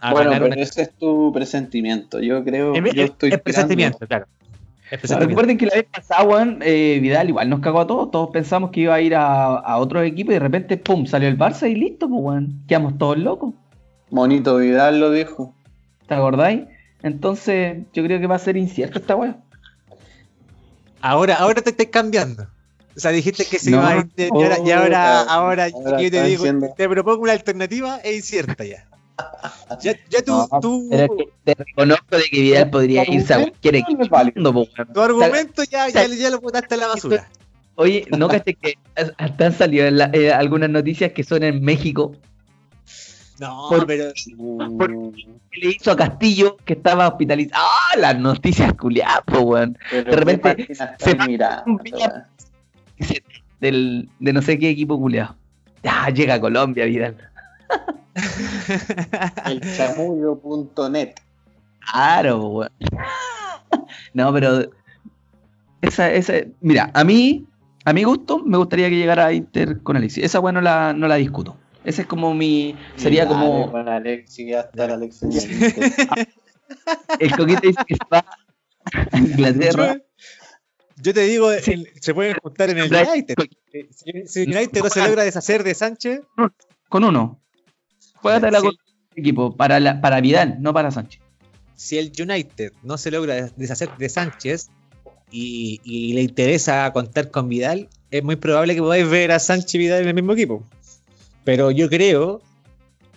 a 0.00 0.12
bueno, 0.12 0.30
pero 0.32 0.46
una. 0.46 0.54
ese 0.56 0.82
es 0.82 0.90
tu 0.98 1.30
presentimiento. 1.32 2.18
Yo 2.20 2.42
creo 2.42 2.74
Es, 2.74 2.82
yo 2.94 3.02
es- 3.04 3.10
estoy 3.10 3.30
es 3.30 3.40
presentimiento, 3.40 4.04
claro. 4.06 4.26
Recuerden 4.90 5.58
que 5.58 5.66
la 5.66 5.74
vez 5.74 5.84
pasada, 5.84 6.22
weón, 6.24 6.58
eh, 6.62 6.98
Vidal 7.00 7.28
igual 7.28 7.48
nos 7.48 7.60
cagó 7.60 7.80
a 7.80 7.86
todos. 7.86 8.10
Todos 8.10 8.30
pensamos 8.30 8.70
que 8.70 8.80
iba 8.80 8.94
a 8.94 9.00
ir 9.00 9.14
a, 9.14 9.56
a 9.56 9.78
otro 9.78 10.02
equipo 10.02 10.30
y 10.30 10.34
de 10.34 10.40
repente, 10.40 10.76
pum, 10.76 11.06
salió 11.06 11.28
el 11.28 11.38
Barça 11.38 11.68
y 11.70 11.74
listo, 11.74 12.08
pues, 12.08 12.20
weón. 12.22 12.62
Quedamos 12.68 12.98
todos 12.98 13.18
locos. 13.18 13.54
Monito 14.10 14.56
Vidal 14.56 15.00
lo 15.00 15.10
dijo. 15.10 15.54
¿Te 16.06 16.14
acordáis? 16.14 16.62
Entonces, 17.02 17.78
yo 17.92 18.04
creo 18.04 18.20
que 18.20 18.26
va 18.26 18.36
a 18.36 18.38
ser 18.38 18.56
incierto 18.56 18.98
esta 18.98 19.16
weá. 19.16 19.36
Ahora, 21.00 21.36
ahora 21.36 21.60
te 21.62 21.70
estoy 21.70 21.86
cambiando. 21.86 22.46
O 22.96 23.00
sea, 23.00 23.10
dijiste 23.10 23.44
que 23.44 23.58
No, 23.70 23.76
iba 23.78 23.90
a 23.90 23.96
ir 23.98 24.08
y 24.16 24.22
ahora, 24.32 24.56
oh, 24.60 24.70
ahora, 24.70 25.24
ahora 25.28 25.64
ahora 25.74 26.00
yo 26.00 26.10
te 26.10 26.22
digo, 26.24 26.44
siendo- 26.44 26.72
te 26.76 26.88
propongo 26.88 27.22
una 27.22 27.32
alternativa 27.32 27.98
e 28.04 28.14
incierta 28.16 28.64
ya. 28.64 28.86
Ya, 29.82 29.92
ya 30.10 30.22
tú, 30.22 30.32
No, 30.32 30.60
tú- 30.60 30.88
Pero 30.90 31.04
es 31.04 31.10
que 31.16 31.28
te 31.44 31.54
reconozco 31.64 32.16
de 32.16 32.24
que 32.24 32.40
Vidal 32.40 32.70
podría 32.70 33.04
irse 33.08 33.34
a 33.34 33.38
cualquier 33.40 33.76
equipo. 33.76 34.06
tu 34.92 35.00
argumento 35.00 35.62
ya, 35.64 35.88
ya, 35.88 36.06
ya 36.06 36.30
lo 36.30 36.40
botaste 36.40 36.74
a 36.74 36.78
la 36.78 36.86
basura. 36.88 37.28
Oye, 37.76 38.06
¿no 38.16 38.28
caché 38.28 38.54
que 38.54 38.74
hasta 39.18 39.46
han 39.46 39.52
salido 39.52 39.86
en 39.86 39.98
la- 39.98 40.10
eh, 40.12 40.32
algunas 40.32 40.70
noticias 40.70 41.12
que 41.12 41.24
son 41.24 41.42
en 41.42 41.62
México? 41.62 42.12
No, 43.40 43.66
Por- 43.68 43.86
pero 43.86 44.12
que 44.14 45.60
le 45.60 45.70
hizo 45.70 45.90
a 45.90 45.96
Castillo 45.96 46.56
que 46.64 46.74
estaba 46.74 47.08
hospitalizado. 47.08 47.64
¡Ah! 47.66 47.96
Las 47.98 48.18
noticias 48.18 48.72
culiadas, 48.74 49.22
weón. 49.28 49.76
Pero 49.90 50.10
De 50.10 50.16
repente 50.16 50.54
¿qué 50.56 50.74
página 50.76 50.96
se 50.98 51.14
mirando, 51.28 51.80
mira- 51.82 52.28
Del, 53.60 54.08
de 54.18 54.32
no 54.32 54.42
sé 54.42 54.58
qué 54.58 54.68
equipo 54.70 54.98
culiado. 54.98 55.36
Ya, 55.82 56.08
llega 56.10 56.34
a 56.34 56.40
Colombia, 56.40 56.84
Vidal. 56.84 57.16
Weón? 57.68 58.80
El 59.46 59.60
chamullo.net. 59.76 61.14
Claro, 61.90 62.46
weón. 62.48 62.70
No, 64.12 64.32
pero. 64.32 64.70
Esa, 65.82 66.10
esa, 66.12 66.32
mira, 66.60 66.90
a 66.94 67.04
mí, 67.04 67.46
a 67.84 67.92
mi 67.92 68.04
gusto, 68.04 68.38
me 68.38 68.56
gustaría 68.56 68.88
que 68.88 68.96
llegara 68.96 69.26
a 69.26 69.32
Inter 69.34 69.82
con 69.82 69.96
Alexis. 69.96 70.24
Esa 70.24 70.40
weón 70.40 70.54
no 70.54 70.60
la, 70.62 70.92
no 70.94 71.06
la 71.08 71.16
discuto. 71.16 71.56
Ese 71.84 72.02
es 72.02 72.08
como 72.08 72.32
mi. 72.32 72.74
Sería 72.96 73.26
Dale, 73.26 73.34
como. 73.46 73.70
Con 73.70 73.88
Alexi, 73.88 74.46
ya 74.46 74.60
está 74.60 74.86
el 74.86 74.90
Alexi. 74.92 75.26
en 75.26 76.26
el 77.20 77.36
coquete 77.36 77.66
dice 77.68 77.82
que 77.86 77.96
va 78.12 78.24
a 79.12 79.18
Inglaterra. 79.18 79.94
yo, 79.96 81.02
yo 81.02 81.14
te 81.14 81.20
digo, 81.20 81.52
el- 81.52 81.88
se 82.00 82.14
pueden 82.14 82.36
juntar 82.42 82.70
en 82.70 82.78
el 82.78 82.84
United. 82.92 83.34
Eh, 83.74 83.88
Si, 83.90 84.26
si 84.26 84.42
United 84.44 84.82
no 84.82 84.88
se 84.88 85.02
logra 85.06 85.24
deshacer 85.24 85.62
de 85.64 85.74
Sánchez, 85.74 86.20
Con 86.88 87.04
uno. 87.04 87.40
Sí. 88.60 88.66
con 88.66 88.74
el 89.16 89.20
equipo. 89.20 89.56
Para, 89.56 89.80
la, 89.80 90.00
para 90.00 90.20
Vidal, 90.20 90.56
no 90.60 90.72
para 90.72 90.90
Sánchez. 90.90 91.20
si 91.76 91.98
el 91.98 92.12
United 92.18 92.72
no 92.82 92.96
se 92.98 93.10
logra 93.10 93.50
deshacer 93.56 93.90
de 93.98 94.08
Sánchez 94.08 94.70
y, 95.30 95.80
y 95.84 96.12
le 96.14 96.22
interesa 96.22 96.90
contar 96.92 97.30
con 97.30 97.48
Vidal, 97.48 97.88
es 98.10 98.22
muy 98.22 98.36
probable 98.36 98.74
que 98.74 98.80
podáis 98.80 99.08
ver 99.08 99.32
a 99.32 99.38
Sánchez 99.38 99.74
y 99.74 99.78
Vidal 99.78 100.02
en 100.02 100.08
el 100.08 100.14
mismo 100.14 100.32
equipo. 100.32 100.62
Pero 101.44 101.70
yo 101.70 101.88
creo 101.90 102.40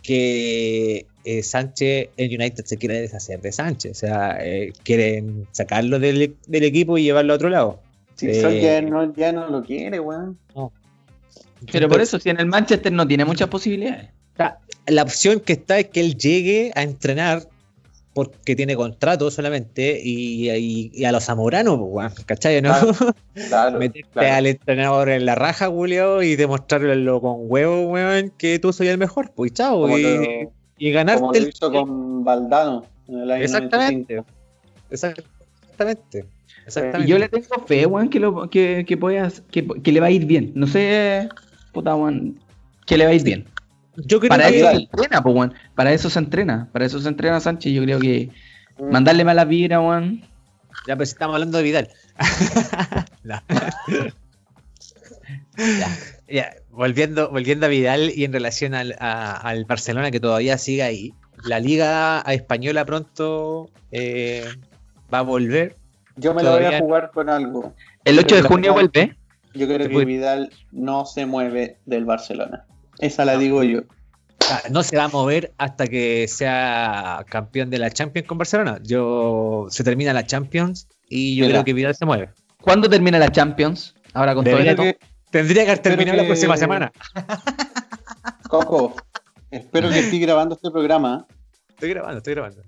que 0.01 1.05
eh, 1.23 1.43
Sánchez, 1.43 2.09
el 2.17 2.27
United 2.39 2.65
se 2.65 2.77
quiere 2.77 3.01
deshacer 3.01 3.41
de 3.41 3.51
Sánchez. 3.51 3.91
O 3.91 3.95
sea, 3.95 4.37
eh, 4.41 4.73
quieren 4.83 5.47
sacarlo 5.51 5.99
del, 5.99 6.35
del 6.47 6.63
equipo 6.63 6.97
y 6.97 7.03
llevarlo 7.03 7.33
a 7.33 7.35
otro 7.35 7.49
lado. 7.49 7.81
Si 8.15 8.27
Eh, 8.27 8.61
ya 8.61 8.81
no, 8.81 9.13
ya 9.13 9.31
no 9.31 9.47
lo 9.49 9.63
quiere, 9.63 9.99
weón. 9.99 10.37
Pero 11.71 11.89
por 11.89 12.01
eso, 12.01 12.19
si 12.19 12.29
en 12.29 12.39
el 12.39 12.45
Manchester 12.47 12.91
no 12.91 13.07
tiene 13.07 13.25
muchas 13.25 13.47
posibilidades. 13.49 14.09
La 14.87 15.01
opción 15.03 15.39
que 15.39 15.53
está 15.53 15.79
es 15.79 15.87
que 15.89 15.99
él 16.01 16.17
llegue 16.17 16.71
a 16.75 16.83
entrenar 16.83 17.43
porque 18.13 18.55
tiene 18.55 18.75
contrato 18.75 19.29
solamente 19.29 19.99
y, 20.03 20.49
y- 20.49 20.91
y 20.93 21.05
a 21.05 21.11
los 21.11 21.25
zamoranos, 21.25 21.77
pues, 21.77 21.89
weón, 21.91 22.11
¿cachai? 22.25 22.61
¿no? 22.63 22.71
Claro, 22.73 22.95
Claro, 23.49 23.77
Meterte 23.79 24.09
claro. 24.11 24.33
al 24.35 24.45
entrenador 24.47 25.09
en 25.09 25.25
la 25.27 25.35
raja, 25.35 25.67
Julio, 25.67 26.23
y 26.23 26.35
demostrarlo 26.35 27.21
con 27.21 27.35
huevo, 27.41 27.87
weón, 27.91 28.31
que 28.37 28.57
tú 28.57 28.73
soy 28.73 28.87
el 28.87 28.97
mejor, 28.97 29.31
pues 29.35 29.53
chao, 29.53 29.87
y, 29.97 30.01
lo- 30.01 30.51
y 30.79 30.91
ganarte 30.91 31.21
Como 31.21 31.33
lo 31.33 31.37
el- 31.37 31.49
hizo 31.49 31.71
con 31.71 32.23
Valdano 32.23 32.85
en 33.07 33.19
el 33.19 33.31
año 33.31 33.43
Exactamente. 33.43 34.15
95. 34.15 34.37
Exactamente. 34.89 36.25
Yo 37.05 37.17
le 37.19 37.29
tengo 37.29 37.65
fe, 37.67 37.85
weón, 37.85 38.09
que, 38.09 38.19
lo, 38.19 38.49
que, 38.49 38.83
que, 38.87 38.97
pueda- 38.97 39.31
que, 39.51 39.65
que 39.83 39.91
le 39.91 39.99
va 39.99 40.07
a 40.07 40.11
ir 40.11 40.25
bien. 40.25 40.51
No 40.55 40.65
sé, 40.67 41.29
puta, 41.71 41.95
weón, 41.95 42.39
que 42.87 42.97
le 42.97 43.05
va 43.05 43.11
a 43.11 43.13
ir 43.13 43.23
bien. 43.23 43.45
Yo 43.97 44.19
creo 44.19 44.29
Para 44.29 44.49
que 44.49 44.59
eso 44.59 44.69
se 44.69 44.75
entrena, 44.83 45.21
pues, 45.23 45.35
weón. 45.35 45.53
Para 45.75 45.91
eso 45.93 46.09
se 46.09 46.19
entrena. 46.19 46.69
Para 46.71 46.85
eso 46.85 46.99
se 46.99 47.07
entrena 47.09 47.39
Sánchez. 47.39 47.73
Yo 47.73 47.83
creo 47.83 47.99
que 47.99 48.29
Mm. 48.79 48.91
mandarle 48.91 49.23
malas 49.25 49.47
vibras, 49.47 49.79
weón. 49.79 50.21
ya 50.87 50.95
pues 50.95 51.09
estamos 51.09 51.33
hablando 51.33 51.57
de 51.57 51.63
Vidal. 51.63 51.89
No. 53.23 53.41
ya, 55.57 55.87
ya, 56.29 56.53
volviendo, 56.69 57.29
volviendo 57.29 57.65
a 57.65 57.69
Vidal 57.69 58.11
y 58.15 58.23
en 58.23 58.31
relación 58.33 58.73
al, 58.73 58.95
a- 58.99 59.35
al 59.35 59.65
Barcelona 59.65 60.11
que 60.11 60.19
todavía 60.19 60.57
sigue 60.57 60.83
ahí. 60.83 61.13
La 61.43 61.59
liga 61.59 62.21
española 62.27 62.85
pronto 62.85 63.69
eh, 63.91 64.45
va 65.13 65.19
a 65.19 65.23
volver. 65.23 65.75
Yo 66.15 66.33
me 66.33 66.41
lo 66.43 66.51
voy 66.51 66.59
Todavía- 66.59 66.77
a 66.77 66.81
jugar 66.81 67.11
con 67.13 67.29
algo. 67.29 67.73
El 68.05 68.17
8 68.19 68.35
de 68.35 68.41
junio 68.43 68.73
vuelve. 68.73 69.15
Yo 69.53 69.67
creo 69.67 69.89
que. 69.89 70.05
Vidal 70.05 70.51
no 70.71 71.05
se 71.05 71.25
mueve 71.25 71.77
del 71.85 72.05
Barcelona. 72.05 72.65
Esa 72.99 73.25
la 73.25 73.37
digo 73.37 73.63
yo. 73.63 73.81
Sea, 74.39 74.61
no 74.69 74.83
se 74.83 74.95
va 74.97 75.05
a 75.05 75.07
mover 75.09 75.53
hasta 75.57 75.87
que 75.87 76.27
sea 76.27 77.25
campeón 77.29 77.69
de 77.69 77.79
la 77.79 77.89
Champions 77.91 78.27
con 78.27 78.37
Barcelona. 78.37 78.79
Yo 78.83 79.65
se 79.69 79.83
termina 79.83 80.13
la 80.13 80.25
Champions 80.25 80.87
y 81.09 81.35
yo 81.35 81.45
Mira. 81.45 81.55
creo 81.57 81.65
que 81.65 81.73
Vidal 81.73 81.95
se 81.95 82.05
mueve. 82.05 82.29
¿Cuándo 82.61 82.89
termina 82.89 83.17
la 83.19 83.31
Champions? 83.31 83.95
Ahora 84.13 84.33
con 84.35 84.45
todo 84.45 84.57
esto. 84.59 84.81
que- 84.83 84.97
Tendría 85.31 85.65
que 85.65 85.71
haber 85.71 85.81
terminado 85.83 86.15
la 86.17 86.23
que- 86.23 86.27
próxima 86.29 86.55
semana. 86.57 86.91
Coco, 88.49 88.95
espero 89.51 89.89
que 89.89 89.99
estés 89.99 90.19
grabando 90.21 90.55
este 90.55 90.71
programa. 90.71 91.25
Estoy 91.69 91.89
grabando, 91.89 92.17
estoy 92.19 92.33
grabando. 92.33 92.61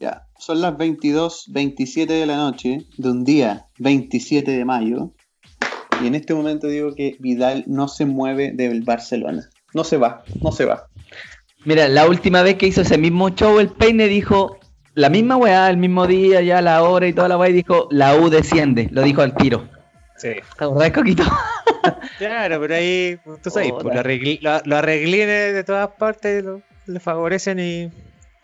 Ya, 0.00 0.26
son 0.38 0.60
las 0.60 0.76
22, 0.76 1.44
27 1.48 2.12
de 2.12 2.26
la 2.26 2.36
noche 2.36 2.86
de 2.96 3.10
un 3.10 3.24
día 3.24 3.66
27 3.78 4.50
de 4.50 4.64
mayo. 4.64 5.12
Y 6.02 6.06
en 6.06 6.14
este 6.14 6.34
momento 6.34 6.66
digo 6.68 6.94
que 6.94 7.16
Vidal 7.20 7.64
no 7.66 7.88
se 7.88 8.04
mueve 8.06 8.52
del 8.52 8.82
Barcelona. 8.82 9.48
No 9.76 9.84
se 9.84 9.98
va, 9.98 10.24
no 10.42 10.52
se 10.52 10.64
va. 10.64 10.88
Mira, 11.66 11.86
la 11.88 12.06
última 12.08 12.40
vez 12.40 12.54
que 12.54 12.66
hizo 12.66 12.80
ese 12.80 12.96
mismo 12.96 13.28
show, 13.28 13.58
el 13.60 13.68
Peine 13.68 14.08
dijo 14.08 14.58
la 14.94 15.10
misma 15.10 15.36
weá, 15.36 15.68
el 15.68 15.76
mismo 15.76 16.06
día, 16.06 16.40
ya 16.40 16.62
la 16.62 16.82
hora 16.82 17.06
y 17.06 17.12
toda 17.12 17.28
la 17.28 17.36
weá, 17.36 17.50
y 17.50 17.52
dijo 17.52 17.86
la 17.90 18.14
U 18.16 18.30
desciende. 18.30 18.88
Lo 18.90 19.02
dijo 19.02 19.20
al 19.20 19.34
tiro. 19.36 19.68
Sí. 20.16 20.30
¿Te 20.30 20.64
acordás, 20.64 20.92
Coquito? 20.92 21.24
Claro, 22.18 22.58
pero 22.60 22.74
ahí, 22.74 23.18
tú 23.42 23.50
sabes, 23.50 23.70
Puta. 23.70 23.82
pues, 24.02 24.40
lo- 24.64 24.76
arreglines 24.76 25.52
de 25.54 25.62
todas 25.62 25.88
partes 25.90 26.42
lo- 26.42 26.62
le 26.86 26.98
favorecen 26.98 27.60
y, 27.60 27.90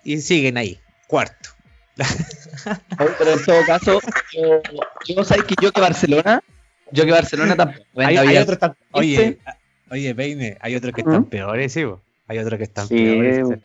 y 0.04 0.18
siguen 0.20 0.58
ahí. 0.58 0.78
Cuarto. 1.08 1.48
Pero 3.18 3.32
en 3.32 3.44
todo 3.44 3.64
caso, 3.66 4.00
yo, 4.32 4.60
yo 5.16 5.24
sabes 5.24 5.44
que 5.44 5.54
yo 5.60 5.72
que 5.72 5.80
Barcelona, 5.80 6.42
yo 6.90 7.04
que 7.04 7.10
Barcelona 7.10 7.56
tampoco. 7.56 7.84
Hay, 7.96 8.16
hay 8.16 8.46
tan- 8.58 8.76
oye, 8.92 9.38
oye, 9.92 10.14
Peine, 10.14 10.56
hay 10.60 10.74
otros 10.74 10.92
que 10.92 11.02
están 11.02 11.20
¿Mm? 11.22 11.26
peores, 11.26 11.72
sí, 11.72 11.84
bo. 11.84 12.00
Hay 12.26 12.38
otros 12.38 12.58
que 12.58 12.64
están 12.64 12.88
Sí, 12.88 12.96
peores. 12.96 13.58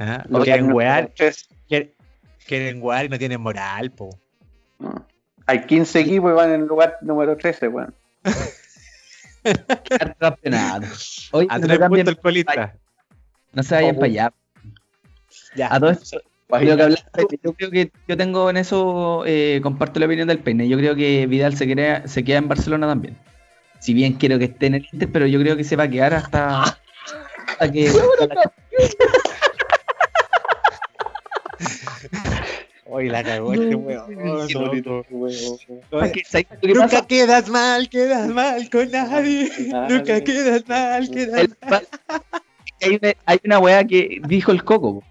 Ah, 0.00 0.24
Los 0.28 0.44
Quieren 0.44 0.72
wear, 0.72 1.12
quieren, 1.68 1.92
quieren 2.46 2.82
wear 2.82 3.04
y 3.04 3.08
no 3.08 3.18
tienen 3.18 3.40
moral, 3.40 3.90
po. 3.92 4.10
no. 4.78 5.06
Hay 5.46 5.64
15 5.64 6.00
equipos 6.00 6.30
y 6.30 6.34
van 6.34 6.50
en 6.52 6.60
el 6.62 6.66
lugar 6.66 6.96
número 7.00 7.36
13, 7.36 7.68
weón. 7.68 7.94
Oye, 11.32 11.46
A 11.50 11.58
no, 11.58 11.66
tres 11.66 11.78
puntos 11.78 12.08
el 12.08 12.18
colista. 12.18 12.74
no 13.52 13.62
se 13.62 13.74
vayan 13.74 13.96
Oh. 13.96 14.00
para 14.00 14.06
allá. 14.06 14.32
Ya. 15.56 15.74
A 15.74 15.80
todo 15.80 15.90
esto, 15.90 16.20
lo 16.50 16.58
que 16.76 16.82
hablaste, 16.82 17.26
yo 17.42 17.52
creo 17.54 17.70
que 17.70 17.92
yo 18.06 18.16
tengo 18.16 18.50
en 18.50 18.56
eso, 18.58 19.24
eh, 19.26 19.60
comparto 19.62 20.00
la 20.00 20.06
opinión 20.06 20.28
del 20.28 20.38
Peine. 20.40 20.68
Yo 20.68 20.76
creo 20.78 20.94
que 20.94 21.26
Vidal 21.26 21.56
se, 21.56 21.66
queda- 21.66 22.06
se 22.06 22.24
queda 22.24 22.38
en 22.38 22.48
Barcelona 22.48 22.86
también. 22.86 23.16
Si 23.78 23.94
bien 23.94 24.14
quiero 24.14 24.38
que 24.38 24.46
esté 24.46 24.66
en 24.66 24.74
el 24.74 24.86
Inter, 24.92 25.08
pero 25.12 25.26
yo 25.26 25.40
creo 25.40 25.56
que 25.56 25.64
se 25.64 25.76
va 25.76 25.84
a 25.84 25.88
quedar 25.90 26.14
hasta, 26.14 26.62
hasta 26.62 27.72
que. 27.72 27.90
Oye, 32.86 33.08
la 33.10 33.22
cagó 33.22 33.52
este 33.52 33.74
weón. 33.74 34.16
Weón. 34.16 35.58
Porque, 35.90 36.22
¿sabes 36.26 36.46
lo 36.50 36.60
que 36.60 36.74
Nunca 36.74 37.06
quedas 37.06 37.48
mal, 37.48 37.88
quedas 37.88 38.28
mal 38.28 38.68
con 38.70 38.90
nadie. 38.90 39.50
Nunca 39.88 40.22
quedas 40.22 40.68
mal, 40.68 41.10
quedas 41.10 41.42
El- 41.42 41.56
hay, 42.80 42.98
una, 43.02 43.12
hay 43.26 43.38
una 43.44 43.58
weá 43.58 43.84
que 43.84 44.20
dijo 44.28 44.52
el 44.52 44.62
Coco, 44.62 45.02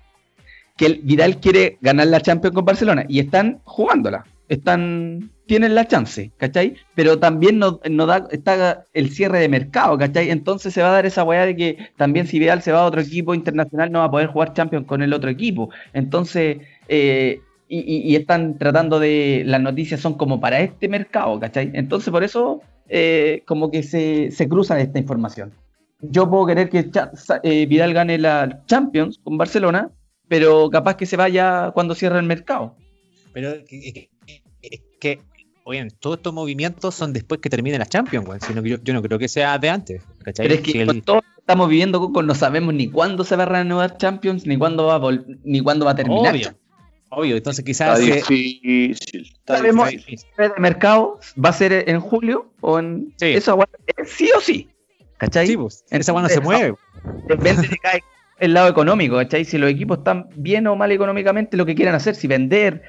que 0.77 0.85
el 0.85 1.01
Vidal 1.03 1.39
quiere 1.39 1.77
ganar 1.81 2.07
la 2.07 2.21
Champions 2.21 2.55
con 2.55 2.63
Barcelona 2.63 3.05
y 3.09 3.19
están 3.19 3.59
jugándola, 3.65 4.25
están 4.47 5.29
tienen 5.47 5.75
la 5.75 5.87
chance, 5.87 6.31
¿cachai? 6.37 6.75
Pero 6.95 7.19
también 7.19 7.59
no, 7.59 7.79
da, 8.05 8.27
está 8.31 8.85
el 8.93 9.09
cierre 9.11 9.39
de 9.39 9.49
mercado, 9.49 9.97
¿cachai? 9.97 10.29
Entonces 10.29 10.73
se 10.73 10.81
va 10.81 10.89
a 10.89 10.93
dar 10.93 11.05
esa 11.05 11.23
weá 11.23 11.45
de 11.45 11.55
que 11.55 11.77
también 11.97 12.27
si 12.27 12.39
Vidal 12.39 12.61
se 12.61 12.71
va 12.71 12.81
a 12.81 12.85
otro 12.85 13.01
equipo 13.01 13.33
internacional 13.33 13.91
no 13.91 13.99
va 13.99 14.05
a 14.05 14.11
poder 14.11 14.27
jugar 14.27 14.53
Champions 14.53 14.85
con 14.85 15.01
el 15.01 15.13
otro 15.13 15.29
equipo. 15.29 15.69
Entonces, 15.93 16.57
eh, 16.87 17.41
y, 17.69 18.15
están 18.15 18.57
tratando 18.57 18.99
de, 18.99 19.43
las 19.45 19.61
noticias 19.61 19.99
son 19.99 20.13
como 20.13 20.39
para 20.39 20.59
este 20.61 20.87
mercado, 20.87 21.39
¿cachai? 21.39 21.71
Entonces 21.73 22.11
por 22.11 22.23
eso 22.23 22.61
eh, 22.87 23.43
como 23.45 23.71
que 23.71 23.83
se, 23.83 24.31
se 24.31 24.47
cruzan 24.47 24.79
esta 24.79 24.99
información 24.99 25.51
yo 26.01 26.29
puedo 26.29 26.45
querer 26.45 26.69
que 26.69 26.89
eh, 27.43 27.65
Vidal 27.65 27.93
gane 27.93 28.17
la 28.17 28.63
Champions 28.65 29.19
con 29.23 29.37
Barcelona, 29.37 29.91
pero 30.27 30.69
capaz 30.69 30.95
que 30.95 31.05
se 31.05 31.17
vaya 31.17 31.71
cuando 31.73 31.95
cierre 31.95 32.19
el 32.19 32.25
mercado. 32.25 32.75
Pero 33.33 33.53
que, 33.65 35.19
oye, 35.67 35.87
todos 35.99 36.17
estos 36.17 36.33
movimientos 36.33 36.95
son 36.95 37.11
después 37.11 37.41
que 37.41 37.49
termine 37.49 37.77
la 37.77 37.85
Champions, 37.85 38.25
weón. 38.27 38.41
Sino 38.41 38.63
que 38.63 38.69
yo, 38.69 38.77
yo 38.83 38.93
no 38.93 39.01
creo 39.01 39.19
que 39.19 39.27
sea 39.27 39.57
de 39.59 39.69
antes. 39.69 40.01
¿cachai? 40.23 40.45
Pero 40.47 40.55
es 40.55 40.61
que 40.61 40.71
Si 40.71 40.79
el- 40.79 40.87
con 40.87 41.01
todo 41.01 41.15
lo 41.17 41.21
que 41.23 41.39
estamos 41.39 41.69
viviendo, 41.69 41.99
Coco, 41.99 42.23
no 42.23 42.33
sabemos 42.35 42.73
ni 42.73 42.89
cuándo 42.89 43.23
se 43.25 43.35
va 43.35 43.43
a 43.43 43.47
reanudar 43.47 43.97
Champions, 43.97 44.45
ni 44.45 44.57
cuándo 44.57 44.85
va 44.85 44.95
a, 44.95 44.99
vol- 44.99 45.39
ni 45.43 45.59
cuándo 45.61 45.85
va 45.85 45.91
a 45.91 45.95
terminar. 45.95 46.33
obvio, 46.33 46.55
obvio, 47.09 47.35
entonces 47.37 47.65
Está 47.67 47.95
quizás 47.95 47.99
se- 47.99 48.13
difícil. 48.15 49.21
Está 49.23 49.57
Sabemos- 49.57 49.89
difícil. 49.89 50.29
El 50.37 50.51
mercado 50.57 51.19
va 51.43 51.49
a 51.49 51.53
ser 51.53 51.89
en 51.89 51.99
julio 51.99 52.51
o 52.61 52.79
en 52.79 53.13
Sí. 53.17 53.27
eso 53.27 53.59
eh, 53.61 53.93
sí 54.05 54.29
o 54.37 54.41
sí. 54.41 54.69
¿Cachai? 55.17 55.47
sí, 55.47 55.57
pues, 55.57 55.83
esa 55.89 56.13
weá 56.13 56.21
no 56.23 56.29
se 56.29 56.39
mueve. 56.41 56.75
Depende 57.27 57.67
de 57.67 57.77
cada- 57.77 57.99
el 58.39 58.53
lado 58.53 58.69
económico, 58.69 59.15
¿cachai? 59.15 59.45
Si 59.45 59.57
los 59.57 59.67
equipos 59.69 59.97
están 59.97 60.29
bien 60.35 60.67
o 60.67 60.75
mal 60.75 60.91
económicamente, 60.91 61.57
lo 61.57 61.65
que 61.65 61.73
quieran 61.73 61.95
hacer, 61.95 62.13
si 62.13 62.27
vender, 62.27 62.83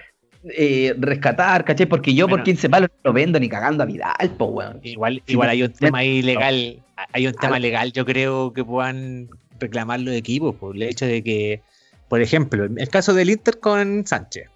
eh, 0.57 0.95
rescatar, 0.99 1.65
¿cachai? 1.65 1.87
Porque 1.87 2.15
yo 2.15 2.25
por 2.27 2.31
Bueno. 2.39 2.45
15 2.45 2.69
palos 2.71 2.91
no 3.05 3.11
lo 3.11 3.13
vendo 3.13 3.39
ni 3.41 3.49
cagando 3.49 3.83
a 3.83 3.87
Vidal, 3.87 4.31
po, 4.37 4.47
weón. 4.47 4.81
Igual, 4.83 5.23
igual 5.27 5.49
hay 5.51 5.63
un 5.63 5.73
tema 5.73 5.99
ahí 5.99 6.21
no. 6.21 6.27
legal, 6.27 6.83
hay 7.13 7.27
un 7.27 7.35
tema 7.35 7.57
Al- 7.57 7.63
legal, 7.63 7.93
yo 7.93 8.05
creo 8.05 8.53
que 8.53 8.65
puedan 8.65 9.29
reclamar 9.61 10.01
los 10.01 10.15
equipos 10.15 10.55
por 10.55 10.77
el 10.77 10.83
hecho 10.83 11.05
de 11.07 11.23
que, 11.23 11.63
por 12.09 12.21
ejemplo, 12.23 12.65
el 12.65 12.89
caso 12.89 13.15
del 13.15 13.31
Inter 13.31 13.59
con 13.61 14.07
Sánchez. 14.07 14.49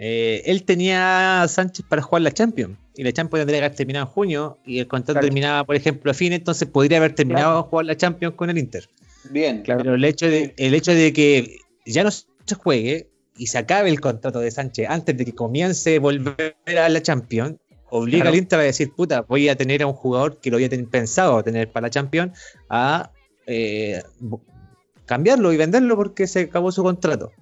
Eh, 0.00 0.42
él 0.46 0.62
tenía 0.62 1.42
a 1.42 1.48
Sánchez 1.48 1.84
para 1.88 2.02
jugar 2.02 2.22
la 2.22 2.30
Champions 2.30 2.76
y 2.96 3.02
la 3.02 3.12
Champions 3.12 3.40
tendría 3.40 3.60
que 3.60 3.64
haber 3.66 3.76
terminado 3.76 4.06
en 4.06 4.12
junio 4.12 4.58
y 4.64 4.78
el 4.78 4.86
contrato 4.86 5.14
Claro. 5.14 5.26
terminaba, 5.26 5.64
por 5.64 5.74
ejemplo, 5.74 6.10
a 6.10 6.14
fin, 6.14 6.32
entonces 6.32 6.68
podría 6.68 6.98
haber 6.98 7.14
terminado 7.14 7.46
Claro. 7.50 7.58
a 7.58 7.62
jugar 7.64 7.86
la 7.86 7.96
Champions 7.96 8.34
con 8.36 8.48
el 8.50 8.58
Inter. 8.58 8.88
Bien. 9.30 9.62
Claro. 9.62 9.80
Pero 9.82 9.94
el 9.96 10.04
hecho 10.04 10.26
de, 10.28 10.54
el 10.56 10.74
hecho 10.74 10.92
de 10.94 11.12
que 11.12 11.56
ya 11.84 12.04
no 12.04 12.10
se 12.12 12.26
juegue 12.56 13.08
y 13.38 13.46
se 13.46 13.58
acabe 13.58 13.88
el 13.88 14.00
contrato 14.00 14.40
de 14.40 14.50
Sánchez 14.50 14.88
antes 14.90 15.16
de 15.16 15.24
que 15.24 15.34
comience 15.34 15.96
a 15.96 16.00
volver 16.00 16.56
a 16.78 16.88
la 16.88 17.00
Champions, 17.02 17.56
obliga 17.90 18.18
Claro. 18.24 18.30
al 18.34 18.38
Inter 18.38 18.58
a 18.58 18.62
decir, 18.62 18.92
puta, 18.94 19.22
voy 19.22 19.48
a 19.48 19.56
tener 19.56 19.82
a 19.82 19.86
un 19.86 19.94
jugador 19.94 20.38
que 20.40 20.50
lo 20.50 20.56
había 20.56 20.68
pensado 20.90 21.42
tener 21.42 21.70
para 21.72 21.86
la 21.86 21.90
Champions 21.90 22.38
a 22.68 23.10
eh, 23.46 24.02
cambiarlo 25.06 25.52
y 25.52 25.56
venderlo 25.56 25.96
porque 25.96 26.26
se 26.26 26.40
acabó 26.40 26.70
su 26.72 26.82
contrato. 26.82 27.32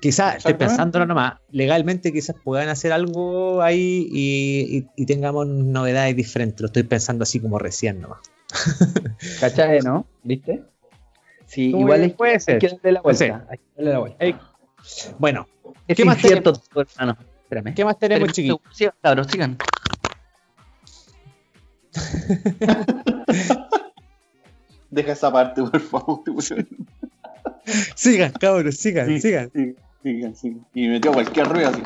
Quizás, 0.00 0.36
estoy 0.36 0.54
pensándolo 0.54 1.06
nomás, 1.06 1.38
legalmente 1.50 2.12
quizás 2.12 2.36
puedan 2.44 2.68
hacer 2.68 2.92
algo 2.92 3.62
ahí 3.62 4.06
y, 4.12 4.76
y- 4.78 4.86
y 4.96 5.06
tengamos 5.06 5.46
novedades 5.46 6.14
diferentes. 6.14 6.60
Lo 6.60 6.66
estoy 6.66 6.82
pensando 6.82 7.22
así 7.22 7.40
como 7.40 7.58
recién 7.58 8.02
nomás. 8.02 8.18
¿Cachai, 9.40 9.80
no? 9.80 10.06
¿Viste? 10.22 10.62
Sí, 11.46 11.70
igual 11.70 12.02
hay, 12.02 12.10
puede 12.10 12.32
hay 12.34 12.40
ser. 12.40 12.58
que 12.58 12.68
darle 12.68 12.92
la 12.92 13.00
vuelta. 13.00 13.46
Hay 13.48 13.58
que 13.58 13.64
darle 13.76 13.92
la 13.92 13.98
vuelta. 13.98 14.24
Bueno, 15.18 15.46
Es 15.88 15.96
¿qué 15.96 16.04
más 16.04 16.16
incierto 16.18 16.52
todo, 16.52 16.84
hermano. 16.96 17.16
Espérame. 17.42 17.74
¿qué 17.74 17.84
más 17.84 17.98
tenemos, 17.98 18.32
chiquillos? 18.32 18.58
Sigan, 18.72 18.94
cabros, 19.02 19.26
sigan. 19.28 19.58
Deja 24.90 25.12
esa 25.12 25.32
parte, 25.32 25.62
por 25.62 25.80
favor. 25.80 26.22
Sigan, 27.96 28.32
cabros, 28.32 28.76
sigan, 28.76 29.06
Sí, 29.06 29.20
sigan. 29.20 29.50
sí, 29.54 29.74
sigan, 30.02 30.36
sigan. 30.36 30.66
Y 30.74 30.88
metió 30.88 31.12
cualquier 31.12 31.48
ruido 31.48 31.68
así. 31.70 31.82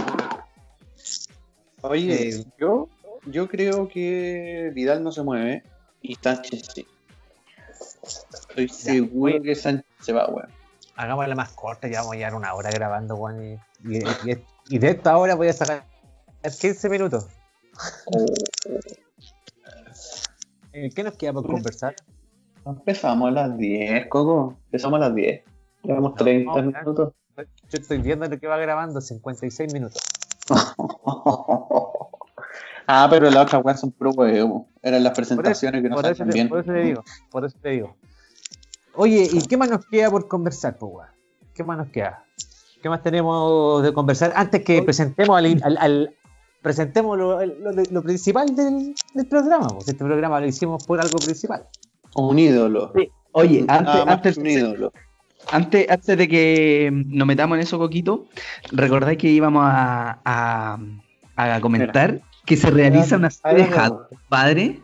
Oye, 1.82 2.28
Eh, 2.30 2.44
yo, 2.58 2.88
yo 3.26 3.48
creo 3.48 3.88
que 3.88 4.72
Vidal 4.74 5.02
no 5.02 5.12
se 5.12 5.22
mueve 5.22 5.62
y 6.02 6.14
Sánchez 6.16 6.66
sí. 6.74 6.86
Estoy 8.32 8.68
seguro 8.68 9.40
que 9.42 9.54
Sánchez 9.54 9.86
se 10.00 10.12
va, 10.12 10.26
weón. 10.28 10.48
Hagámosla 10.98 11.36
más 11.36 11.50
corta, 11.50 11.86
ya 11.86 12.00
vamos 12.00 12.14
a 12.14 12.16
llevar 12.16 12.34
una 12.34 12.54
hora 12.54 12.70
grabando. 12.70 13.16
Y, 13.40 13.56
y- 13.88 13.98
y- 14.30 14.44
y 14.68 14.78
de 14.78 14.90
esta 14.90 15.16
hora 15.16 15.36
voy 15.36 15.46
a 15.46 15.52
sacar 15.52 15.84
15 16.42 16.88
minutos. 16.88 17.28
Eh, 20.72 20.90
¿Qué 20.94 21.02
nos 21.02 21.14
queda 21.14 21.32
por 21.32 21.46
conversar? 21.46 21.94
Empezamos 22.64 23.28
a 23.28 23.32
las 23.32 23.58
10, 23.58 24.06
Coco. 24.08 24.56
Empezamos 24.66 24.98
a 24.98 25.08
las 25.08 25.14
10. 25.14 25.42
Llevamos 25.82 26.14
30 26.14 26.62
no, 26.62 26.62
minutos. 26.62 27.14
Yo 27.36 27.44
estoy 27.72 27.98
viendo 27.98 28.26
lo 28.26 28.38
que 28.38 28.46
va 28.46 28.56
grabando, 28.58 29.00
56 29.00 29.72
minutos. 29.72 30.02
ah, 32.86 33.06
pero 33.10 33.30
las 33.30 33.44
otras 33.44 33.64
weas 33.64 33.80
son 33.80 33.90
pro 33.90 34.10
huevo. 34.10 34.68
Eran 34.82 35.02
las 35.02 35.12
eso, 35.12 35.16
presentaciones 35.16 35.82
que 35.82 35.88
no 35.88 36.00
salen 36.00 36.28
bien. 36.28 36.48
por 36.48 36.60
eso 36.60 36.72
te 36.72 36.80
digo, 36.80 37.04
por 37.30 37.44
eso 37.44 37.58
te 37.60 37.68
digo. 37.70 37.96
Oye, 39.00 39.28
¿y 39.32 39.40
qué 39.42 39.56
más 39.56 39.70
nos 39.70 39.86
queda 39.86 40.10
por 40.10 40.26
conversar, 40.28 40.76
pues? 40.76 41.06
¿Qué 41.54 41.62
más 41.64 41.78
nos 41.78 41.88
queda? 41.88 42.24
¿Qué 42.82 42.88
más 42.88 43.02
tenemos 43.02 43.82
de 43.82 43.92
conversar? 43.92 44.32
Antes 44.34 44.62
que 44.64 44.82
presentemos 44.82 45.36
al, 45.38 45.60
al- 45.62 45.78
al- 45.78 46.14
presentemos 46.62 47.16
lo, 47.16 47.44
lo- 47.46 47.72
lo 47.90 48.02
principal 48.02 48.54
del, 48.56 48.94
del 49.14 49.26
programa. 49.26 49.68
Pues 49.68 49.88
este 49.88 50.04
programa 50.04 50.40
lo 50.40 50.46
hicimos 50.46 50.84
por 50.84 51.00
algo 51.00 51.18
principal. 51.18 51.64
Un 52.16 52.38
ídolo. 52.38 52.92
Sí. 52.96 53.08
Oye, 53.32 53.64
antes, 53.68 53.94
antes, 54.06 54.36
un 54.38 54.46
ídolo. 54.46 54.92
antes, 55.52 55.88
antes 55.88 56.18
de 56.18 56.26
que 56.28 56.90
nos 56.92 57.26
metamos 57.28 57.56
en 57.56 57.62
eso, 57.62 57.78
Coquito, 57.78 58.26
recordáis 58.72 59.18
que 59.18 59.28
íbamos 59.28 59.62
a, 59.64 60.20
a, 60.24 60.78
a 61.36 61.60
comentar 61.60 62.20
que 62.46 62.56
se 62.56 62.70
realiza 62.70 63.16
una 63.16 63.30
serie 63.30 63.66
de 63.66 63.76
padre. 64.28 64.82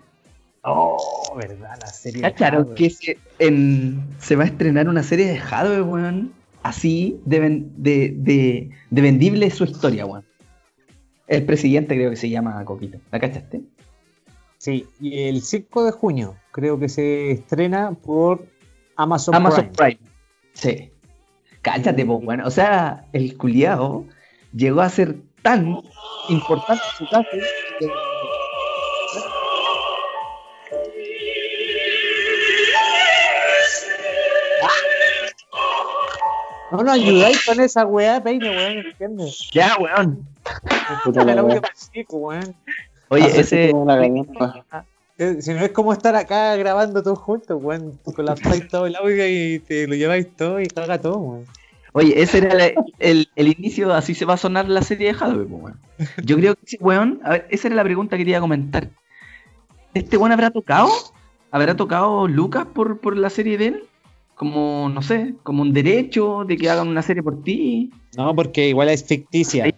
Oh, 0.64 1.34
verdad, 1.36 1.76
la 1.80 1.86
serie. 1.88 2.22
de 2.22 2.30
¿Cacharon 2.30 2.60
Hardware. 2.62 2.76
que 2.76 2.90
se, 2.90 3.18
en- 3.38 4.02
se 4.18 4.34
va 4.36 4.44
a 4.44 4.46
estrenar 4.46 4.88
una 4.88 5.02
serie 5.02 5.26
de 5.26 5.38
Hadwe, 5.38 5.82
weón? 5.82 6.32
Así 6.62 7.20
de, 7.26 7.40
ven- 7.40 7.72
de, 7.76 8.14
de, 8.16 8.70
de 8.90 9.02
vendible 9.02 9.50
su 9.50 9.64
historia, 9.64 10.06
weón. 10.06 10.24
El 11.26 11.44
presidente 11.44 11.94
creo 11.94 12.10
que 12.10 12.16
se 12.16 12.30
llama 12.30 12.64
Coquito. 12.64 12.98
¿La 13.10 13.20
cachaste? 13.20 13.62
Sí, 14.58 14.86
y 15.00 15.24
el 15.24 15.42
5 15.42 15.84
de 15.84 15.90
junio 15.92 16.36
creo 16.52 16.78
que 16.78 16.88
se 16.88 17.32
estrena 17.32 17.92
por 17.92 18.46
Amazon, 18.96 19.34
Amazon 19.34 19.70
Prime. 19.76 19.96
Prime. 19.98 20.10
Sí. 20.54 20.90
Cáchate, 21.60 22.06
pues, 22.06 22.22
bueno. 22.24 22.46
O 22.46 22.50
sea, 22.50 23.04
el 23.12 23.36
culiado 23.36 24.04
llegó 24.54 24.80
a 24.80 24.88
ser 24.88 25.16
tan 25.42 25.76
importante 26.30 26.82
su 26.96 27.04
caso 27.08 27.26
que- 27.78 27.86
No 36.77 36.83
nos 36.83 36.95
ayudáis 36.95 37.45
con 37.47 37.61
esa 37.61 37.87
weá, 37.87 38.22
peine, 38.22 38.51
weón, 38.51 38.79
¿entiendes? 38.87 39.49
Ya, 39.53 39.77
weón. 39.79 40.27
Oye, 43.09 43.27
ese. 43.41 43.72
una. 43.72 44.85
Eh, 45.18 45.37
Si 45.41 45.53
no 45.55 45.61
es 45.64 45.70
como 45.70 45.93
estar 45.93 46.16
acá 46.16 46.57
grabando 46.57 47.03
todos 47.03 47.18
juntos, 47.20 47.59
weón. 47.62 47.99
Colapsáis 48.16 48.66
todo 48.68 48.87
el 48.87 48.97
audio 48.97 49.25
y 49.29 49.61
te 49.61 49.87
lo 49.87 49.95
lleváis 49.95 50.35
todo 50.37 50.61
y 50.61 50.66
caga 50.66 51.01
todo, 51.01 51.18
weón. 51.18 51.47
Oye, 51.93 52.20
ese 52.20 52.39
era 52.39 52.55
la- 52.55 52.72
el, 52.99 53.29
el 53.37 53.49
inicio, 53.49 53.95
así 53.95 54.16
se 54.16 54.25
va 54.25 54.35
a 54.35 54.37
sonar 54.37 54.68
la 54.68 54.83
serie 54.83 55.12
de 55.12 55.18
Hadwe, 55.18 55.45
pues, 55.47 55.62
weón. 55.62 55.81
Yo 56.25 56.37
creo 56.37 56.57
que 56.57 56.62
ese 56.66 56.79
weón, 56.81 57.20
a 57.22 57.31
ver, 57.31 57.47
esa 57.51 57.68
era 57.68 57.77
la 57.77 57.85
pregunta 57.85 58.16
que 58.16 58.25
quería 58.25 58.41
comentar. 58.41 58.89
¿Este 59.95 60.16
weón 60.16 60.33
habrá 60.33 60.51
tocado? 60.51 60.89
¿Habrá 61.53 61.77
tocado 61.77 62.27
Lucas 62.27 62.66
por, 62.75 62.99
por 62.99 63.16
la 63.16 63.31
serie 63.31 63.57
de 63.59 63.66
él? 63.68 63.85
Como, 64.35 64.89
no 64.89 65.01
sé, 65.03 65.35
como 65.43 65.62
un 65.62 65.72
derecho 65.72 66.45
de 66.45 66.57
que 66.57 66.68
hagan 66.68 66.89
una 66.89 67.03
serie 67.03 67.22
por 67.22 67.43
ti. 67.43 67.91
No, 68.16 68.35
porque 68.35 68.68
igual 68.68 68.89
es 68.89 69.05
ficticia. 69.05 69.72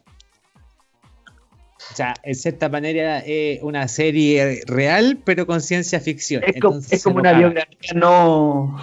O 1.91 1.95
sea, 1.95 2.15
en 2.23 2.35
cierta 2.35 2.69
manera 2.69 3.21
es 3.21 3.63
una 3.63 3.87
serie 3.89 4.63
real, 4.67 5.19
pero 5.25 5.47
con 5.47 5.61
ciencia 5.61 6.01
ficción. 6.01 6.43
Es 6.45 6.61
como, 6.61 6.75
Entonces 6.75 6.93
es 6.93 7.05
como 7.05 7.17
se 7.17 7.21
una 7.21 7.33
biografía 7.33 7.93
no, 7.95 8.77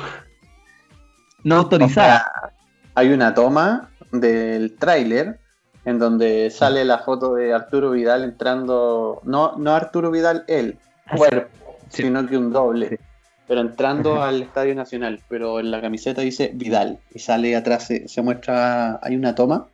no 1.44 1.56
autorizada. 1.56 2.54
Hay 2.96 3.10
una 3.10 3.34
toma 3.34 3.90
del 4.12 4.76
tráiler 4.78 5.40
en 5.86 6.00
donde 6.00 6.50
sale 6.50 6.86
la 6.86 7.00
foto 7.00 7.36
de 7.36 7.54
Arturo 7.54 7.92
Vidal 7.92 8.24
entrando, 8.24 9.22
no, 9.26 9.58
no 9.58 9.72
Arturo 9.76 10.12
Vidal 10.12 10.46
él, 10.48 10.78
cuerpo, 11.16 11.50
Sí. 11.90 12.04
sino 12.04 12.26
que 12.26 12.38
un 12.38 12.52
doble, 12.52 13.00
pero 13.48 13.62
entrando 13.62 14.22
al 14.22 14.42
Estadio 14.42 14.76
Nacional, 14.76 15.20
pero 15.28 15.60
en 15.60 15.72
la 15.72 15.82
camiseta 15.82 16.22
dice 16.22 16.52
Vidal 16.54 17.00
y 17.14 17.20
sale 17.20 17.56
atrás, 17.56 17.88
se, 17.88 18.08
se 18.08 18.22
muestra, 18.22 19.00
hay 19.02 19.16
una 19.16 19.36
toma 19.36 19.68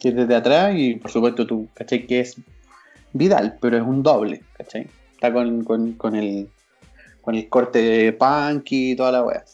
que 0.00 0.08
es 0.08 0.16
desde 0.16 0.34
atrás 0.34 0.74
y 0.76 0.96
por 0.96 1.10
supuesto 1.10 1.46
tú, 1.46 1.68
¿cachai? 1.74 2.06
Que 2.06 2.20
es 2.20 2.36
Vidal, 3.12 3.56
pero 3.60 3.76
es 3.76 3.82
un 3.82 4.02
doble, 4.02 4.42
¿cachai? 4.56 4.88
Está 5.12 5.32
con, 5.32 5.64
con, 5.64 5.92
con 5.92 6.16
el, 6.16 6.48
con 7.22 7.34
el 7.34 7.48
corte 7.48 7.80
de 7.80 8.12
punk 8.12 8.66
y 8.70 8.96
toda 8.96 9.12
la 9.12 9.22
wea. 9.22 9.44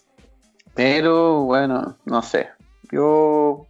Pero 0.74 1.44
bueno, 1.44 1.96
no 2.06 2.22
sé. 2.22 2.48
Yo, 2.90 3.66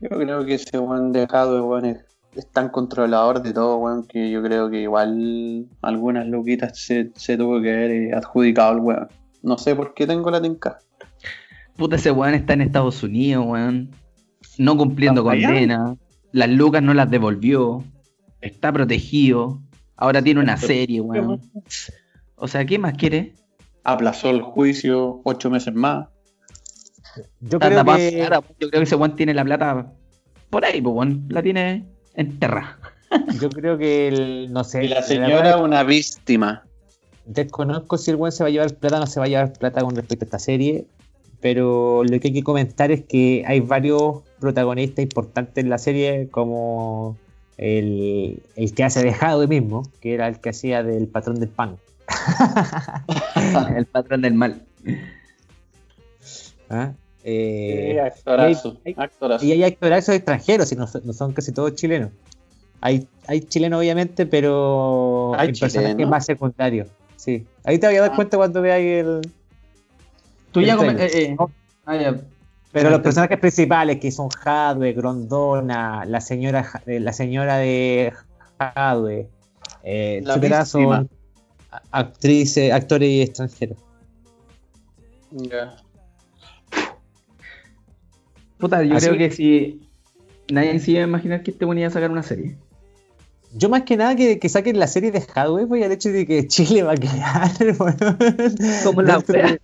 yo 0.00 0.08
creo 0.08 0.44
que 0.44 0.54
ese 0.54 0.78
buen 0.78 1.12
dejado 1.12 1.64
weón, 1.64 1.86
es, 1.86 2.07
es 2.38 2.46
tan 2.52 2.68
controlador 2.68 3.42
de 3.42 3.52
todo, 3.52 3.78
weón, 3.78 4.06
que 4.06 4.30
yo 4.30 4.40
creo 4.44 4.70
que 4.70 4.82
igual 4.82 5.66
algunas 5.82 6.24
loquitas 6.28 6.78
se, 6.78 7.10
se 7.16 7.36
tuvo 7.36 7.60
que 7.60 7.72
haber 7.72 7.90
eh, 7.90 8.14
adjudicado 8.14 8.70
al 8.70 8.80
weón. 8.80 9.08
No 9.42 9.58
sé 9.58 9.74
por 9.74 9.92
qué 9.92 10.06
tengo 10.06 10.30
la 10.30 10.40
tinca. 10.40 10.78
Puta, 11.76 11.96
ese 11.96 12.12
weón 12.12 12.34
está 12.34 12.52
en 12.52 12.60
Estados 12.60 13.02
Unidos, 13.02 13.44
weón. 13.44 13.90
No 14.56 14.76
cumpliendo 14.76 15.24
condena. 15.24 15.96
Las 16.30 16.48
lucas 16.48 16.80
no 16.80 16.94
las 16.94 17.10
devolvió. 17.10 17.82
Está 18.40 18.72
protegido. 18.72 19.60
Ahora 19.96 20.22
tiene 20.22 20.38
una 20.38 20.56
serie, 20.56 21.00
weón. 21.00 21.40
O 22.36 22.46
sea, 22.46 22.64
¿qué 22.64 22.78
más 22.78 22.94
quiere? 22.94 23.34
Aplazó 23.82 24.30
el 24.30 24.42
juicio 24.42 25.22
ocho 25.24 25.50
meses 25.50 25.74
más. 25.74 26.06
Yo 27.40 27.58
creo 27.58 27.84
que. 27.84 28.28
Yo 28.60 28.68
creo 28.68 28.80
que 28.80 28.82
ese 28.82 28.94
weón 28.94 29.16
tiene 29.16 29.34
la 29.34 29.44
plata 29.44 29.92
por 30.50 30.64
ahí, 30.64 30.80
pues, 30.80 30.94
weón. 30.94 31.26
La 31.28 31.42
tiene 31.42 31.97
enterrada. 32.18 32.78
Yo 33.40 33.48
creo 33.48 33.78
que 33.78 34.08
el, 34.08 34.52
no 34.52 34.64
sé. 34.64 34.84
Y 34.84 34.88
la 34.88 34.96
verdad 34.96 35.08
señora 35.08 35.56
una 35.58 35.82
víctima. 35.82 36.64
Desconozco 37.24 37.98
si 37.98 38.10
el 38.10 38.16
buen 38.16 38.32
se 38.32 38.42
va 38.42 38.48
a 38.48 38.50
llevar 38.50 38.74
plata 38.74 38.96
o 38.96 39.00
no 39.00 39.06
se 39.06 39.20
va 39.20 39.26
a 39.26 39.28
llevar 39.28 39.52
plata 39.52 39.80
con 39.82 39.94
respecto 39.96 40.24
a 40.24 40.26
esta 40.26 40.38
serie. 40.38 40.86
Pero 41.40 42.02
lo 42.04 42.20
que 42.20 42.28
hay 42.28 42.34
que 42.34 42.42
comentar 42.42 42.90
es 42.90 43.04
que 43.04 43.44
hay 43.46 43.60
varios 43.60 44.22
protagonistas 44.40 45.04
importantes 45.04 45.62
en 45.62 45.70
la 45.70 45.78
serie, 45.78 46.28
como 46.30 47.16
el, 47.56 48.42
el 48.56 48.74
que 48.74 48.84
hace 48.84 49.04
de 49.04 49.12
Jadwe 49.12 49.46
mismo, 49.46 49.84
que 50.00 50.14
era 50.14 50.26
el 50.26 50.40
que 50.40 50.50
hacía 50.50 50.82
del 50.82 51.06
patrón 51.06 51.38
del 51.38 51.48
pan. 51.48 51.76
El 53.76 53.84
patrón 53.84 54.22
del 54.22 54.34
mal. 54.34 54.62
¿Ah? 56.70 56.92
Eh, 57.24 57.90
Sí, 57.92 57.98
actorazo, 57.98 58.76
y 58.84 58.88
hay- 58.88 58.94
actorazo. 58.96 59.44
y 59.44 59.52
hay 59.52 59.64
actorazos 59.64 60.14
extranjeros, 60.14 60.72
y 60.72 60.76
no, 60.76 60.86
son- 60.86 61.02
no 61.04 61.12
son 61.12 61.32
casi 61.32 61.52
todos 61.52 61.74
chilenos. 61.74 62.10
Hay, 62.80 63.06
hay 63.26 63.40
chilenos, 63.40 63.80
obviamente, 63.80 64.24
pero 64.26 65.32
Hay 65.36 65.48
el 65.48 65.58
personaje 65.58 65.92
chilenos. 65.94 66.10
más 66.10 66.24
secundario. 66.26 66.86
Sí. 67.16 67.44
Ahí 67.64 67.78
te 67.78 67.86
voy 67.88 67.96
a 67.96 68.02
dar 68.02 68.10
Ah. 68.12 68.16
cuenta 68.16 68.36
cuando 68.36 68.62
veáis 68.62 69.04
el. 69.04 69.20
Tú 70.52 70.60
El 70.60 70.68
eh, 70.70 71.10
eh. 71.12 71.36
Ah, 71.84 71.96
ya. 71.96 72.16
Pero 72.70 72.90
los 72.90 73.00
personajes 73.00 73.38
principales, 73.38 73.98
que 73.98 74.12
son 74.12 74.28
Jadwe, 74.28 74.92
Grondona, 74.92 76.04
la 76.04 76.20
señora, 76.20 76.70
la 76.86 77.12
señora 77.12 77.56
de 77.56 78.12
Jadwe, 78.58 79.28
eh, 79.82 80.22
etcétera, 80.24 80.64
son 80.64 81.08
actrices, 81.90 82.72
actores 82.72 83.26
extranjeros. 83.28 83.78
Ya. 85.32 85.76
Puta, 88.58 88.82
yo 88.82 88.96
Así- 88.96 89.06
creo 89.08 89.18
que 89.18 89.30
si. 89.30 89.80
Nadie 90.50 90.78
se 90.80 90.92
iba 90.92 91.00
a 91.00 91.04
imaginar 91.04 91.42
que 91.42 91.50
este 91.50 91.64
weón 91.66 91.78
iba 91.78 91.88
a 91.88 91.90
sacar 91.90 92.10
una 92.10 92.22
serie. 92.22 92.56
Yo 93.54 93.68
más 93.68 93.82
que 93.82 93.96
nada 93.96 94.14
que, 94.16 94.38
que 94.38 94.48
saquen 94.48 94.78
la 94.78 94.86
serie 94.86 95.10
de 95.10 95.20
Jadwe, 95.20 95.64
voy 95.66 95.82
al 95.82 95.92
hecho 95.92 96.10
de 96.10 96.26
que 96.26 96.46
Chile 96.48 96.82
va 96.82 96.92
a 96.92 96.96
quedar, 96.96 97.50
weón. 97.78 97.96
Como 98.84 99.02
la 99.02 99.18
wea. 99.18 99.58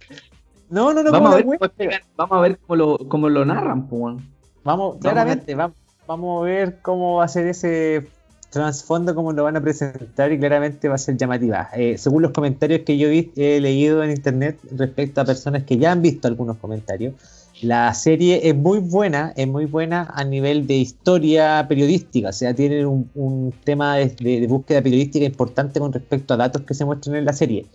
No, 0.70 0.92
no, 0.92 1.02
no, 1.02 1.10
Vamos 1.12 1.32
a, 1.32 1.36
ver 1.36 1.44
cómo 1.44 1.54
explican- 1.56 2.02
vamos 2.16 2.38
a 2.38 2.40
ver 2.40 2.58
cómo 2.58 2.76
lo, 2.76 2.98
cómo 3.08 3.28
lo 3.28 3.44
narran, 3.44 3.88
pues. 3.88 4.16
Vamos, 4.62 4.96
claramente, 5.00 5.54
va- 5.54 5.72
vamos 6.06 6.42
a 6.42 6.44
ver 6.44 6.78
cómo 6.82 7.16
va 7.16 7.24
a 7.24 7.28
ser 7.28 7.46
ese 7.46 8.06
trasfondo, 8.50 9.14
cómo 9.14 9.32
lo 9.32 9.42
van 9.44 9.56
a 9.56 9.60
presentar 9.60 10.32
y 10.32 10.38
claramente 10.38 10.88
va 10.88 10.94
a 10.94 10.98
ser 10.98 11.16
llamativa. 11.16 11.68
Eh, 11.74 11.98
según 11.98 12.22
los 12.22 12.30
comentarios 12.32 12.80
que 12.84 12.96
yo 12.98 13.08
he 13.08 13.60
leído 13.60 14.02
en 14.02 14.10
internet 14.10 14.58
respecto 14.70 15.20
a 15.20 15.24
personas 15.24 15.64
que 15.64 15.76
ya 15.76 15.92
han 15.92 16.02
visto 16.02 16.28
algunos 16.28 16.56
comentarios, 16.58 17.14
la 17.62 17.92
serie 17.94 18.48
es 18.48 18.54
muy 18.56 18.78
buena, 18.80 19.32
es 19.36 19.46
muy 19.46 19.64
buena 19.66 20.10
a 20.14 20.24
nivel 20.24 20.66
de 20.66 20.74
historia 20.74 21.64
periodística, 21.68 22.28
o 22.30 22.32
sea, 22.32 22.54
tiene 22.54 22.84
un, 22.84 23.08
un 23.14 23.52
tema 23.64 23.96
de, 23.96 24.08
de- 24.08 24.40
de 24.40 24.46
búsqueda 24.46 24.82
periodística 24.82 25.24
importante 25.24 25.78
con 25.80 25.92
respecto 25.92 26.34
a 26.34 26.36
datos 26.36 26.62
que 26.62 26.74
se 26.74 26.84
muestran 26.84 27.16
en 27.16 27.24
la 27.24 27.32
serie. 27.32 27.66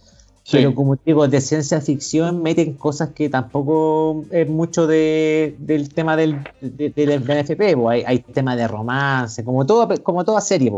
Sí. 0.43 0.57
Pero 0.57 0.73
como 0.73 0.95
digo, 1.05 1.27
de 1.27 1.41
ciencia 1.41 1.79
ficción 1.79 2.41
meten 2.41 2.73
cosas 2.73 3.09
que 3.09 3.29
tampoco 3.29 4.23
es 4.31 4.49
mucho 4.49 4.87
de, 4.87 5.55
del 5.59 5.93
tema 5.93 6.15
del, 6.17 6.37
de, 6.61 6.89
de 6.89 7.05
la 7.05 7.41
NFP, 7.41 7.75
hay, 7.87 8.03
hay 8.05 8.19
tema 8.19 8.55
de 8.55 8.67
romance, 8.67 9.43
como, 9.43 9.65
todo, 9.65 9.87
como 10.03 10.25
toda 10.25 10.41
serie, 10.41 10.71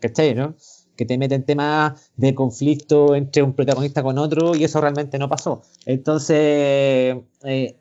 ¿cachai? 0.00 0.34
¿no? 0.34 0.54
Que 0.96 1.04
te 1.04 1.16
meten 1.18 1.44
temas 1.44 2.10
de 2.16 2.34
conflicto 2.34 3.14
entre 3.14 3.42
un 3.42 3.52
protagonista 3.52 4.02
con 4.02 4.18
otro 4.18 4.56
y 4.56 4.64
eso 4.64 4.80
realmente 4.80 5.18
no 5.18 5.28
pasó. 5.28 5.62
Entonces, 5.84 7.18
eh, 7.44 7.76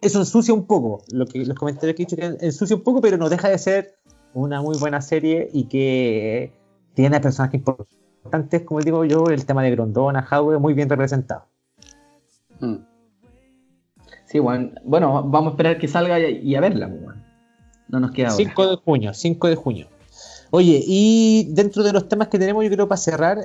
eso 0.00 0.18
ensucia 0.18 0.54
un 0.54 0.66
poco, 0.66 1.02
lo 1.12 1.26
que, 1.26 1.44
los 1.44 1.56
comentarios 1.56 1.96
que 1.96 2.02
he 2.02 2.06
dicho 2.06 2.16
que 2.16 2.46
ensucia 2.46 2.76
un 2.76 2.82
poco, 2.82 3.00
pero 3.00 3.16
no 3.16 3.28
deja 3.28 3.48
de 3.48 3.58
ser 3.58 3.96
una 4.34 4.60
muy 4.60 4.78
buena 4.78 5.00
serie 5.00 5.48
y 5.52 5.64
que 5.64 6.52
tiene 6.94 7.20
personajes 7.20 7.54
importantes, 7.54 8.62
como 8.62 8.80
digo 8.80 9.04
yo, 9.04 9.26
el 9.26 9.44
tema 9.46 9.62
de 9.62 9.70
Grondona, 9.70 10.26
Howe, 10.30 10.58
muy 10.58 10.74
bien 10.74 10.88
representado. 10.88 11.44
Mm. 12.60 12.76
Sí, 14.26 14.40
weón. 14.40 14.78
Bueno, 14.84 15.22
vamos 15.22 15.48
a 15.48 15.50
esperar 15.52 15.78
que 15.78 15.88
salga 15.88 16.18
y, 16.18 16.38
y 16.38 16.54
a 16.54 16.60
verla, 16.60 16.88
pues, 16.88 17.02
weón. 17.02 17.24
No 17.88 18.00
nos 18.00 18.10
queda 18.10 18.32
otra. 18.32 18.44
5 18.44 18.66
de 18.70 18.76
junio, 18.76 19.14
5 19.14 19.48
de 19.48 19.54
junio. 19.54 19.86
Oye, 20.50 20.82
y 20.86 21.48
dentro 21.50 21.82
de 21.82 21.92
los 21.92 22.08
temas 22.08 22.28
que 22.28 22.38
tenemos, 22.38 22.64
yo 22.64 22.70
creo 22.70 22.88
para 22.88 22.96
cerrar, 22.98 23.38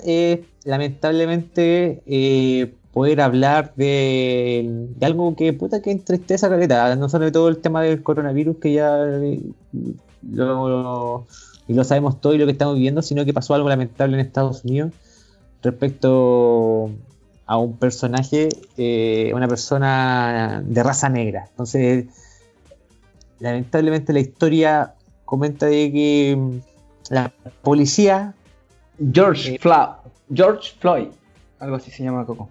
lamentablemente 0.63 2.03
eh, 2.05 2.75
poder 2.93 3.21
hablar 3.21 3.73
de, 3.75 4.87
de 4.95 5.05
algo 5.05 5.35
que 5.35 5.53
puta 5.53 5.81
que 5.81 5.91
entristece 5.91 6.45
a 6.45 6.49
caleta, 6.49 6.95
no 6.95 7.07
sobre 7.09 7.31
todo 7.31 7.47
el 7.47 7.57
tema 7.57 7.81
del 7.81 8.03
coronavirus 8.03 8.57
que 8.57 8.73
ya 8.73 8.97
eh, 9.05 9.41
lo, 10.29 11.25
y 11.67 11.73
lo 11.73 11.83
sabemos 11.83 12.19
todo 12.19 12.33
y 12.33 12.37
lo 12.37 12.45
que 12.45 12.51
estamos 12.51 12.75
viviendo, 12.75 13.01
sino 13.01 13.23
que 13.23 13.33
pasó 13.33 13.53
algo 13.53 13.69
lamentable 13.69 14.15
en 14.15 14.25
Estados 14.25 14.65
Unidos 14.65 14.91
respecto 15.61 16.91
a 17.45 17.57
un 17.57 17.77
personaje, 17.77 18.49
eh, 18.77 19.31
una 19.33 19.47
persona 19.47 20.61
de 20.65 20.83
raza 20.83 21.09
negra. 21.09 21.45
Entonces, 21.49 22.05
lamentablemente 23.39 24.13
la 24.13 24.19
historia 24.19 24.95
comenta 25.25 25.65
de 25.65 25.91
que 25.91 26.61
la 27.09 27.31
policía 27.61 28.33
George 29.13 29.55
Eh. 29.55 29.59
George 30.33 30.73
Floyd. 30.79 31.07
Algo 31.59 31.75
así 31.75 31.91
se 31.91 32.03
llama 32.03 32.25
Coco. 32.25 32.49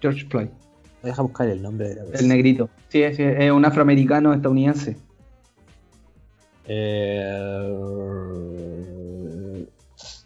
George 0.00 0.26
Floyd. 0.28 0.48
deja 1.02 1.22
buscar 1.22 1.48
el 1.48 1.62
nombre 1.62 1.88
de 1.88 1.94
la 1.96 2.02
El 2.02 2.08
persona. 2.08 2.34
negrito. 2.34 2.68
Sí, 2.88 3.02
es, 3.02 3.18
es 3.18 3.50
un 3.50 3.64
afroamericano 3.64 4.32
estadounidense. 4.34 4.96
Eh, 8.30 9.66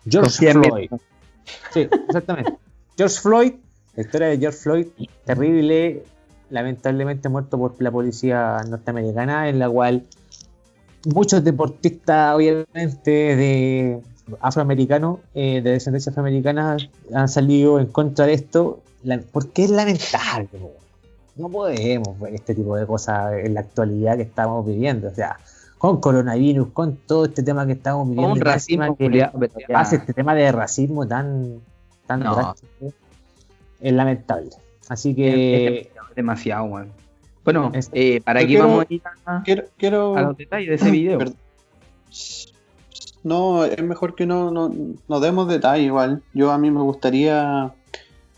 George. 0.08 0.52
Floyd. 0.52 0.90
Sí, 1.72 1.88
exactamente. 2.08 2.54
George 2.96 3.20
Floyd, 3.20 3.52
la 3.96 4.02
historia 4.02 4.28
de 4.28 4.38
George 4.38 4.58
Floyd, 4.58 4.86
terrible, 5.24 6.02
lamentablemente 6.50 7.28
muerto 7.28 7.58
por 7.58 7.74
la 7.80 7.90
policía 7.90 8.58
norteamericana, 8.68 9.48
en 9.48 9.58
la 9.58 9.68
cual 9.68 10.04
muchos 11.06 11.42
deportistas, 11.42 12.34
obviamente, 12.36 13.10
de 13.10 14.00
afroamericanos, 14.40 15.18
eh, 15.34 15.60
de 15.62 15.70
descendencia 15.70 16.10
afroamericana, 16.10 16.76
han 17.12 17.28
salido 17.28 17.80
en 17.80 17.86
contra 17.86 18.26
de 18.26 18.34
esto. 18.34 18.82
La- 19.04 19.20
porque 19.32 19.64
es 19.64 19.70
lamentable, 19.70 20.48
no 21.36 21.48
podemos 21.48 22.18
ver 22.18 22.34
este 22.34 22.54
tipo 22.54 22.76
de 22.76 22.86
cosas 22.86 23.34
en 23.44 23.54
la 23.54 23.60
actualidad 23.60 24.16
que 24.16 24.22
estamos 24.22 24.64
viviendo. 24.66 25.08
O 25.08 25.14
sea, 25.14 25.38
con 25.78 26.00
coronavirus, 26.00 26.68
con 26.72 26.96
todo 26.96 27.26
este 27.26 27.42
tema 27.42 27.66
que 27.66 27.72
estamos 27.72 28.08
viviendo. 28.08 28.32
Un 28.32 28.40
racismo 28.40 28.96
que 28.96 29.28
hace 29.74 29.96
este 29.96 30.12
tema 30.14 30.34
de 30.34 30.50
racismo 30.52 31.06
tan, 31.06 31.60
tan 32.06 32.20
No. 32.20 32.34
drástico, 32.34 32.92
es 33.80 33.92
lamentable. 33.92 34.50
Así 34.88 35.14
que 35.14 35.78
es 35.80 35.88
demasiado. 36.16 36.68
Bueno, 37.44 37.70
Es- 37.74 37.90
eh, 37.92 38.20
¿para 38.24 38.46
quiero- 38.46 38.66
vamos 38.68 38.86
a 38.88 38.94
ir 38.94 39.02
a, 39.26 39.42
Quiero, 39.42 39.64
quiero- 39.76 40.16
a 40.16 40.22
los 40.22 40.36
detalles 40.38 40.68
de 40.68 40.74
ese 40.76 40.90
video? 40.90 41.18
No, 43.22 43.64
es 43.64 43.82
mejor 43.82 44.14
que 44.14 44.26
no, 44.26 44.50
no, 44.50 44.70
no 45.08 45.20
demos 45.20 45.48
detalle 45.48 45.82
igual. 45.84 46.22
Yo 46.34 46.52
a 46.52 46.58
mí 46.58 46.70
me 46.70 46.80
gustaría, 46.82 47.72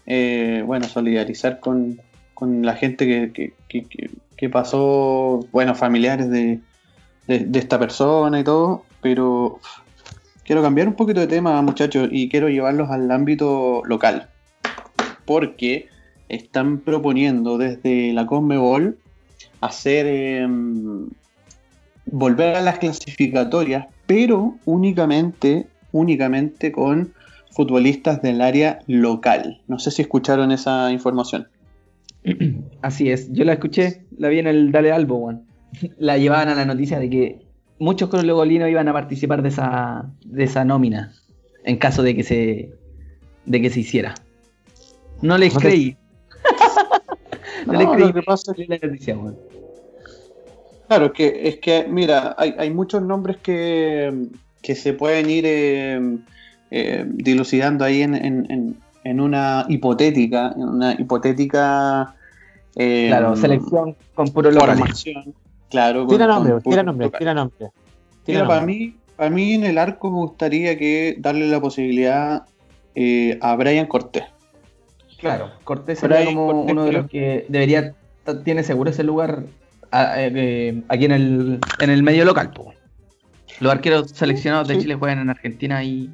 eh, 0.07 0.63
bueno, 0.65 0.87
solidarizar 0.87 1.61
con, 1.61 2.01
con 2.35 2.65
la 2.65 2.75
gente 2.75 3.07
que, 3.07 3.33
que, 3.69 3.85
que- 4.37 4.49
pasó, 4.49 5.41
bueno, 5.51 5.75
familiares 5.75 6.31
de, 6.31 6.61
de, 7.27 7.41
de 7.41 7.59
esta 7.59 7.79
persona 7.79 8.39
y 8.39 8.45
todo, 8.45 8.85
pero 9.01 9.61
quiero 10.45 10.63
cambiar 10.63 10.87
un 10.89 10.95
poquito 10.95 11.21
de 11.21 11.27
tema, 11.27 11.61
muchachos, 11.63 12.09
y 12.13 12.29
quiero 12.29 12.49
llevarlos 12.49 12.91
al 12.91 13.11
ámbito 13.11 13.83
local. 13.85 14.29
Porque 15.25 15.89
están 16.29 16.79
proponiendo 16.81 17.59
desde 17.59 18.13
la 18.13 18.27
Conmebol 18.27 18.99
hacer 19.61 20.07
em, 20.07 21.09
volver 22.05 22.57
a 22.57 22.61
las 22.61 22.79
clasificatorias, 22.79 23.87
pero 24.07 24.59
únicamente, 24.65 25.67
únicamente 25.93 26.71
con 26.71 27.13
futbolistas 27.57 28.21
del 28.21 28.43
área 28.43 28.81
local. 28.87 29.63
No 29.67 29.79
sé 29.79 29.91
si 29.91 30.03
escucharon 30.03 30.53
esa 30.53 30.93
información. 30.93 31.49
Así 32.83 33.11
es, 33.11 33.33
yo 33.33 33.45
la 33.45 33.55
escuché, 33.55 34.03
la 34.19 34.29
vi 34.29 34.39
en 34.41 34.47
el 34.47 34.71
Dale 34.73 34.93
Albo, 34.93 35.17
weón. 35.17 35.43
La 35.99 36.17
llevaban 36.19 36.49
a 36.49 36.55
la 36.55 36.65
noticia 36.65 36.99
de 36.99 37.11
que 37.11 37.41
muchos 37.79 38.09
colocolinos 38.09 38.69
iban 38.71 38.89
a 38.89 38.93
participar 38.93 39.43
de 39.43 39.49
esa, 39.49 40.07
de 40.25 40.45
esa 40.45 40.65
nómina, 40.65 41.13
en 41.65 41.77
caso 41.79 42.03
de 42.03 42.15
que 42.15 42.23
se, 42.23 42.71
de 43.47 43.61
que 43.63 43.71
se 43.71 43.81
hiciera. 43.81 44.15
No 45.23 45.37
les 45.39 45.55
No 45.55 45.61
te- 45.61 45.67
creí. 45.69 45.97
no, 47.67 47.73
les 47.73 47.89
creí 47.89 48.07
lo 48.07 48.13
que 48.15 48.23
pasa 48.23 48.53
es 48.57 48.69
la 48.69 48.79
noticia, 48.83 49.17
weón. 49.17 49.37
Claro, 50.89 51.07
es 51.07 51.13
que, 51.13 51.49
es 51.49 51.57
que 51.59 51.87
mira, 51.89 52.35
hay, 52.39 52.55
hay 52.59 52.71
muchos 52.71 53.03
nombres 53.03 53.39
que, 53.39 54.29
que 54.63 54.75
se 54.77 54.93
pueden 54.93 55.29
ir 55.31 55.45
eh, 55.47 56.19
eh, 56.71 57.05
dilucidando 57.07 57.85
ahí 57.85 58.03
en, 58.03 58.15
en- 58.15 58.51
en- 58.51 58.77
en 59.05 59.21
una 59.21 59.65
hipotética, 59.69 60.53
en 60.57 60.63
una 60.69 60.93
hipotética 60.95 62.15
eh, 62.75 63.07
Claro, 63.09 63.37
selección 63.37 63.97
con 64.15 64.29
puro 64.33 64.51
local. 64.51 64.79
Claro, 65.71 66.07
con- 66.07 66.17
Tira 66.17 66.27
con 66.27 66.35
nombre, 66.45 66.63
tira 66.65 66.83
nombre, 66.83 67.11
tira 67.11 67.35
nombre. 67.35 67.67
Tira 68.25 68.39
Mira, 68.41 68.47
para 68.49 68.67
mí, 68.67 68.97
para 69.17 69.31
mí 69.31 69.55
en 69.55 69.65
el 69.65 69.79
arco 69.79 70.11
me 70.11 70.17
gustaría 70.19 70.77
que 70.77 71.17
darle 71.19 71.47
la 71.49 71.61
posibilidad 71.61 72.43
eh, 72.95 73.39
a 73.41 73.55
Brian 73.57 73.87
Cortés. 73.87 74.25
Claro, 75.19 75.51
Cortés 75.65 75.99
sería 76.01 76.25
como 76.27 76.47
Cortés 76.49 76.73
uno 76.73 76.85
de 76.85 76.93
los 76.93 77.07
que 77.09 77.47
debería, 77.49 77.95
tiene 78.45 78.63
seguro 78.65 78.91
ese 78.91 79.03
lugar 79.05 79.45
a- 79.91 80.15
eh, 80.19 80.83
aquí 80.89 81.05
en 81.07 81.13
el, 81.13 81.61
en 81.81 81.91
el 81.91 82.03
medio 82.03 82.25
local. 82.25 82.51
po. 82.51 82.73
Los 83.61 83.73
arqueros 83.73 84.11
seleccionados 84.11 84.69
de 84.69 84.75
Sí. 84.75 84.81
Chile 84.83 84.97
juegan 84.97 85.21
en 85.21 85.31
Argentina 85.31 85.83
y, 85.83 86.11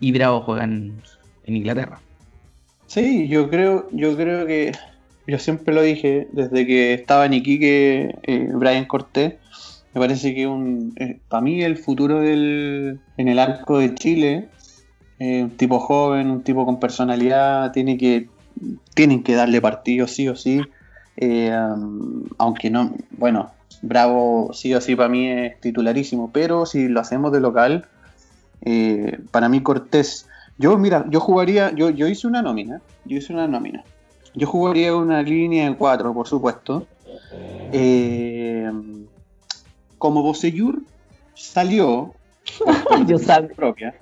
y 0.00 0.12
Bravo 0.12 0.42
juegan 0.42 1.02
en 1.44 1.56
Inglaterra. 1.56 2.00
Sí, 2.86 3.28
yo 3.28 3.50
creo, 3.50 3.88
yo 3.92 4.16
creo 4.16 4.46
que 4.46 4.72
yo 5.26 5.38
siempre 5.38 5.74
lo 5.74 5.82
dije 5.82 6.26
desde 6.32 6.66
que 6.66 6.94
estaba 6.94 7.26
en 7.26 7.34
Iquique, 7.34 8.14
eh, 8.22 8.48
Brian 8.52 8.86
Cortés. 8.86 9.34
Me 9.92 10.00
parece 10.00 10.34
que 10.34 10.46
un, 10.46 10.94
eh, 10.96 11.18
para 11.28 11.42
mí 11.42 11.62
el 11.62 11.76
futuro 11.76 12.20
del, 12.20 12.98
en 13.16 13.28
el 13.28 13.38
arco 13.38 13.78
de 13.78 13.94
Chile, 13.94 14.48
eh, 15.18 15.42
un 15.42 15.50
tipo 15.50 15.80
joven, 15.80 16.30
un 16.30 16.42
tipo 16.42 16.64
con 16.64 16.80
personalidad, 16.80 17.72
tiene 17.72 17.98
que, 17.98 18.28
tienen 18.94 19.22
que 19.22 19.34
darle 19.34 19.60
partido 19.60 20.06
sí 20.06 20.28
o 20.28 20.36
sí. 20.36 20.62
Eh, 21.18 21.52
aunque 22.38 22.70
no, 22.70 22.94
bueno, 23.10 23.50
Bravo 23.82 24.52
sí 24.54 24.72
o 24.74 24.80
sí 24.80 24.96
para 24.96 25.08
mí 25.08 25.28
es 25.28 25.60
titularísimo, 25.60 26.30
pero 26.32 26.64
si 26.64 26.88
lo 26.88 27.00
hacemos 27.00 27.32
de 27.32 27.40
local, 27.40 27.86
eh, 28.62 29.18
para 29.30 29.48
mí 29.48 29.62
Cortés 29.62 30.26
yo, 30.58 30.76
mira, 30.76 31.06
yo 31.08 31.20
jugaría, 31.20 31.72
yo, 31.72 31.90
yo 31.90 32.08
hice 32.08 32.26
una 32.26 32.42
nómina, 32.42 32.82
yo 33.04 33.16
hice 33.16 33.32
una 33.32 33.46
nómina. 33.46 33.84
Yo 34.34 34.46
jugaría 34.48 34.94
una 34.94 35.22
línea 35.22 35.70
de 35.70 35.76
cuatro, 35.76 36.12
por 36.12 36.26
supuesto. 36.26 36.86
Eh, 37.72 38.70
como 39.98 40.22
Boseyur 40.22 40.82
salió 41.34 42.12
por 42.58 43.06
Yo 43.06 43.18
sabía. 43.18 43.54
propia, 43.54 43.94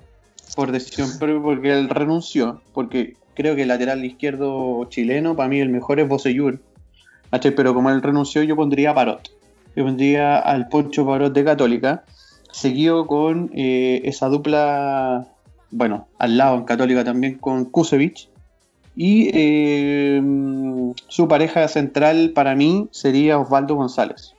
por 0.55 0.71
decisión 0.71 1.19
propia, 1.19 1.41
porque 1.43 1.73
él 1.73 1.89
renunció, 1.89 2.61
porque 2.73 3.15
creo 3.35 3.55
que 3.55 3.61
el 3.61 3.67
lateral 3.67 4.03
izquierdo 4.03 4.85
chileno, 4.85 5.35
para 5.35 5.49
mí 5.49 5.59
el 5.59 5.69
mejor 5.69 5.99
es. 5.99 6.09
¿cachai? 7.29 7.51
Pero 7.55 7.75
como 7.75 7.91
él 7.91 8.01
renunció, 8.01 8.41
yo 8.41 8.55
pondría 8.55 8.91
a 8.91 8.95
Parot. 8.95 9.29
Yo 9.75 9.85
pondría 9.85 10.39
al 10.39 10.69
Poncho 10.69 11.05
Parot 11.05 11.33
de 11.33 11.43
Católica, 11.43 12.03
seguido 12.51 13.07
con 13.07 13.51
eh, 13.53 14.01
esa 14.05 14.27
dupla, 14.27 15.27
bueno, 15.71 16.07
al 16.17 16.37
lado 16.37 16.57
en 16.57 16.63
Católica 16.63 17.03
también 17.03 17.37
con 17.37 17.65
Kusevich. 17.65 18.29
Y 18.95 19.29
eh, 19.33 20.21
su 21.07 21.27
pareja 21.27 21.67
central 21.67 22.31
para 22.33 22.55
mí 22.55 22.87
sería 22.91 23.37
Osvaldo 23.37 23.75
González. 23.75 24.33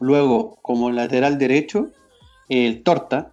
Luego, 0.00 0.58
como 0.60 0.90
lateral 0.90 1.38
derecho, 1.38 1.88
el 2.48 2.82
Torta, 2.82 3.32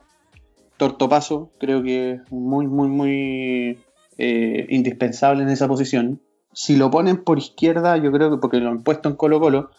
Tortopaso, 0.78 1.52
creo 1.60 1.84
que 1.84 2.12
es 2.12 2.32
muy, 2.32 2.68
muy, 2.68 2.88
muy 2.88 3.80
eh, 4.18 4.66
indispensable 4.70 5.44
en 5.44 5.50
esa 5.50 5.68
posición. 5.68 6.22
Si 6.54 6.78
lo 6.78 6.90
ponen 6.90 7.24
por 7.24 7.38
izquierda, 7.38 7.98
yo 7.98 8.12
creo 8.12 8.32
que 8.32 8.38
porque 8.38 8.60
lo 8.60 8.70
han 8.70 8.84
puesto 8.84 9.10
en 9.10 9.16
Colo 9.16 9.40
Colo, 9.40 9.72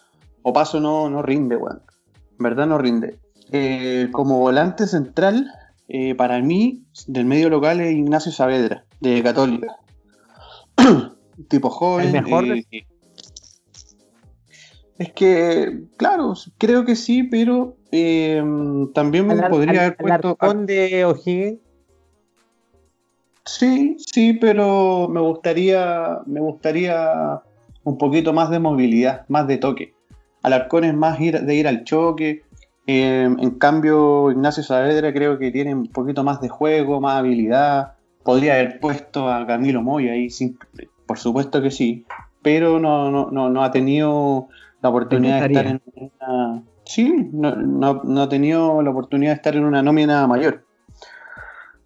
Opaso 0.43 0.79
no, 0.79 1.09
no 1.09 1.21
rinde, 1.21 1.55
weón. 1.55 1.81
En 2.37 2.43
verdad 2.43 2.67
no 2.67 2.77
rinde. 2.77 3.17
Eh, 3.51 4.07
como 4.11 4.39
volante 4.39 4.87
central, 4.87 5.51
eh, 5.87 6.15
para 6.15 6.39
mí, 6.41 6.83
del 7.07 7.25
medio 7.25 7.49
local 7.49 7.81
es 7.81 7.93
Ignacio 7.93 8.31
Saavedra, 8.31 8.85
de 8.99 9.21
Católica. 9.21 9.75
tipo 11.49 11.69
joven. 11.69 12.15
¿El 12.15 12.23
mejor? 12.23 12.45
eh, 12.45 12.65
es 14.97 15.11
que, 15.13 15.81
claro, 15.97 16.35
creo 16.59 16.85
que 16.85 16.95
sí, 16.95 17.23
pero 17.23 17.75
eh, 17.91 18.43
también 18.93 19.25
me 19.25 19.35
podría 19.49 19.81
haber 19.81 19.97
puesto. 19.97 20.29
arcón 20.29 20.67
de 20.67 21.05
O'Higgins. 21.05 21.59
Sí, 23.43 23.97
sí, 23.97 24.33
pero 24.33 25.09
me 25.09 25.19
gustaría, 25.19 26.19
me 26.27 26.39
gustaría 26.39 27.41
un 27.83 27.97
poquito 27.97 28.31
más 28.31 28.51
de 28.51 28.59
movilidad, 28.59 29.25
más 29.27 29.47
de 29.47 29.57
toque. 29.57 29.95
Alarcón 30.43 30.83
es 30.83 30.93
más 30.93 31.19
ir, 31.19 31.41
de 31.41 31.55
ir 31.55 31.67
al 31.67 31.83
choque. 31.83 32.43
Eh, 32.87 33.23
en 33.37 33.51
cambio, 33.51 34.31
Ignacio 34.31 34.63
Saavedra 34.63 35.13
creo 35.13 35.37
que 35.37 35.51
tiene 35.51 35.73
un 35.75 35.87
poquito 35.87 36.23
más 36.23 36.41
de 36.41 36.49
juego, 36.49 36.99
más 37.01 37.17
habilidad. 37.19 37.93
Podría 38.23 38.53
haber 38.53 38.79
puesto 38.79 39.29
a 39.29 39.45
Camilo 39.47 39.81
Moy 39.81 40.09
ahí, 40.09 40.29
sin- 40.29 40.57
por 41.05 41.17
supuesto 41.19 41.61
que 41.61 41.71
sí. 41.71 42.05
Pero 42.41 42.79
no, 42.79 43.11
no, 43.11 43.29
no, 43.31 43.49
no 43.49 43.63
ha 43.63 43.71
tenido 43.71 44.47
la 44.81 44.89
oportunidad 44.89 45.39
de 45.41 45.53
estar 45.59 45.81
en 45.95 46.11
una. 46.19 46.63
Sí, 46.85 47.29
no, 47.31 47.55
no- 47.55 48.01
no 48.03 48.21
ha 48.23 48.29
tenido 48.29 48.81
la 48.81 48.89
oportunidad 48.89 49.31
de 49.31 49.35
estar 49.35 49.55
en 49.55 49.65
una 49.65 49.81
nómina 49.83 50.25
mayor. 50.27 50.65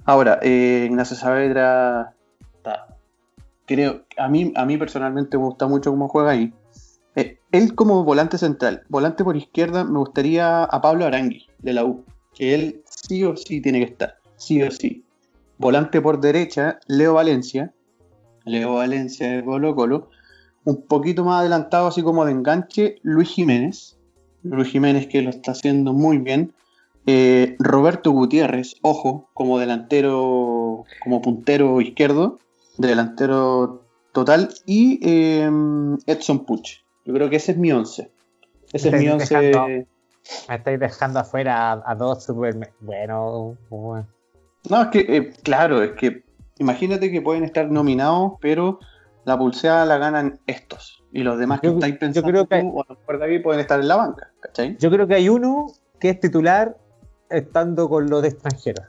Ahora, 0.06 0.40
eh, 0.42 0.86
Ignacio 0.88 1.16
Saavedra, 1.18 2.14
creo, 3.66 4.02
a 4.18 4.28
mí, 4.28 4.54
a 4.56 4.66
mí 4.66 4.78
personalmente 4.78 5.38
me 5.38 5.44
gusta 5.46 5.68
mucho 5.68 5.92
cómo 5.92 6.08
juega 6.08 6.32
ahí. 6.32 6.54
Él 7.56 7.74
como 7.74 8.04
volante 8.04 8.38
central, 8.38 8.84
volante 8.90 9.24
por 9.24 9.38
izquierda, 9.38 9.86
me 9.86 10.00
gustaría 10.00 10.66
a 10.66 10.82
Pablo 10.82 11.06
Arangui, 11.06 11.48
de 11.60 11.72
la 11.72 11.86
U, 11.86 12.04
que 12.34 12.54
él 12.54 12.84
sí 12.86 13.24
o 13.24 13.38
sí 13.38 13.62
tiene 13.62 13.80
que 13.80 13.92
estar, 13.94 14.18
sí 14.36 14.62
o 14.62 14.70
sí. 14.70 15.06
Volante 15.58 16.02
por 16.02 16.20
derecha, 16.20 16.80
Leo 16.88 17.14
Valencia, 17.14 17.74
Leo 18.44 18.74
Valencia 18.74 19.32
de 19.32 19.46
Colo 19.46 19.74
Colo, 19.74 20.10
un 20.66 20.82
poquito 20.82 21.24
más 21.24 21.40
adelantado, 21.40 21.88
así 21.88 22.04
como 22.04 22.26
de 22.26 22.34
enganche, 22.34 22.98
Luis 23.04 23.30
Jiménez, 23.30 23.96
Luis 24.44 24.68
Jiménez 24.68 25.08
que 25.08 25.22
lo 25.22 25.30
está 25.30 25.52
haciendo 25.52 25.94
muy 25.94 26.18
bien. 26.18 26.54
Eh, 27.06 27.56
Roberto 27.60 28.12
Gutiérrez, 28.12 28.76
ojo, 28.82 29.30
como 29.34 29.60
delantero, 29.60 30.84
como 31.02 31.22
puntero 31.22 31.80
izquierdo, 31.80 32.38
delantero 32.78 33.82
total, 34.12 34.50
y 34.66 35.00
eh, 35.02 35.50
Edson 36.06 36.46
Puch. 36.46 36.85
Yo 37.06 37.14
creo 37.14 37.30
que 37.30 37.36
ese 37.38 37.52
es 37.54 37.58
mi 37.58 37.72
11. 37.72 38.12
Ese 38.74 38.90
es 38.90 38.94
mi 39.00 39.08
11. 39.08 39.36
dejando- 39.40 39.86
Me 40.50 40.56
estáis 40.56 40.80
dejando 40.80 41.20
afuera 41.20 41.72
a, 41.74 41.84
a 41.92 41.96
dos 41.96 42.24
super. 42.24 42.56
Bueno, 42.80 43.58
bueno. 43.70 44.08
No, 44.70 44.82
es 44.82 44.88
que, 44.88 45.00
eh, 45.18 45.34
claro, 45.44 45.84
es 45.84 45.92
que 45.92 46.24
imagínate 46.58 47.12
que 47.12 47.22
pueden 47.22 47.44
estar 47.44 47.70
nominados, 47.70 48.34
pero 48.42 48.80
la 49.24 49.38
pulseada 49.38 49.86
la 49.86 49.98
ganan 50.00 50.40
estos. 50.48 51.04
Y 51.12 51.22
los 51.24 51.38
demás 51.38 51.62
que 51.62 51.68
Yo- 51.68 51.74
estáis 51.74 51.94
yo 51.94 52.00
pensando 52.00 52.30
creo 52.32 52.48
que- 52.48 52.62
tú, 52.62 52.80
o 52.80 52.82
a 52.82 52.86
lo 52.90 52.96
mejor 53.00 53.20
David, 53.20 53.44
pueden 53.44 53.62
estar 53.62 53.80
en 53.80 53.88
la 53.88 53.96
banca, 53.98 54.32
¿cachai? 54.40 54.76
Yo 54.78 54.90
creo 54.90 55.06
que 55.08 55.14
hay 55.16 55.30
uno 55.30 55.68
que 56.00 56.10
es 56.10 56.20
titular 56.20 56.76
estando 57.30 57.88
con 57.88 58.10
los 58.10 58.22
de 58.24 58.30
extranjeros. 58.30 58.86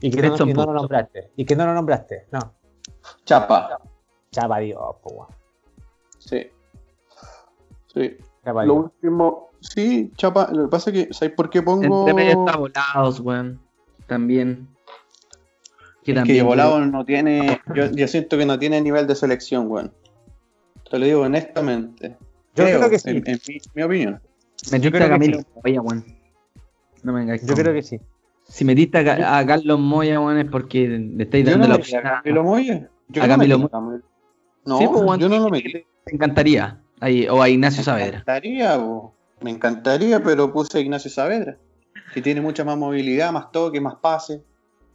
Y 0.00 0.10
que, 0.10 0.22
no, 0.22 0.34
Edson 0.34 0.48
y 0.48 0.52
no 0.54 0.64
lo 0.64 0.72
nombraste. 0.74 1.30
Y 1.36 1.44
que 1.44 1.56
no 1.56 1.66
lo 1.66 1.74
nombraste. 1.74 2.26
No. 2.30 2.54
Chapa. 3.24 3.78
Chapa 4.30 4.58
Dios, 4.60 4.80
po. 5.02 5.26
Sí. 6.18 6.46
Sí. 7.94 8.16
Chapa 8.44 8.64
Lo 8.64 8.74
último, 8.74 9.50
sí, 9.60 10.10
Chapa, 10.16 10.48
lo 10.52 10.64
que 10.64 10.68
pasa 10.70 10.90
es 10.90 11.08
que, 11.08 11.14
¿sabes 11.14 11.34
por 11.34 11.50
qué 11.50 11.62
pongo? 11.62 12.08
Entre 12.08 12.14
medio 12.14 12.44
está 12.46 12.56
volados, 12.56 13.20
weón. 13.20 13.60
También. 14.06 14.68
Que 16.02 16.12
Es 16.12 16.16
también. 16.16 16.38
que 16.38 16.42
volado 16.42 16.84
no 16.86 17.04
tiene, 17.04 17.60
yo, 17.74 17.90
yo 17.90 18.08
siento 18.08 18.38
que 18.38 18.46
no 18.46 18.58
tiene 18.58 18.80
nivel 18.80 19.06
de 19.06 19.14
selección, 19.14 19.70
weón. 19.70 19.92
Te 20.90 20.98
lo 20.98 21.04
digo 21.04 21.20
honestamente. 21.20 22.16
Yo 22.54 22.64
creo 22.64 22.90
que 22.90 22.98
sí. 22.98 23.10
En, 23.10 23.22
en 23.26 23.38
mi, 23.46 23.58
mi 23.74 23.82
opinión. 23.82 24.20
Me 24.72 24.80
yo 24.80 24.90
creo 24.90 25.04
que 25.04 25.10
Camilo 25.10 25.38
sí. 25.40 25.46
Moya, 25.62 25.80
weón. 25.82 26.04
No 27.02 27.12
me 27.12 27.20
vengáis 27.20 27.46
Yo 27.46 27.54
creo 27.54 27.72
que 27.72 27.82
sí. 27.82 28.00
Si 28.44 28.64
metiste 28.64 28.98
a, 28.98 29.38
a 29.38 29.46
Carlos 29.46 29.78
Moya, 29.78 30.20
weón, 30.20 30.38
es 30.38 30.50
porque 30.50 30.88
le 30.88 31.22
estáis 31.22 31.44
dando 31.44 31.66
no 31.66 31.74
la 31.74 31.76
opción 31.76 32.06
a 32.06 32.22
Camilo 32.22 32.42
Moya. 32.42 32.88
Yo 33.08 33.22
a 33.22 33.26
no 33.26 33.32
Camilo 33.34 33.58
Moya. 33.58 34.02
No, 34.64 34.78
Sí, 34.78 34.86
pues, 34.90 35.02
weón, 35.04 35.20
yo 35.20 35.28
no 35.28 35.38
lo 35.38 35.50
metí. 35.50 35.72
Te 35.72 36.14
encantaría. 36.14 36.80
Ahí, 37.00 37.26
o 37.28 37.42
a 37.42 37.48
Ignacio 37.48 37.80
Me 37.80 37.84
Saavedra. 37.84 38.18
encantaría, 38.18 38.76
bo. 38.76 39.14
me 39.40 39.50
encantaría, 39.50 40.22
pero 40.22 40.52
puse 40.52 40.78
a 40.78 40.80
Ignacio 40.80 41.10
Saavedra, 41.10 41.56
que 42.12 42.20
tiene 42.20 42.40
mucha 42.40 42.64
más 42.64 42.76
movilidad, 42.76 43.32
más 43.32 43.50
toque, 43.50 43.80
más 43.80 43.96
pase, 43.96 44.42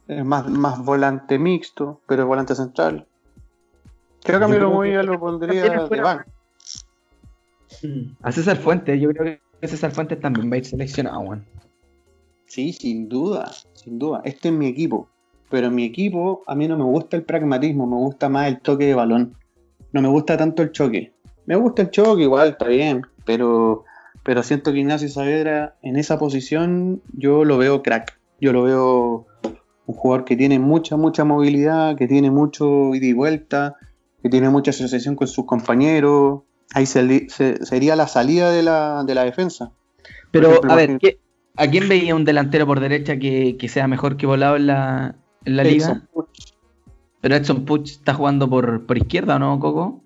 es 0.08 0.24
más, 0.24 0.48
más 0.48 0.78
volante 0.84 1.38
mixto, 1.38 2.00
pero 2.06 2.22
es 2.22 2.28
volante 2.28 2.54
central. 2.54 3.06
Creo 4.22 4.38
que 4.38 4.44
a 4.44 4.48
creo 4.48 4.70
Moya 4.70 5.00
que 5.00 5.06
lo 5.06 5.20
pondría 5.20 5.62
de 5.62 6.00
banco. 6.00 6.24
A 8.22 8.32
César 8.32 8.56
Fuentes, 8.56 9.00
yo 9.00 9.10
creo 9.10 9.38
que 9.60 9.68
César 9.68 9.90
Fuentes 9.90 10.20
también 10.20 10.50
va 10.50 10.54
a 10.54 10.58
ir 10.58 10.64
seleccionado, 10.64 11.20
weón. 11.20 11.44
Sí, 12.46 12.72
sin 12.72 13.08
duda, 13.08 13.52
sin 13.74 13.98
duda. 13.98 14.22
Este 14.24 14.48
es 14.48 14.54
mi 14.54 14.66
equipo. 14.66 15.08
Pero 15.50 15.70
mi 15.70 15.84
equipo 15.84 16.42
a 16.46 16.54
mí 16.54 16.66
no 16.66 16.76
me 16.76 16.84
gusta 16.84 17.16
el 17.16 17.22
pragmatismo, 17.22 17.86
me 17.86 17.96
gusta 17.96 18.28
más 18.28 18.48
el 18.48 18.60
toque 18.60 18.86
de 18.86 18.94
balón. 18.94 19.36
No 19.92 20.02
me 20.02 20.08
gusta 20.08 20.36
tanto 20.36 20.62
el 20.62 20.72
choque. 20.72 21.12
Me 21.46 21.56
gusta 21.56 21.82
el 21.82 21.90
choque, 21.90 22.22
igual, 22.22 22.50
está 22.50 22.66
bien. 22.68 23.02
Pero, 23.24 23.84
pero 24.22 24.42
siento 24.42 24.72
que 24.72 24.78
Ignacio 24.80 25.08
Saavedra 25.08 25.76
en 25.82 25.96
esa 25.96 26.18
posición 26.18 27.02
yo 27.12 27.44
lo 27.44 27.58
veo 27.58 27.82
crack. 27.82 28.18
Yo 28.40 28.52
lo 28.52 28.62
veo 28.64 29.26
un 29.86 29.94
jugador 29.94 30.24
que 30.24 30.36
tiene 30.36 30.58
mucha, 30.58 30.96
mucha 30.96 31.24
movilidad, 31.24 31.96
que 31.96 32.06
tiene 32.08 32.30
mucho 32.30 32.94
ida 32.94 33.06
y 33.06 33.12
vuelta, 33.12 33.76
que 34.22 34.28
tiene 34.28 34.50
mucha 34.50 34.70
asociación 34.72 35.14
con 35.16 35.28
sus 35.28 35.46
compañeros. 35.46 36.42
Ahí 36.74 36.86
se- 36.86 37.28
se- 37.30 37.64
sería 37.64 37.94
la 37.96 38.08
salida 38.08 38.50
de 38.50 38.62
la, 38.62 39.04
de 39.04 39.14
la 39.14 39.24
defensa. 39.24 39.70
Pero, 40.32 40.48
ejemplo, 40.50 40.72
a 40.72 40.76
ver, 40.76 40.90
imagínate- 40.90 41.06
¿qué- 41.16 41.20
¿a 41.56 41.70
quién 41.70 41.88
veía 41.88 42.14
un 42.14 42.24
delantero 42.24 42.66
por 42.66 42.80
derecha 42.80 43.16
que, 43.18 43.56
que 43.56 43.68
sea 43.68 43.86
mejor 43.86 44.16
que 44.16 44.26
volado 44.26 44.56
en 44.56 44.66
la, 44.66 45.16
en 45.44 45.56
la 45.56 45.62
liga? 45.64 46.02
Puch. 46.12 46.26
Pero 47.20 47.34
Edson 47.36 47.64
Puch 47.64 47.90
está 47.92 48.14
jugando 48.14 48.50
por, 48.50 48.86
por 48.86 48.98
izquierda, 48.98 49.36
¿o 49.36 49.38
no, 49.38 49.58
Coco? 49.60 50.02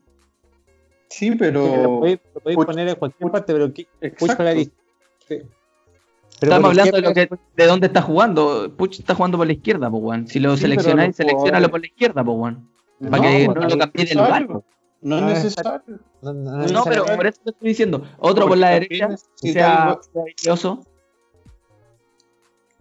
Sí, 1.11 1.31
Lo 1.31 1.37
pero. 1.39 1.63
podéis, 2.01 2.21
lo 2.35 2.41
podéis 2.41 2.59
Puch- 2.59 2.67
poner 2.67 2.89
en 2.89 2.95
cualquier 2.95 3.31
parte, 3.31 3.53
pero 3.53 3.75
¿qué- 3.75 3.87
la 4.01 4.55
sí. 4.55 4.71
Pero 5.29 6.53
Estamos 6.55 6.71
hablando 6.71 6.97
de, 6.97 7.03
lo 7.03 7.13
que, 7.13 7.29
de 7.57 7.67
dónde 7.67 7.87
está 7.89 8.01
jugando. 8.01 8.73
Puch 8.77 9.01
está 9.01 9.15
jugando 9.15 9.37
por 9.37 9.47
la 9.47 9.53
izquierda, 9.53 9.89
weón. 9.91 10.27
Si 10.27 10.39
lo 10.41 10.57
Sí, 10.57 10.63
pero 10.63 10.71
seleccionáis, 10.73 11.17
seleccionalo 11.17 11.43
jugadores- 11.67 11.71
por 11.71 11.81
la 11.81 11.87
izquierda, 11.87 12.25
pues, 12.25 12.39
weón. 12.39 12.69
No, 13.01 13.11
Para 13.11 13.23
que 13.23 13.49
no 13.49 13.55
no 13.55 13.69
lo 13.69 13.79
cambie 13.79 14.05
de 14.07 14.15
lugar. 14.15 14.49
No 14.49 14.57
es 14.59 14.63
No 15.03 15.29
es 15.31 15.35
necesario. 15.45 15.83
No, 16.23 16.33
no, 16.33 16.51
No, 16.59 16.67
no, 16.67 16.85
pero 16.85 17.05
no, 17.07 17.17
por 17.17 17.27
eso 17.27 17.41
te 17.45 17.51
estoy 17.51 17.69
diciendo. 17.69 18.05
Otro 18.19 18.47
por 18.49 18.57
la 18.59 18.71
derecha, 18.71 19.09
que 19.43 19.53
sea, 19.53 19.99
habilidoso. 20.15 20.85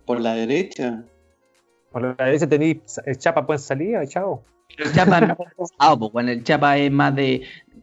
Por 0.05 0.19
la 0.21 0.34
derecha. 0.36 1.03
Por 1.91 2.01
la 2.03 2.25
derecha 2.25 2.47
tenéis 2.47 2.80
el 3.05 3.17
Chapa 3.17 3.45
pueden 3.45 3.59
salir, 3.59 3.97
chao. 4.07 4.43
El 4.77 4.91
Chapa 4.93 5.17
es 5.19 5.27
más 5.27 5.38
pesado, 5.57 5.99
pues, 5.99 6.11
weón. 6.13 6.30
El 6.30 6.43
Chapa 6.43 6.77
es 6.77 6.91
más 6.91 7.15
de, 7.15 7.41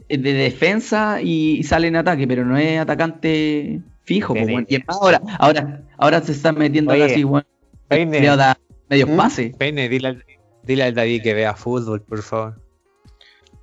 de 0.08 0.32
defensa 0.32 1.20
y, 1.22 1.62
sale 1.62 1.88
en 1.88 1.96
ataque, 1.96 2.26
pero 2.26 2.44
no 2.44 2.56
es 2.56 2.78
atacante 2.78 3.80
fijo, 4.04 4.34
pues, 4.34 4.46
weón. 4.46 4.66
Y 4.68 4.78
ahora, 4.86 5.20
ahora, 5.38 5.82
ahora 5.98 6.20
se 6.22 6.32
está 6.32 6.52
metiendo 6.52 6.92
Oye, 6.92 7.08
casi, 7.08 7.24
weón. 7.24 7.46
Peine, 7.88 8.20
Le 8.20 8.36
da 8.36 8.58
medios 8.88 9.08
¿Mm? 9.08 9.16
pases. 9.16 9.56
Peine, 9.56 9.88
dile 9.88 10.08
al, 10.08 10.24
dile 10.62 10.84
al 10.84 10.94
David 10.94 11.22
que 11.22 11.34
vea 11.34 11.54
fútbol, 11.54 12.02
por 12.02 12.22
favor. 12.22 12.60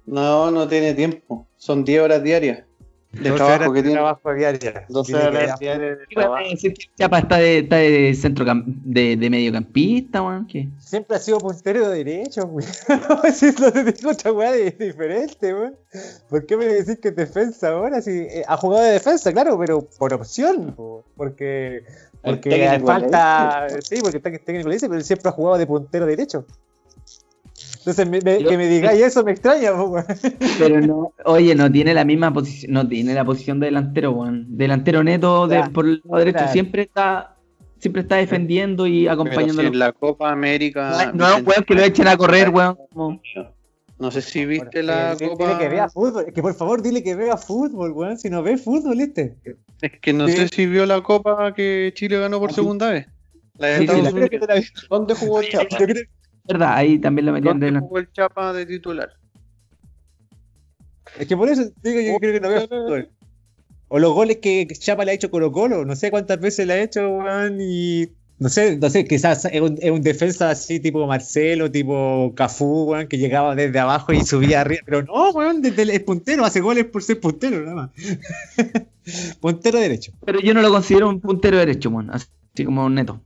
No, 0.06 0.52
no 0.52 0.68
tiene 0.68 0.94
tiempo. 0.94 1.48
Son 1.58 1.84
10 1.84 2.02
horas 2.02 2.24
diarias 2.24 2.64
de 3.14 3.30
12 3.30 3.36
trabajo 3.36 3.74
que 3.74 3.82
tiene. 3.82 3.96
trabajo 3.96 4.34
diario. 4.34 4.60
12 4.90 5.12
Dile 5.12 5.22
que 5.22 5.38
horas 5.38 5.60
diarias 5.60 6.00
de 6.00 6.06
¿Qué 6.08 6.16
vas 6.16 6.26
a 6.26 6.30
trabajo. 6.30 6.50
el 6.64 6.74
Chapa 6.98 7.20
está 7.20 7.38
de, 7.38 7.58
está 7.60 7.76
de 7.76 8.14
centro 8.16 8.46
de, 8.66 9.18
de 9.18 9.30
mediocampista, 9.30 10.22
weón? 10.24 10.48
¿Qué? 10.48 10.68
Siempre 10.80 11.18
ha 11.18 11.20
sido 11.20 11.38
puntero 11.38 11.90
de 11.90 12.04
derecho, 12.04 12.48
güey. 12.48 12.66
si 13.34 13.52
no 13.52 13.72
te 13.72 13.84
digo 13.84 14.12
otra 14.12 14.32
weá 14.32 14.52
diferente, 14.54 15.54
güey. 15.54 15.72
¿Por 16.30 16.46
qué 16.46 16.58
me 16.58 16.66
decís 16.66 16.98
que 17.00 17.10
es 17.10 17.16
defensa 17.16 17.70
ahora? 17.70 18.02
Si 18.02 18.12
eh, 18.12 18.44
ha 18.48 18.58
jugado 18.58 18.84
de 18.84 18.94
defensa, 18.94 19.32
claro, 19.32 19.58
pero 19.60 19.88
por 20.00 20.14
opción, 20.14 20.74
po, 20.76 21.06
porque 21.16 21.84
porque 22.24 22.82
falta, 22.86 23.68
sí, 23.82 23.98
porque 24.02 24.18
está 24.18 24.32
técnico 24.32 24.70
le 24.70 24.76
dice, 24.76 24.88
pero 24.88 24.98
él 24.98 25.04
siempre 25.06 25.30
ha 25.30 25.34
jugado 25.34 25.58
de 25.58 25.68
puntero 25.68 26.06
derecho. 26.06 26.46
Entonces 27.86 28.10
me- 28.10 28.22
me- 28.22 28.42
Yo- 28.42 28.50
que 28.50 28.58
me 28.58 28.68
digáis 28.68 29.02
eso 29.02 29.24
me 29.24 29.32
extraña, 29.32 29.74
po, 29.76 29.88
güey. 29.90 30.04
Pero 30.60 30.80
no, 30.82 31.14
oye, 31.26 31.54
no 31.56 31.70
tiene 31.72 31.94
la 31.94 32.06
misma 32.06 32.34
posición, 32.34 32.72
no 32.74 32.88
tiene 32.88 33.14
la 33.14 33.26
posición 33.26 33.60
de 33.60 33.66
delantero, 33.68 34.12
weón. 34.12 34.46
Delantero 34.58 35.04
neto 35.04 35.48
de, 35.48 35.64
por 35.70 35.86
el 35.86 36.02
lado 36.06 36.18
derecho 36.20 36.38
claro. 36.38 36.54
siempre 36.54 36.82
está, 36.84 37.36
siempre 37.80 38.04
está 38.04 38.16
defendiendo 38.16 38.88
y 38.88 39.08
acompañando. 39.08 39.62
si 39.62 39.68
en 39.68 39.80
la 39.80 39.92
Copa 39.92 40.32
América. 40.32 40.92
no, 40.92 41.00
es- 41.02 41.14
no 41.14 41.28
es 41.30 41.42
un 41.42 41.48
weón 41.48 41.64
que 41.66 41.74
lo 41.76 41.82
echen 41.84 42.08
a 42.08 42.16
correr, 42.18 42.50
weón. 42.50 42.78
como- 42.94 43.22
No 44.00 44.12
sé 44.12 44.22
si 44.22 44.46
viste 44.46 44.66
Porque 44.66 44.84
la 44.84 45.16
Copa. 45.20 45.46
Dile 45.46 45.60
que 45.60 45.68
vea 45.70 45.90
fútbol, 45.90 46.26
que 46.34 46.42
por 46.42 46.54
favor 46.56 46.82
dile 46.82 47.04
que 47.04 47.16
vea 47.16 47.38
fútbol, 47.38 47.92
weón. 47.92 48.18
Si 48.18 48.30
no 48.30 48.42
ve 48.44 48.58
fútbol, 48.58 49.00
este. 49.02 49.36
Es 49.82 49.92
que 50.02 50.14
no 50.14 50.28
Sí. 50.28 50.38
sé 50.38 50.48
si 50.48 50.66
vio 50.66 50.86
la 50.86 51.02
Copa 51.02 51.54
que 51.54 51.92
Chile 51.96 52.18
ganó 52.20 52.40
por 52.40 52.54
segunda 52.54 52.90
vez. 52.92 53.08
La 53.58 53.68
de 53.68 53.74
Sí, 53.74 53.80
sí, 53.80 53.84
Estados 53.84 54.04
la- 54.04 54.10
que 54.10 54.16
Unidos. 54.38 54.48
te 54.48 54.54
la 54.54 54.60
vi. 54.60 54.66
¿Dónde 54.90 55.14
jugó 55.14 55.42
el 55.42 55.50
Chapa? 55.50 55.78
Yo 55.80 55.86
creo- 55.86 56.04
verdad, 56.46 56.76
ahí 56.76 57.00
también 57.00 57.26
lo 57.26 57.34
metían 57.34 57.60
de 57.60 57.66
¿Dónde 57.66 57.66
delantero. 57.68 57.88
jugó 57.88 58.00
el 58.00 58.12
Chapa 58.12 58.54
de 58.54 58.66
titular? 58.66 59.10
Es 61.18 61.28
que 61.28 61.38
por 61.38 61.50
eso 61.50 61.64
digo, 61.84 62.00
yo 62.02 62.18
creo 62.20 62.34
que 62.34 62.40
no 62.40 62.50
veo 62.50 62.68
fútbol. 62.68 63.10
O 63.88 64.00
los 64.00 64.14
goles 64.14 64.38
que 64.38 64.68
Chapa 64.68 65.06
le 65.06 65.12
ha 65.12 65.14
hecho 65.14 65.30
Colo 65.30 65.52
Colo, 65.52 65.86
no 65.86 65.96
sé 65.96 66.10
cuántas 66.10 66.40
veces 66.40 66.66
le 66.66 66.74
ha 66.74 66.82
hecho, 66.82 67.08
weón, 67.08 67.60
y 67.62 68.10
no 68.40 68.50
sé, 68.50 68.78
no 68.78 68.90
sé, 68.90 69.06
quizás 69.06 69.46
es 69.46 69.62
un, 69.62 69.78
es 69.80 69.92
un 69.92 70.02
defensa 70.02 70.50
así 70.50 70.80
tipo 70.80 71.06
Marcelo, 71.06 71.70
tipo 71.70 72.34
Cafú, 72.36 72.86
weón, 72.86 73.08
que 73.08 73.20
llegaba 73.20 73.56
desde 73.56 73.78
abajo 73.80 74.12
y 74.12 74.26
subía 74.26 74.62
arriba, 74.62 74.82
pero 74.86 75.04
no, 75.04 75.30
weón, 75.32 75.62
desde 75.62 75.84
el, 75.84 75.92
el 75.92 76.04
puntero, 76.04 76.44
hace 76.44 76.62
goles 76.62 76.86
por 76.86 77.04
ser 77.04 77.20
puntero, 77.20 77.62
nada 77.62 77.76
más. 77.76 77.92
puntero 79.40 79.80
derecho. 79.80 80.12
Pero 80.26 80.40
yo 80.40 80.54
no 80.54 80.62
lo 80.64 80.72
considero 80.72 81.08
un 81.08 81.20
puntero 81.22 81.58
derecho, 81.58 81.90
weón. 81.90 82.10
Así 82.10 82.28
como 82.66 82.86
un 82.86 82.96
neto. 82.96 83.22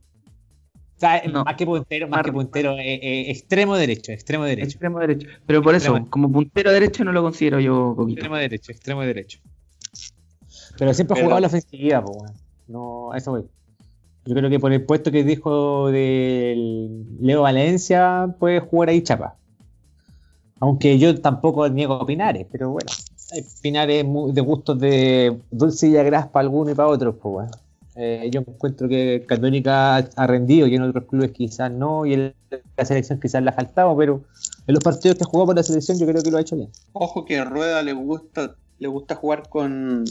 O 0.98 1.00
sea, 1.00 1.22
No. 1.32 1.44
más 1.44 1.54
que 1.54 1.64
puntero, 1.64 2.08
más 2.08 2.18
Mar- 2.18 2.24
que 2.24 2.32
puntero, 2.32 2.72
eh, 2.76 2.94
eh, 2.94 3.30
extremo 3.30 3.76
derecho, 3.76 4.10
extremo 4.10 4.44
derecho. 4.44 4.66
Extremo 4.70 4.98
derecho. 4.98 5.28
Pero 5.46 5.62
por 5.62 5.76
eso, 5.76 5.96
como 6.10 6.30
puntero 6.30 6.72
derecho 6.72 7.04
no 7.04 7.12
lo 7.12 7.22
considero 7.22 7.60
yo, 7.60 7.94
Coquito. 7.96 8.18
Extremo 8.18 8.36
derecho, 8.36 8.72
extremo 8.72 9.02
derecho. 9.02 9.38
Pero 10.76 10.92
siempre 10.94 11.18
ha 11.18 11.22
jugado 11.22 11.40
la 11.40 11.46
ofensiva, 11.46 12.04
pues, 12.04 12.16
weón. 12.18 12.32
No, 12.66 13.12
a 13.12 13.16
eso 13.18 13.30
voy. 13.30 13.44
Yo 14.24 14.34
creo 14.34 14.50
que 14.50 14.58
por 14.58 14.72
el 14.72 14.84
puesto 14.84 15.10
que 15.12 15.22
dijo 15.24 15.88
del 15.90 17.04
Leo 17.20 17.42
Valencia, 17.42 18.34
puede 18.38 18.60
jugar 18.60 18.88
ahí 18.90 19.00
Chapa. 19.02 19.36
Aunque 20.60 20.98
yo 20.98 21.20
tampoco 21.20 21.68
niego 21.68 21.94
a 21.94 22.06
Pinares, 22.06 22.44
pero 22.50 22.70
bueno. 22.70 22.90
hay 23.32 23.44
Pinares 23.62 24.04
de 24.34 24.40
gustos 24.40 24.78
de 24.80 25.38
dulce 25.50 25.88
y 25.88 25.96
agraz 25.96 26.26
para 26.28 26.42
algunos 26.42 26.72
y 26.72 26.74
para 26.76 26.88
otros, 26.88 27.14
pues 27.22 27.32
bueno. 27.32 27.50
Eh, 28.00 28.30
yo 28.30 28.42
encuentro 28.46 28.88
que 28.88 29.24
Católica 29.26 29.96
ha 29.96 30.26
rendido 30.28 30.68
y 30.68 30.76
en 30.76 30.82
otros 30.82 31.06
clubes 31.06 31.32
quizás 31.32 31.72
no, 31.72 32.06
y 32.06 32.14
en 32.14 32.34
la 32.76 32.84
selección 32.84 33.18
quizás 33.18 33.42
le 33.42 33.50
ha 33.50 33.52
faltado, 33.52 33.96
pero 33.96 34.22
en 34.68 34.74
los 34.74 34.84
partidos 34.84 35.18
que 35.18 35.24
ha 35.24 35.26
jugado 35.26 35.46
por 35.46 35.56
la 35.56 35.64
selección 35.64 35.98
yo 35.98 36.06
creo 36.06 36.22
que 36.22 36.30
lo 36.30 36.38
ha 36.38 36.40
hecho 36.40 36.54
bien. 36.54 36.70
Ojo 36.92 37.24
que 37.24 37.40
a 37.40 37.44
Rueda 37.44 37.82
le 37.82 37.94
gusta, 37.94 38.54
le 38.78 38.86
gusta 38.86 39.16
jugar 39.16 39.48
con, 39.48 40.04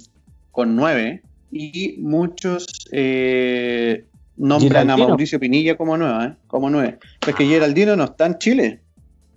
con 0.51 0.75
nueve 0.75 1.23
y 1.49 1.95
muchos 1.99 2.67
eh, 2.91 4.05
nombran 4.35 4.89
a. 4.89 4.97
Mauricio 4.97 5.39
Pinilla 5.39 5.77
como 5.77 5.95
nueve, 5.95 6.25
¿eh? 6.25 6.33
como 6.47 6.69
nueve. 6.69 6.99
Pero 7.21 7.31
es 7.31 7.35
que 7.37 7.45
Geraldino 7.45 7.95
no 7.95 8.03
está 8.03 8.25
en 8.25 8.37
Chile. 8.37 8.81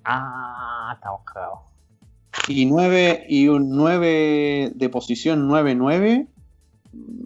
Ah, 0.05 0.92
estamos 0.96 1.20
cagados. 1.24 1.61
Y 2.48 2.66
nueve, 2.66 3.26
y 3.28 3.46
un 3.46 3.70
9 3.70 4.72
de 4.74 4.88
posición 4.88 5.48
9-9. 5.48 6.26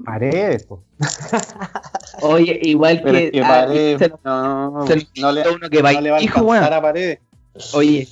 Paredes. 0.04 0.66
Oye, 2.22 2.60
igual 2.62 3.00
Pero 3.02 3.18
que. 3.18 3.24
es 3.26 3.32
que 3.32 3.40
ah, 3.42 3.48
Paredes, 3.48 3.98
se 3.98 4.12
no, 4.24 4.86
se 4.86 5.06
no 5.20 5.32
le, 5.32 5.42
uno 5.50 5.70
que 5.70 5.82
va 5.82 5.92
no 5.92 6.00
le 6.00 6.10
va 6.10 6.16
a 6.18 6.22
hijo, 6.22 6.52
a 6.52 6.82
Paredes. 6.82 7.18
Oye, 7.72 8.08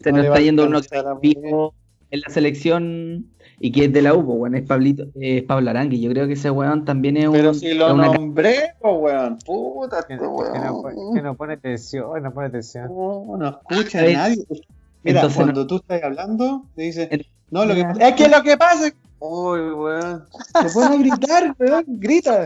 se 0.00 0.10
No 0.10 0.18
nos 0.18 0.26
está 0.26 0.40
yendo 0.40 0.66
uno 0.66 0.80
que 0.80 1.02
fijo 1.20 1.74
en 2.10 2.20
la 2.20 2.30
selección 2.30 3.26
y 3.58 3.72
que 3.72 3.86
es 3.86 3.92
de 3.92 4.02
la 4.02 4.14
U, 4.14 4.24
pues, 4.24 4.38
weón, 4.38 4.54
es 4.54 4.66
Pablito, 4.66 5.06
es 5.14 5.42
Pablo 5.44 5.70
Arangui. 5.70 6.00
Yo 6.00 6.10
creo 6.10 6.26
que 6.26 6.34
ese 6.34 6.50
weón 6.50 6.84
también 6.84 7.16
es 7.16 7.26
un. 7.26 7.32
Pero 7.32 7.54
si 7.54 7.72
lo 7.74 7.94
nombré, 7.94 8.74
pues 8.80 8.94
weón. 8.98 9.38
Puta, 9.38 10.02
Que, 10.06 10.14
este 10.14 10.26
que 10.26 10.58
no, 10.60 11.14
que 11.14 11.22
no 11.22 11.34
pone 11.34 11.54
atención, 11.54 12.22
no 12.22 12.32
pone 12.32 12.48
atención. 12.48 12.88
No, 12.88 13.36
no 13.36 13.60
escucha 13.70 14.00
a 14.00 14.02
nadie. 14.02 14.44
Mira, 15.02 15.20
Entonces 15.20 15.36
cuando 15.36 15.66
tú 15.66 15.76
estás 15.76 16.02
hablando, 16.02 16.64
te 16.74 16.82
dice, 16.82 17.08
En- 17.10 17.22
no, 17.50 17.64
lo 17.64 17.74
que 17.74 17.86
es 18.00 18.14
que 18.14 18.28
lo 18.28 18.42
que 18.42 18.56
pasa 18.56 18.88
es. 18.88 18.94
Uy, 19.18 19.60
weón. 19.72 20.24
Se 20.62 20.70
pone 20.70 20.94
a 20.94 20.98
gritar, 20.98 21.56
weón, 21.58 21.84
grita. 21.86 22.44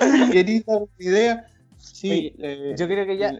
Grita 0.30 0.72
idea. 0.98 1.46
Sí, 1.78 2.10
Oye, 2.10 2.34
eh, 2.38 2.74
Yo 2.78 2.86
creo 2.86 3.06
que 3.06 3.16
ya. 3.18 3.32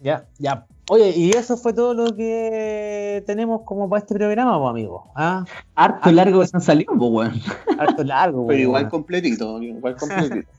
Ya, 0.00 0.26
ya. 0.38 0.66
Oye, 0.90 1.10
y 1.14 1.30
eso 1.32 1.56
fue 1.56 1.72
todo 1.72 1.94
lo 1.94 2.16
que 2.16 3.22
tenemos 3.26 3.62
como 3.64 3.88
para 3.88 4.00
este 4.00 4.14
programa, 4.14 4.58
pues, 4.58 4.70
amigo. 4.70 5.12
¿Ah? 5.14 5.44
Harto 5.74 6.08
Ah, 6.08 6.12
largo 6.12 6.40
que 6.40 6.48
no 6.52 6.60
salió, 6.60 6.86
pues, 6.86 7.10
weón. 7.12 7.40
Harto 7.78 8.02
largo, 8.02 8.46
Pero 8.46 8.56
weón. 8.56 8.60
igual 8.60 8.88
completito, 8.88 9.62
igual 9.62 9.96
completito. 9.96 10.50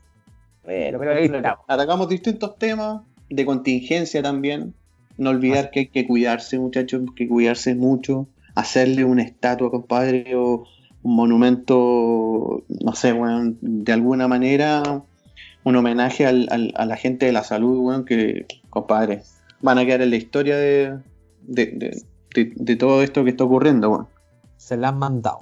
Bueno, 0.64 0.98
pero 1.00 1.12
ahí 1.12 1.24
estamos. 1.24 1.58
Atacamos 1.66 2.08
distintos 2.08 2.56
temas 2.56 3.02
de 3.28 3.44
contingencia 3.44 4.22
también. 4.22 4.74
No 5.18 5.30
olvidar 5.30 5.70
que 5.70 5.80
hay 5.80 5.86
que 5.88 6.06
cuidarse, 6.06 6.58
muchachos, 6.58 7.02
que 7.16 7.28
cuidarse 7.28 7.74
mucho. 7.74 8.26
Hacerle 8.54 9.04
una 9.04 9.22
estatua, 9.22 9.70
compadre, 9.70 10.34
o 10.36 10.64
un 11.02 11.16
monumento, 11.16 12.64
no 12.68 12.92
sé, 12.94 13.12
weón, 13.12 13.58
de 13.60 13.92
alguna 13.92 14.28
manera, 14.28 15.02
un 15.64 15.76
homenaje 15.76 16.26
al- 16.26 16.48
al- 16.50 16.72
a 16.76 16.86
la 16.86 16.96
gente 16.96 17.26
de 17.26 17.32
la 17.32 17.44
salud, 17.44 17.78
weón, 17.78 18.04
que, 18.04 18.46
compadre, 18.70 19.22
van 19.60 19.78
a 19.78 19.84
quedar 19.84 20.02
en 20.02 20.10
la 20.10 20.16
historia 20.16 20.56
de, 20.56 20.98
de, 21.42 21.66
de- 21.66 22.02
de- 22.34 22.52
de 22.54 22.76
todo 22.76 23.02
esto 23.02 23.24
que 23.24 23.30
está 23.30 23.44
ocurriendo, 23.44 23.90
weón. 23.90 24.06
Se 24.56 24.76
la 24.76 24.88
han 24.88 24.98
mandado. 24.98 25.40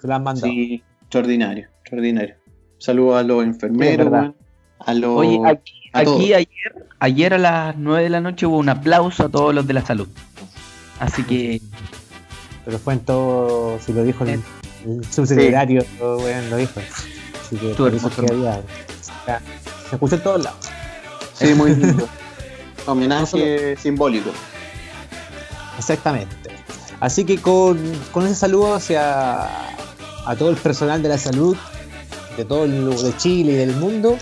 Se 0.00 0.06
la 0.08 0.16
han 0.16 0.24
mandado. 0.24 0.52
Sí, 0.52 0.82
extraordinario, 1.02 1.68
extraordinario. 1.80 2.34
Saludos 2.78 3.16
a 3.16 3.22
los 3.22 3.44
enfermeros, 3.44 4.32
a 4.78 4.94
los... 4.94 5.10
Oye, 5.18 5.40
aquí, 5.46 5.72
a 5.92 5.98
aquí 5.98 6.32
ayer, 6.32 6.86
ayer 7.00 7.34
a 7.34 7.38
las 7.38 7.76
9 7.76 8.04
de 8.04 8.10
la 8.10 8.20
noche 8.20 8.46
hubo 8.46 8.56
un 8.58 8.68
aplauso 8.68 9.24
a 9.24 9.28
todos 9.28 9.54
los 9.54 9.66
de 9.66 9.74
la 9.74 9.82
salud. 9.84 10.08
Así 10.98 11.22
que 11.24 11.60
Pero 12.64 12.78
fue 12.78 12.94
en 12.94 13.00
todo. 13.00 13.78
Si 13.84 13.92
lo 13.92 14.02
dijo 14.02 14.24
el, 14.24 14.42
el 14.86 15.04
subsecretario, 15.10 15.84
weón, 16.00 16.50
lo 16.50 16.56
dijo. 16.56 16.80
Así 16.80 17.56
que 17.56 17.70
Estuvo 17.70 17.86
por 17.88 17.94
eso 17.94 18.08
hermoso. 18.08 18.26
que 18.26 18.32
había. 18.32 18.62
Se 19.88 19.96
escuchó 19.96 20.14
en 20.16 20.22
todos 20.22 20.44
lados. 20.44 20.58
Sí, 21.34 21.54
muy 21.54 21.74
lindo. 21.74 22.08
Homenaje 22.86 23.76
simbólico. 23.76 24.30
Exactamente. 25.78 26.36
Así 27.00 27.24
que 27.24 27.38
con, 27.38 27.78
con 28.12 28.26
ese 28.26 28.34
saludo 28.34 28.74
hacia 28.74 29.44
a 30.26 30.36
todo 30.36 30.50
el 30.50 30.56
personal 30.56 31.02
de 31.02 31.08
la 31.08 31.18
salud 31.18 31.56
de 32.36 32.44
todo 32.44 32.64
el 32.64 32.88
de 33.02 33.16
Chile 33.16 33.52
y 33.52 33.56
del 33.56 33.74
mundo, 33.76 34.16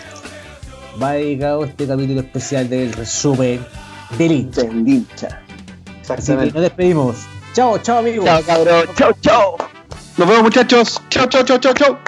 va 1.03 1.13
dedicado 1.13 1.65
este 1.65 1.87
capítulo 1.87 2.21
especial 2.21 2.69
del 2.69 2.93
resumen 2.93 3.65
del 4.17 4.33
hincha. 4.33 4.63
Del 4.63 4.89
hincha. 4.89 5.43
Así 6.09 6.33
que 6.35 6.47
nos 6.47 6.63
despedimos. 6.63 7.17
Chao, 7.59 7.77
chao 7.79 7.99
amigos. 7.99 8.25
chao 8.25 8.41
cabrón, 8.45 8.87
chao, 8.95 9.13
chao. 9.21 9.57
Nos 10.17 10.29
vemos, 10.29 10.43
muchachos. 10.45 11.03
Chao, 11.11 11.27
chao, 11.27 11.43
chao, 11.43 11.59
chao, 11.59 11.75
chao. 11.75 11.99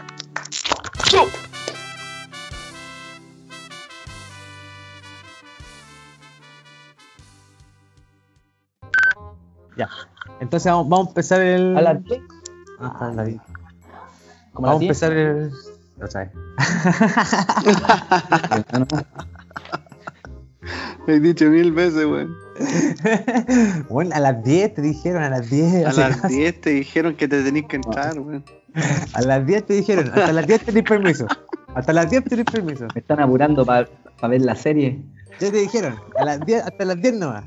Chao. 1.11 1.26
Ya. 9.76 9.88
Entonces 10.38 10.70
vamos, 10.70 10.88
vamos 10.88 11.07
a 11.09 11.11
empezar 11.11 11.40
el. 11.40 11.76
A 11.76 11.80
las 11.80 12.05
10. 12.05 12.22
Ah, 12.78 12.90
está 12.92 13.11
en 13.11 13.16
la 13.16 13.24
vida. 13.24 13.44
Como 14.53 14.68
a 14.68 14.70
Vamos 14.74 15.03
a 15.03 15.09
las 15.09 15.11
10. 15.11 15.12
empezar 15.12 15.12
el. 15.12 15.53
Otra 16.01 16.20
vez. 16.20 16.32
Me 21.09 21.14
he 21.14 21.18
dicho 21.18 21.46
mil 21.46 21.72
veces, 21.72 22.07
weón. 22.07 22.49
bueno, 23.88 24.14
a 24.14 24.20
las 24.20 24.42
10 24.44 24.74
te 24.74 24.82
dijeron, 24.82 25.22
a 25.22 25.30
las 25.30 25.48
10. 25.50 25.86
A 25.86 25.92
las 25.92 26.16
casi- 26.20 26.36
10 26.36 26.61
te 26.61 26.70
dijeron 26.70 27.16
que 27.16 27.28
te 27.28 27.42
tenías 27.42 27.66
que 27.66 27.76
entrar, 27.76 28.18
weón. 28.18 28.44
A 29.14 29.22
las 29.22 29.44
10 29.44 29.66
te 29.66 29.74
dijeron, 29.74 30.06
hasta 30.14 30.32
las 30.32 30.46
10 30.46 30.61
tenés 30.64 30.84
permiso. 30.84 31.26
Hasta 31.74 31.92
las 31.92 32.08
10 32.08 32.22
tenés 32.24 32.44
permiso. 32.44 32.86
Me 32.94 33.00
están 33.00 33.18
apurando 33.18 33.66
para 33.66 33.88
ver 34.28 34.42
la 34.42 34.54
serie. 34.54 35.02
Ya 35.40 35.50
te 35.50 35.56
dijeron, 35.58 35.96
a 36.16 36.24
las 36.24 36.40
10, 36.46 36.62
hasta 36.64 36.84
las 36.84 37.02
10 37.02 37.14
nomás. 37.14 37.44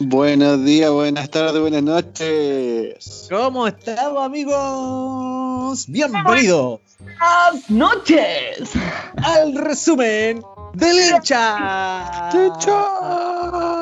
Buenos 0.00 0.64
días, 0.64 0.90
buenas 0.90 1.28
tardes, 1.28 1.60
buenas 1.60 1.82
noches. 1.82 3.26
¿Cómo 3.30 3.66
estamos, 3.66 4.24
amigos? 4.24 5.86
Bienvenidos 5.88 6.80
¡Buenas 7.00 7.68
noches! 7.70 8.70
al 9.16 9.56
resumen 9.56 10.40
del 10.74 10.96
hincha. 11.14 12.30
¡Chicha! 12.30 13.76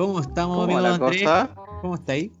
¿Cómo 0.00 0.18
estamos, 0.18 0.56
¿Cómo 0.56 0.78
amigo 0.78 0.94
Andrés? 0.94 1.22
cosa? 1.24 1.50
¿Cómo 1.82 1.94
está 1.96 2.12
ahí? 2.12 2.32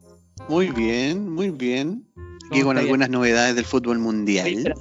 Muy 0.48 0.70
bien, 0.70 1.30
muy 1.30 1.50
bien. 1.50 2.06
Aquí 2.46 2.60
¿Cómo 2.60 2.70
con 2.70 2.78
algunas 2.78 3.10
novedades 3.10 3.54
del 3.54 3.66
fútbol 3.66 3.98
mundial. 3.98 4.72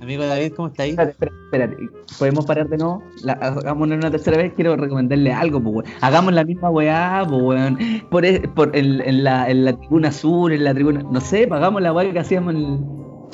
Amigo 0.00 0.26
David, 0.26 0.52
¿cómo 0.56 0.66
está 0.66 0.82
ahí? 0.82 0.90
Espérate, 0.90 1.12
espérate, 1.12 1.36
espérate. 1.44 1.76
¿Podemos 2.18 2.44
parar 2.44 2.68
de 2.68 2.76
nuevo? 2.76 3.04
La, 3.22 3.34
hagámoslo 3.34 3.94
una 3.94 4.10
tercera 4.10 4.36
vez. 4.36 4.52
Quiero 4.56 4.74
recomendarle 4.74 5.32
algo, 5.32 5.62
pues, 5.62 5.76
weón. 5.76 5.86
Hagamos 6.00 6.32
la 6.32 6.42
misma 6.42 6.70
weá, 6.70 7.24
pues, 7.28 7.40
weón. 7.40 7.78
Por, 8.10 8.24
e- 8.24 8.48
por 8.48 8.76
en, 8.76 9.00
en 9.02 9.22
la, 9.22 9.48
en 9.48 9.64
la 9.64 9.76
tribuna 9.76 10.10
sur, 10.10 10.52
en 10.52 10.64
la 10.64 10.74
tribuna. 10.74 11.04
No 11.08 11.20
sé, 11.20 11.46
hagamos 11.48 11.82
la 11.82 11.92
weá 11.92 12.12
que 12.12 12.18
hacíamos 12.18 12.56
en. 12.56 12.84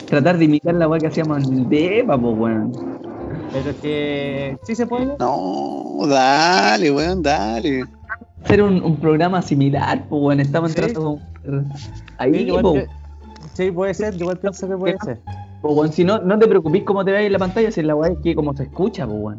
Tratar 0.08 0.36
de 0.36 0.44
imitar 0.44 0.74
la 0.74 0.86
weá 0.86 1.00
que 1.00 1.06
hacíamos 1.06 1.48
en 1.48 1.54
el 1.54 1.68
DEPA, 1.70 2.20
pues, 2.20 2.36
weón. 2.38 2.72
Pero 3.50 3.70
es 3.70 3.76
que. 3.76 4.58
¿Sí 4.64 4.74
se 4.74 4.86
puede? 4.86 5.16
No, 5.18 6.00
dale, 6.06 6.90
weón, 6.90 7.22
dale. 7.22 7.84
Hacer 8.44 8.62
un, 8.62 8.82
un 8.82 8.96
programa 8.98 9.42
similar, 9.42 10.06
pues. 10.08 10.38
Estamos 10.38 10.72
Sí. 10.72 10.78
entrando 10.80 11.18
con- 11.44 11.72
Ahí, 12.18 12.46
Sí, 12.46 12.52
pues, 12.60 12.84
que- 12.84 12.88
Sí, 13.54 13.70
puede 13.70 13.94
ser, 13.94 14.14
igual 14.14 14.38
pienso 14.38 14.68
que 14.68 14.76
puede 14.76 14.96
ser. 15.04 15.20
pues. 15.62 15.94
Si 15.94 16.04
no, 16.04 16.18
no 16.20 16.38
te 16.38 16.46
preocupes 16.46 16.82
cómo 16.84 17.04
te 17.04 17.12
veas 17.12 17.24
en 17.24 17.32
la 17.32 17.38
pantalla, 17.38 17.70
si 17.70 17.82
la 17.82 17.94
weá 17.94 18.12
es 18.12 18.18
que 18.22 18.34
como 18.34 18.54
se 18.56 18.64
escucha, 18.64 19.06
pues. 19.06 19.36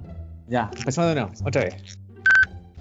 Ya, 0.47 0.69
empezamos 0.77 1.09
de 1.09 1.15
nuevo, 1.21 1.31
otra 1.45 1.63
vez. 1.63 1.97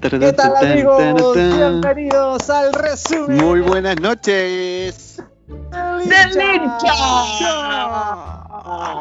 ¿Qué 0.00 0.32
tal, 0.32 0.56
amigos? 0.56 1.34
Bienvenidos 1.34 2.48
al 2.50 2.72
resumen. 2.72 3.36
Muy 3.36 3.60
buenas 3.60 4.00
noches. 4.00 5.22
del 5.48 6.30
hincha! 6.30 6.94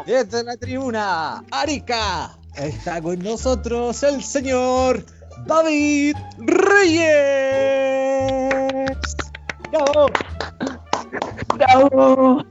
Desde 0.06 0.44
la 0.44 0.56
tribuna, 0.56 1.44
Arica, 1.50 2.30
está 2.56 3.00
con 3.00 3.18
nosotros 3.20 4.02
el 4.02 4.22
señor 4.22 5.04
David 5.46 6.16
Reyes. 6.38 7.06
¡Bravo! 9.70 10.10
¡Bravo! 11.54 12.44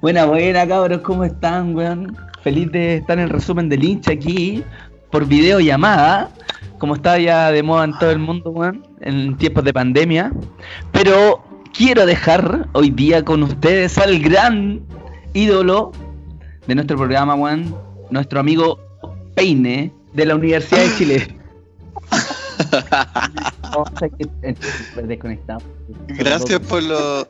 Buena, 0.00 0.24
buena, 0.26 0.66
cabros, 0.66 1.00
¿cómo 1.02 1.24
están, 1.24 1.74
weón? 1.74 2.16
Feliz 2.42 2.70
de 2.72 2.96
estar 2.96 3.18
en 3.18 3.24
el 3.24 3.30
resumen 3.30 3.68
del 3.68 3.84
hincha 3.84 4.12
aquí 4.12 4.62
por 5.10 5.26
videollamada, 5.26 6.30
como 6.78 6.94
está 6.94 7.18
ya 7.18 7.50
de 7.50 7.62
moda 7.62 7.84
en 7.84 7.98
todo 7.98 8.10
el 8.10 8.18
mundo, 8.18 8.50
weón, 8.50 8.86
en 9.00 9.36
tiempos 9.36 9.64
de 9.64 9.72
pandemia. 9.72 10.32
Pero 10.92 11.42
quiero 11.72 12.06
dejar 12.06 12.68
hoy 12.72 12.90
día 12.90 13.24
con 13.24 13.42
ustedes 13.42 13.98
al 13.98 14.18
gran 14.20 14.80
ídolo 15.34 15.92
de 16.66 16.74
nuestro 16.74 16.96
programa, 16.96 17.34
weón, 17.34 17.74
nuestro 18.10 18.40
amigo 18.40 18.78
Peine 19.34 19.92
de 20.14 20.26
la 20.26 20.34
Universidad 20.34 20.80
de 20.80 20.94
Chile. 20.96 21.37
Desconectado. 25.06 25.60
Gracias 26.08 26.60
por 26.60 26.82
lo. 26.82 27.26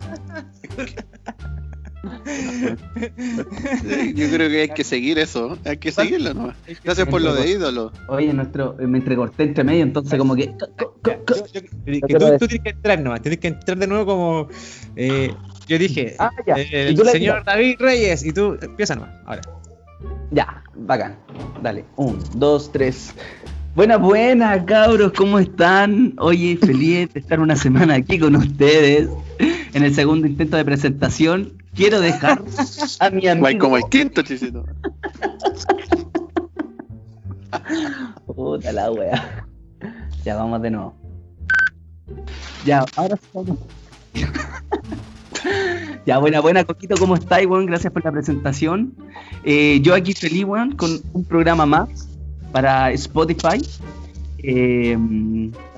Yo 4.15 4.31
creo 4.31 4.49
que 4.49 4.61
hay 4.63 4.69
que 4.69 4.85
seguir 4.85 5.19
eso. 5.19 5.59
Hay 5.65 5.79
que 5.79 5.91
seguirlo, 5.93 6.35
¿no? 6.35 6.55
Gracias 6.85 7.09
por 7.09 7.21
lo 7.21 7.35
de 7.35 7.51
ídolo. 7.51 7.93
Oye, 8.09 8.33
nuestro, 8.33 8.77
eh, 8.81 8.87
me 8.87 8.99
entrecorté 8.99 9.43
entre 9.45 9.65
medio, 9.65 9.83
entonces 9.83 10.19
como 10.19 10.35
que... 10.37 10.49
tú, 10.49 10.67
tú 12.39 12.47
tienes 12.47 12.63
que 12.63 12.71
entrar 12.71 13.01
nomás, 13.01 13.21
tienes 13.23 13.41
que 13.41 13.49
entrar 13.49 13.79
de 13.79 13.87
nuevo 13.87 14.07
como. 14.07 14.49
eh, 14.97 15.33
yo 15.67 15.79
dije, 15.79 16.15
Ah, 16.19 16.31
ya. 16.47 16.55
eh, 16.57 16.89
el 16.89 16.97
señor 17.09 17.45
David 17.45 17.77
Reyes, 17.79 18.25
y 18.25 18.33
tú 18.33 18.57
empieza 18.61 18.95
nomás, 18.95 19.11
ahora. 19.27 19.43
Ya, 20.31 20.63
bacán. 20.75 21.19
Dale, 21.63 21.85
un, 21.97 22.19
dos, 22.35 22.71
tres. 22.73 23.13
Buenas, 23.79 24.01
buenas, 24.01 24.65
cabros, 24.65 25.13
¿cómo 25.13 25.39
están? 25.39 26.15
Oye, 26.19 26.57
feliz 26.57 27.15
de 27.15 27.21
estar 27.21 27.39
una 27.39 27.55
semana 27.55 27.95
aquí 27.95 28.19
con 28.19 28.35
ustedes. 28.35 29.09
En 29.73 29.85
el 29.85 29.95
segundo 29.95 30.27
intento 30.27 30.57
de 30.57 30.65
presentación, 30.65 31.53
quiero 31.77 32.01
dejar 32.01 32.43
a 32.99 33.11
mi 33.11 33.29
amigo... 33.29 33.61
como 33.61 33.77
el 33.77 33.85
quinto, 33.89 34.23
chisito. 34.23 34.65
Puta 38.27 38.73
la 38.73 38.91
wea. 38.91 39.47
Ya, 40.25 40.35
vamos 40.35 40.61
de 40.61 40.71
nuevo. 40.73 40.95
Ya, 42.67 42.85
ahora 42.97 43.17
vamos. 43.33 43.59
Ya, 46.05 46.19
buena, 46.19 46.41
buena, 46.41 46.65
Coquito, 46.65 46.97
¿cómo 46.97 47.15
estáis, 47.15 47.47
weón? 47.47 47.67
Gracias 47.67 47.93
por 47.93 48.05
la 48.05 48.11
presentación. 48.11 48.93
Eh, 49.45 49.79
yo 49.83 49.95
aquí 49.95 50.15
feliz, 50.15 50.43
weón, 50.43 50.73
con 50.73 51.01
un 51.13 51.25
programa 51.25 51.65
más 51.65 52.08
para 52.53 52.91
Spotify. 52.93 53.61
Eh, 54.39 54.97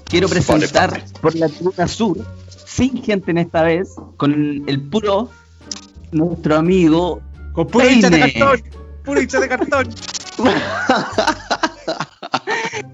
quiero 0.04 0.28
presentar 0.28 1.04
por 1.20 1.34
la 1.34 1.48
tribuna 1.48 1.88
sur, 1.88 2.18
sin 2.66 3.02
gente 3.02 3.30
en 3.30 3.38
esta 3.38 3.62
vez, 3.62 3.94
con 4.16 4.64
el 4.66 4.80
puro 4.82 5.30
nuestro 6.12 6.56
amigo 6.56 7.22
Con 7.52 7.68
puro 7.68 7.88
hincha 7.88 8.10
de 8.10 8.18
Peine. 8.18 8.32
cartón, 8.40 8.62
puro 9.04 9.22
hincha 9.22 9.40
de 9.40 9.48
cartón. 9.48 9.88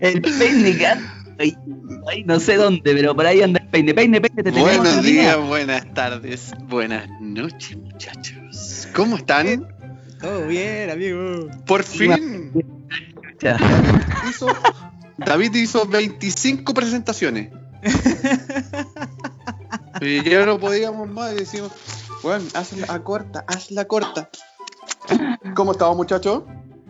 el 0.01 0.21
Peine 0.21 0.79
Ay, 1.39 1.55
ahí 2.09 2.25
no 2.25 2.41
sé 2.41 2.57
dónde, 2.57 2.95
pero 2.95 3.15
por 3.15 3.27
ahí 3.27 3.43
anda 3.43 3.61
el 3.61 3.69
peine, 3.69 3.93
peine, 3.93 4.23
peine. 4.23 4.43
Te 4.43 4.51
tenemos 4.51 4.77
Buenos 4.79 5.03
días, 5.03 5.39
buenas 5.47 5.93
tardes, 5.93 6.55
buenas 6.67 7.09
noches, 7.21 7.77
muchachos. 7.77 8.89
¿Cómo 8.95 9.19
están? 9.19 9.69
Todo 10.19 10.47
bien, 10.47 10.89
amigo. 10.89 11.51
Por 11.67 11.83
fin 11.83 12.53
Ya. 13.41 13.57
hizo. 14.29 14.47
David 15.19 15.55
hizo 15.55 15.87
25 15.87 16.75
presentaciones. 16.75 17.51
Y 20.01 20.23
ya 20.29 20.45
no 20.45 20.59
podíamos 20.59 21.09
más 21.09 21.33
y 21.33 21.37
decimos, 21.37 21.71
bueno, 22.23 22.45
hazla 22.55 23.03
corta, 23.03 23.45
hazla 23.49 23.87
corta. 23.87 24.29
¿Cómo 25.55 25.73
estamos, 25.73 25.97
muchachos? 25.97 26.43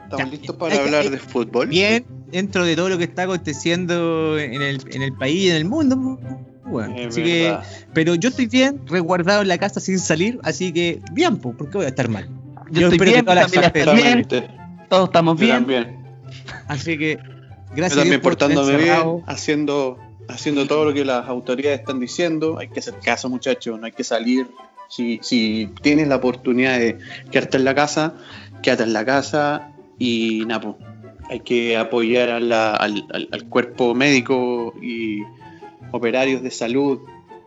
¿Estamos 0.04 0.24
Ya, 0.26 0.30
listos 0.30 0.56
para 0.56 0.72
hay 0.72 0.78
que- 0.78 0.84
hablar 0.84 1.02
hay- 1.02 1.08
de 1.10 1.18
fútbol? 1.18 1.68
Bien, 1.68 2.04
dentro 2.30 2.64
de 2.64 2.74
todo 2.76 2.88
lo 2.88 2.98
que 2.98 3.04
está 3.04 3.22
aconteciendo 3.22 4.38
en 4.38 4.60
el, 4.62 4.80
en 4.92 5.02
el 5.02 5.12
país 5.12 5.44
y 5.44 5.50
en 5.50 5.56
el 5.56 5.64
mundo. 5.64 6.18
Bueno, 6.64 6.96
así 7.08 7.22
que, 7.22 7.56
pero 7.94 8.16
yo 8.16 8.28
estoy 8.30 8.46
bien, 8.46 8.80
resguardado 8.86 9.42
en 9.42 9.48
la 9.48 9.58
casa 9.58 9.78
sin 9.78 10.00
salir, 10.00 10.40
así 10.42 10.72
que 10.72 11.00
bien, 11.12 11.36
pues, 11.38 11.54
¿por 11.56 11.70
qué 11.70 11.76
voy 11.78 11.86
a 11.86 11.90
estar 11.90 12.08
mal? 12.08 12.28
Yo, 12.72 12.88
estoy 12.88 12.96
espero 12.98 12.98
que 12.98 13.04
bien, 13.04 13.18
está 13.64 13.92
partes- 13.92 13.94
bien, 13.94 14.48
todos 14.88 15.04
estamos 15.08 15.38
Yo 15.38 15.46
bien. 15.64 16.05
Así 16.68 16.96
que, 16.98 17.18
Yo 17.18 17.74
gracias 17.76 17.98
a 17.98 18.02
también 18.02 18.20
por 18.20 18.32
portándome 18.32 18.76
bien, 18.76 19.22
haciendo, 19.26 19.98
haciendo 20.28 20.66
todo 20.66 20.84
lo 20.86 20.94
que 20.94 21.04
las 21.04 21.28
autoridades 21.28 21.80
están 21.80 22.00
diciendo. 22.00 22.58
Hay 22.58 22.68
que 22.68 22.80
hacer 22.80 22.94
caso, 23.02 23.28
muchachos, 23.28 23.78
no 23.78 23.86
hay 23.86 23.92
que 23.92 24.04
salir. 24.04 24.46
Si, 24.88 25.18
si 25.22 25.68
tienes 25.82 26.06
la 26.08 26.16
oportunidad 26.16 26.78
de 26.78 26.98
quedarte 27.30 27.56
en 27.56 27.64
la 27.64 27.74
casa, 27.74 28.14
quédate 28.62 28.84
en 28.84 28.92
la 28.92 29.04
casa 29.04 29.72
y 29.98 30.44
nada, 30.46 30.60
po, 30.60 30.78
hay 31.28 31.40
que 31.40 31.76
apoyar 31.76 32.30
a 32.30 32.38
la- 32.40 32.70
al, 32.74 33.04
al- 33.12 33.28
al 33.32 33.48
cuerpo 33.48 33.94
médico 33.94 34.72
y 34.80 35.22
operarios 35.90 36.40
de 36.42 36.50
salud 36.52 37.00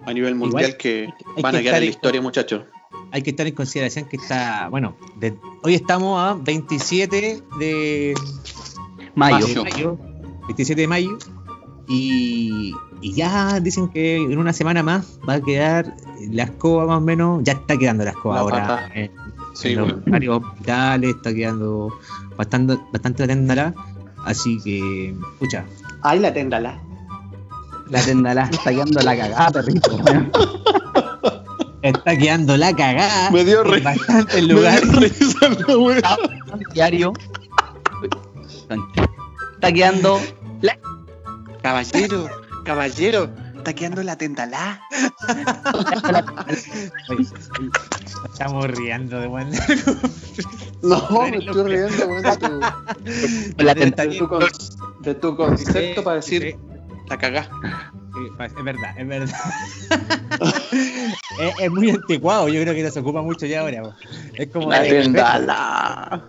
a 0.05 0.13
nivel 0.13 0.35
mundial 0.35 0.75
que 0.77 1.09
hay 1.37 1.41
van 1.43 1.53
que 1.53 1.59
a 1.59 1.61
quedar 1.61 1.75
en 1.75 1.81
la 1.85 1.89
historia, 1.89 2.21
muchachos. 2.21 2.63
Hay 3.11 3.21
que 3.21 3.29
estar 3.31 3.47
en 3.47 3.55
consideración 3.55 4.05
que 4.05 4.17
está, 4.17 4.67
bueno, 4.69 4.97
de- 5.17 5.35
hoy 5.63 5.75
estamos 5.75 6.19
a 6.21 6.33
27 6.33 7.41
de 7.59 8.13
Mayo. 9.19 9.47
Mayo. 9.47 9.63
de 9.63 9.69
mayo, 9.71 9.97
27 10.47 10.81
de 10.81 10.87
mayo, 10.87 11.17
y, 11.87 12.73
y 13.01 13.13
ya 13.13 13.59
dicen 13.59 13.89
que 13.89 14.17
en 14.17 14.37
una 14.37 14.53
semana 14.53 14.83
más 14.83 15.19
va 15.27 15.33
a 15.35 15.41
quedar 15.41 15.95
la 16.31 16.43
escoba 16.43 16.85
más 16.85 16.97
o 16.97 17.01
menos, 17.01 17.41
ya 17.43 17.53
está 17.53 17.77
quedando 17.77 18.03
la 18.03 18.11
escoba 18.11 18.35
La 18.35 18.41
ahora 18.41 18.89
en, 18.93 19.11
Sí, 19.53 19.69
en 19.69 19.77
los 19.79 19.87
bueno. 19.87 20.03
varios 20.07 20.41
hospitales, 20.43 21.15
está 21.15 21.33
quedando 21.33 21.93
bastante, 22.37 22.77
bastante 22.93 23.23
aténdala, 23.23 23.73
así 24.25 24.59
que, 24.63 25.15
escucha, 25.33 25.65
Ahí 26.03 26.19
la 26.19 26.33
téndala. 26.33 26.79
La 27.89 28.01
tendalá 28.03 28.43
está 28.51 28.69
quedando 28.69 29.01
la 29.01 29.17
cagada, 29.17 29.49
perrito. 29.51 29.91
está 31.81 32.15
quedando 32.17 32.55
la 32.55 32.73
cagada 32.75 33.31
Me 33.31 33.43
dio 33.43 33.61
en 33.65 33.71
re- 33.71 33.81
bastantes 33.81 34.47
Me 34.47 34.53
dio 34.53 34.99
risa 34.99 35.49
la 35.67 35.77
wea. 35.77 36.17
Diario. 36.73 37.13
Está 39.59 39.73
quedando 39.73 40.21
la 40.61 40.77
Caballero, 41.61 42.29
caballero, 42.63 43.29
está 43.57 43.73
quedando 43.73 44.01
la. 44.03 44.17
Oye, 47.09 47.27
Estamos 48.31 48.67
riendo 48.71 49.19
de 49.19 49.27
buen 49.27 49.49
No, 50.81 51.09
me 51.29 51.37
estoy 51.39 51.63
riendo, 51.73 52.07
de 52.07 52.37
tu- 52.37 52.59
la 53.63 53.73
de 53.73 53.91
tu, 53.91 54.27
con- 54.29 54.43
de 55.01 55.15
tu 55.15 55.35
concepto 55.35 55.99
Sí, 55.99 56.05
para 56.05 56.15
decir 56.15 56.41
sí. 56.41 56.55
la 57.09 57.17
cagá. 57.17 57.43
Sí, 57.43 58.19
pa- 58.37 58.45
es 58.45 58.63
verdad, 58.63 58.97
es 58.97 59.07
verdad. 59.09 59.39
es, 61.41 61.53
es 61.59 61.69
muy 61.71 61.89
anticuado, 61.89 62.47
yo 62.47 62.61
creo 62.61 62.73
que 62.73 62.83
no 62.83 62.91
se 62.91 62.99
ocupa 63.01 63.21
mucho 63.21 63.45
ya 63.45 63.59
ahora. 63.59 63.93
Es 64.35 64.47
como 64.51 64.69
La 64.71 64.83
téndala. 64.83 66.23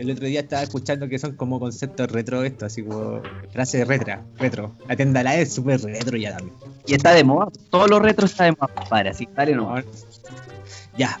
El 0.00 0.10
otro 0.10 0.26
día 0.26 0.40
estaba 0.40 0.62
escuchando 0.62 1.08
que 1.08 1.18
son 1.18 1.36
como 1.36 1.60
conceptos 1.60 2.10
retro 2.10 2.42
esto, 2.44 2.66
así 2.66 2.82
como 2.82 3.20
frase 3.52 3.84
retra, 3.84 4.22
retro. 4.38 4.74
La 4.88 4.96
tendala 4.96 5.36
es 5.36 5.52
súper 5.52 5.80
retro 5.82 6.16
ya 6.16 6.36
también. 6.36 6.56
Y 6.86 6.94
está 6.94 7.12
de 7.12 7.22
moda. 7.24 7.48
Todos 7.70 7.88
los 7.90 8.00
retros 8.00 8.30
está 8.30 8.44
de 8.44 8.52
moda, 8.52 8.68
compadre. 8.74 9.10
Así 9.10 9.28
dale 9.36 9.54
no. 9.54 9.74
Ya. 10.96 11.20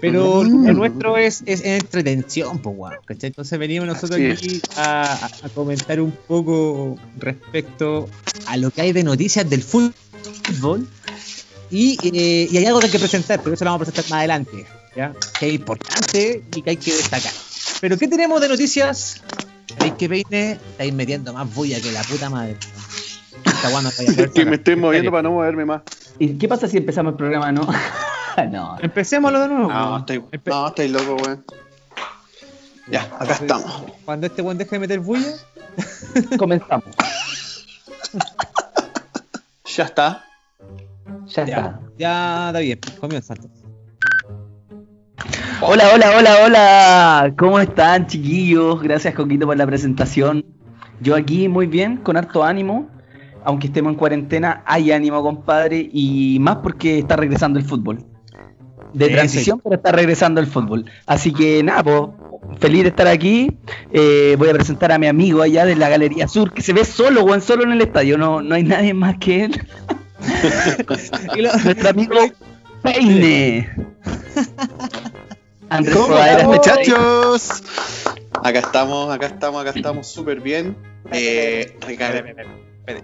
Pero 0.00 0.42
Mm. 0.44 0.66
lo 0.66 0.72
nuestro 0.72 1.18
es, 1.18 1.42
es 1.44 1.62
entretención, 1.62 2.58
pues. 2.60 2.76
¿cachai? 3.04 3.28
Entonces 3.28 3.58
venimos 3.58 3.86
nosotros 3.86 4.12
Así 4.18 4.30
aquí 4.30 4.62
a, 4.76 5.12
a- 5.12 5.46
a 5.46 5.48
comentar 5.50 6.00
un 6.00 6.12
poco 6.12 6.96
respecto 7.18 8.08
a 8.46 8.56
lo 8.56 8.70
que 8.70 8.80
hay 8.80 8.92
de 8.92 9.02
noticias 9.04 9.48
del 9.50 9.62
fútbol. 9.62 10.88
Y, 11.70 11.98
eh, 12.16 12.48
y 12.50 12.56
hay 12.56 12.64
algo 12.66 12.80
que 12.80 12.86
hay 12.86 12.92
que 12.92 12.98
presentar, 12.98 13.40
pero 13.42 13.54
eso 13.54 13.64
lo 13.64 13.72
vamos 13.72 13.86
a 13.88 13.90
presentar 13.90 14.10
más 14.10 14.18
adelante. 14.20 14.64
¿ya? 14.96 15.12
Que 15.38 15.48
es 15.48 15.54
importante 15.54 16.42
y 16.56 16.62
que 16.62 16.70
hay 16.70 16.76
que 16.78 16.92
destacar. 16.92 17.32
Pero 17.80 17.96
¿qué 17.96 18.08
tenemos 18.08 18.40
de 18.40 18.48
noticias? 18.48 19.22
¿Veis 19.78 19.94
que 19.94 20.08
Peine 20.08 20.52
estáis 20.52 20.92
metiendo 20.92 21.32
más 21.32 21.52
bulla 21.54 21.80
que 21.80 21.92
la 21.92 22.02
puta 22.02 22.28
madre? 22.28 22.56
Esta 23.44 23.68
weá 23.68 23.82
no 23.82 23.90
vaya 23.96 24.12
a 24.12 24.14
poder 24.14 24.32
Que 24.32 24.44
me 24.44 24.56
estoy 24.56 24.74
En 24.74 24.80
moviendo 24.80 25.10
para 25.10 25.22
no 25.22 25.30
moverme 25.32 25.64
más. 25.64 25.82
¿Y 26.18 26.34
qué 26.36 26.48
pasa 26.48 26.68
si 26.68 26.76
empezamos 26.76 27.12
el 27.12 27.16
programa, 27.16 27.52
no? 27.52 27.66
no. 28.50 28.76
Empecémoslo 28.80 29.40
de 29.40 29.48
nuevo. 29.48 29.72
No, 29.72 29.86
weón. 29.86 30.00
estoy, 30.00 30.24
no, 30.46 30.68
estoy 30.68 30.88
loco, 30.88 31.16
weón. 31.16 31.44
Ya, 32.90 33.02
acá 33.18 33.34
estamos. 33.34 33.84
Cuando 34.04 34.26
este 34.26 34.42
buen 34.42 34.58
deje 34.58 34.70
de 34.72 34.78
meter 34.80 35.00
bulla, 35.00 35.32
Comenzamos. 36.38 36.84
Ya 39.76 39.84
está. 39.84 40.24
Ya 41.26 41.44
Ya, 41.44 41.56
está. 41.56 41.80
ya 41.96 42.46
está 42.48 42.58
bien, 42.58 42.80
comienza 43.00 43.34
entonces. 43.34 43.59
Hola, 45.60 45.90
hola, 45.94 46.12
hola, 46.16 46.36
hola. 46.44 47.34
¿Cómo 47.36 47.60
están, 47.60 48.06
chiquillos? 48.06 48.82
Gracias, 48.82 49.14
Coquito, 49.14 49.46
por 49.46 49.56
la 49.56 49.66
presentación. 49.66 50.44
Yo 51.00 51.14
aquí 51.14 51.48
muy 51.48 51.66
bien, 51.66 51.98
con 51.98 52.16
harto 52.16 52.44
ánimo. 52.44 52.88
Aunque 53.44 53.68
estemos 53.68 53.92
en 53.92 53.98
cuarentena, 53.98 54.62
hay 54.66 54.92
ánimo, 54.92 55.22
compadre. 55.22 55.88
Y 55.92 56.38
más 56.40 56.56
porque 56.56 56.98
está 56.98 57.16
regresando 57.16 57.58
el 57.58 57.64
fútbol. 57.64 58.04
De 58.92 59.06
Sí, 59.06 59.12
transición, 59.12 59.60
pero 59.62 59.76
está 59.76 59.92
regresando 59.92 60.40
el 60.40 60.46
fútbol. 60.46 60.84
Así 61.06 61.32
que 61.32 61.62
nada, 61.62 61.82
po, 61.82 62.14
feliz 62.58 62.82
de 62.82 62.88
estar 62.88 63.06
aquí. 63.06 63.56
Eh, 63.92 64.34
voy 64.38 64.48
a 64.48 64.52
presentar 64.52 64.90
a 64.92 64.98
mi 64.98 65.06
amigo 65.06 65.42
allá 65.42 65.64
de 65.64 65.76
la 65.76 65.88
Galería 65.88 66.26
Sur, 66.26 66.52
que 66.52 66.62
se 66.62 66.72
ve 66.72 66.84
solo, 66.84 67.22
weón, 67.22 67.40
solo 67.40 67.62
en 67.62 67.72
el 67.72 67.80
estadio. 67.82 68.18
No, 68.18 68.42
no 68.42 68.54
hay 68.54 68.64
nadie 68.64 68.94
más 68.94 69.16
que 69.18 69.44
él. 69.44 69.60
Nuestro 71.64 71.90
amigo 71.90 72.16
Peine. 72.82 73.68
Andrés 75.70 75.96
¿Cómo 75.96 76.16
muchachos? 76.52 77.62
Acá 78.42 78.58
estamos, 78.58 79.14
acá 79.14 79.26
estamos, 79.26 79.62
acá 79.62 79.72
estamos 79.74 80.06
súper 80.06 80.40
bien. 80.40 80.76
Eh, 81.12 81.76
Ricardo, 81.86 82.28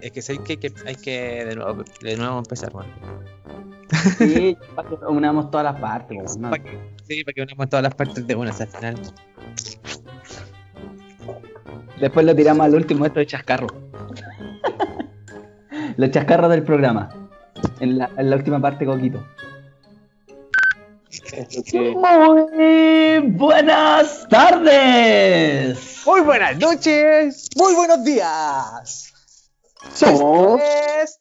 Es 0.01 0.11
que 0.11 0.33
hay 0.33 0.57
que, 0.57 0.73
hay 0.85 0.95
que 0.95 1.45
de, 1.45 1.55
nuevo, 1.55 1.83
de 2.01 2.17
nuevo 2.17 2.39
empezar, 2.39 2.75
weón. 2.75 2.87
Sí, 4.17 4.57
para 4.75 4.89
que 4.89 4.95
unamos 5.07 5.49
todas 5.49 5.63
las 5.63 5.79
partes. 5.79 6.37
Sí, 7.07 7.23
para 7.23 7.33
que 7.33 7.41
unamos 7.41 7.69
todas 7.69 7.83
las 7.83 7.95
partes 7.95 8.27
de 8.27 8.35
una, 8.35 8.51
al 8.51 8.67
final. 8.67 8.95
Después 12.01 12.25
lo 12.25 12.35
tiramos 12.35 12.65
al 12.65 12.75
último 12.75 13.05
esto 13.05 13.19
de 13.19 13.27
chascarro. 13.27 13.67
Los 15.97 16.11
chascarros 16.11 16.51
del 16.51 16.63
programa. 16.63 17.09
En 17.79 17.97
la, 17.97 18.09
en 18.17 18.29
la 18.29 18.35
última 18.35 18.59
parte, 18.59 18.85
Coquito. 18.85 19.25
Muy 21.73 23.19
buenas 23.31 24.27
tardes. 24.29 26.03
Muy 26.05 26.21
buenas 26.21 26.57
noches, 26.57 27.49
muy 27.55 27.73
buenos 27.75 28.03
días. 28.03 29.13
somos 29.93 30.61
Es 30.61 31.19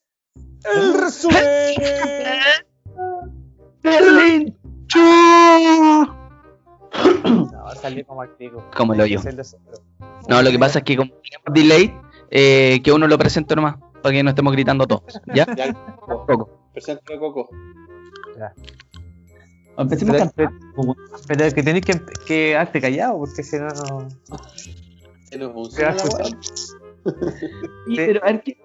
el 0.65 0.95
resumen. 1.01 1.45
del 3.83 4.29
hincho. 4.29 4.99
No, 7.25 7.71
salió 7.81 8.07
como 8.07 8.23
activo. 8.23 8.65
Como 8.77 8.95
lo 8.95 9.07
yo. 9.07 9.21
No, 10.29 10.43
lo 10.43 10.51
que 10.51 10.59
pasa 10.59 10.81
es 10.81 10.85
que 10.85 10.97
como 10.97 11.11
tenemos 11.13 11.53
delay, 11.53 11.95
eh, 12.31 12.81
que 12.83 12.91
uno 12.91 13.07
lo 13.07 13.17
presente 13.19 13.55
nomás, 13.55 13.77
para 14.03 14.13
que 14.13 14.23
no 14.25 14.31
estemos 14.31 14.53
gritando 14.53 14.87
todos. 14.87 15.21
¿Ya? 15.33 15.47
Ya, 15.55 15.73
Coco. 15.73 16.71
presenta 16.73 17.17
Coco. 17.19 17.49
Empecemos 19.79 20.17
Pero- 20.35 20.51
cantando. 20.51 20.97
Pero 21.27 21.45
es 21.45 21.55
que 21.55 21.63
tenés 21.63 21.83
que, 21.85 21.93
que 21.95 22.25
quedarte 22.27 22.81
callado, 22.81 23.19
porque 23.19 23.43
si 23.43 23.57
no, 23.59 23.69
no. 23.69 24.09
¿Se 25.29 25.39
nos 25.39 25.53
funciona? 25.53 25.97
Sí, 25.99 27.95
pero 27.97 28.21
a 28.23 28.27
ver 28.27 28.43
qué. 28.43 28.59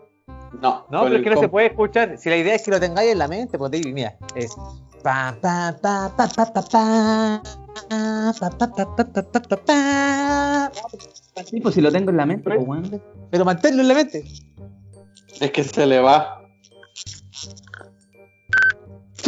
No, 0.61 0.85
No, 0.89 1.03
pero 1.03 1.17
es 1.17 1.23
que 1.23 1.29
no 1.29 1.39
se 1.39 1.49
puede 1.49 1.67
escuchar. 1.67 2.17
Si 2.17 2.29
la 2.29 2.37
idea 2.37 2.55
es 2.55 2.63
que 2.63 2.71
lo 2.71 2.79
tengáis 2.79 3.11
en 3.11 3.19
la 3.19 3.27
mente, 3.27 3.57
pues 3.57 3.71
David, 3.71 3.93
mira, 3.93 4.17
es. 4.35 4.51
Pa, 5.03 5.35
pa, 5.41 5.75
pa, 5.81 6.13
pa, 6.15 6.27
pa, 6.27 6.45
pa, 6.53 6.61
pa. 6.61 7.41
Pa, 7.89 8.33
pa, 8.39 8.49
pa, 8.57 8.95
pa, 8.95 8.95
pa, 8.95 9.23
pa, 9.23 9.41
pa, 9.41 9.57
pa. 9.57 10.71
Sí, 11.45 11.59
pues 11.61 11.75
si 11.75 11.81
lo 11.81 11.91
tengo 11.91 12.11
en 12.11 12.17
la 12.17 12.25
mente, 12.25 12.49
pues. 12.49 13.01
Pero 13.31 13.45
manténlo 13.45 13.81
en 13.81 13.87
la 13.87 13.93
mente. 13.95 14.23
Es 15.39 15.51
que 15.51 15.63
se 15.63 15.85
le 15.85 15.99
va. 15.99 16.40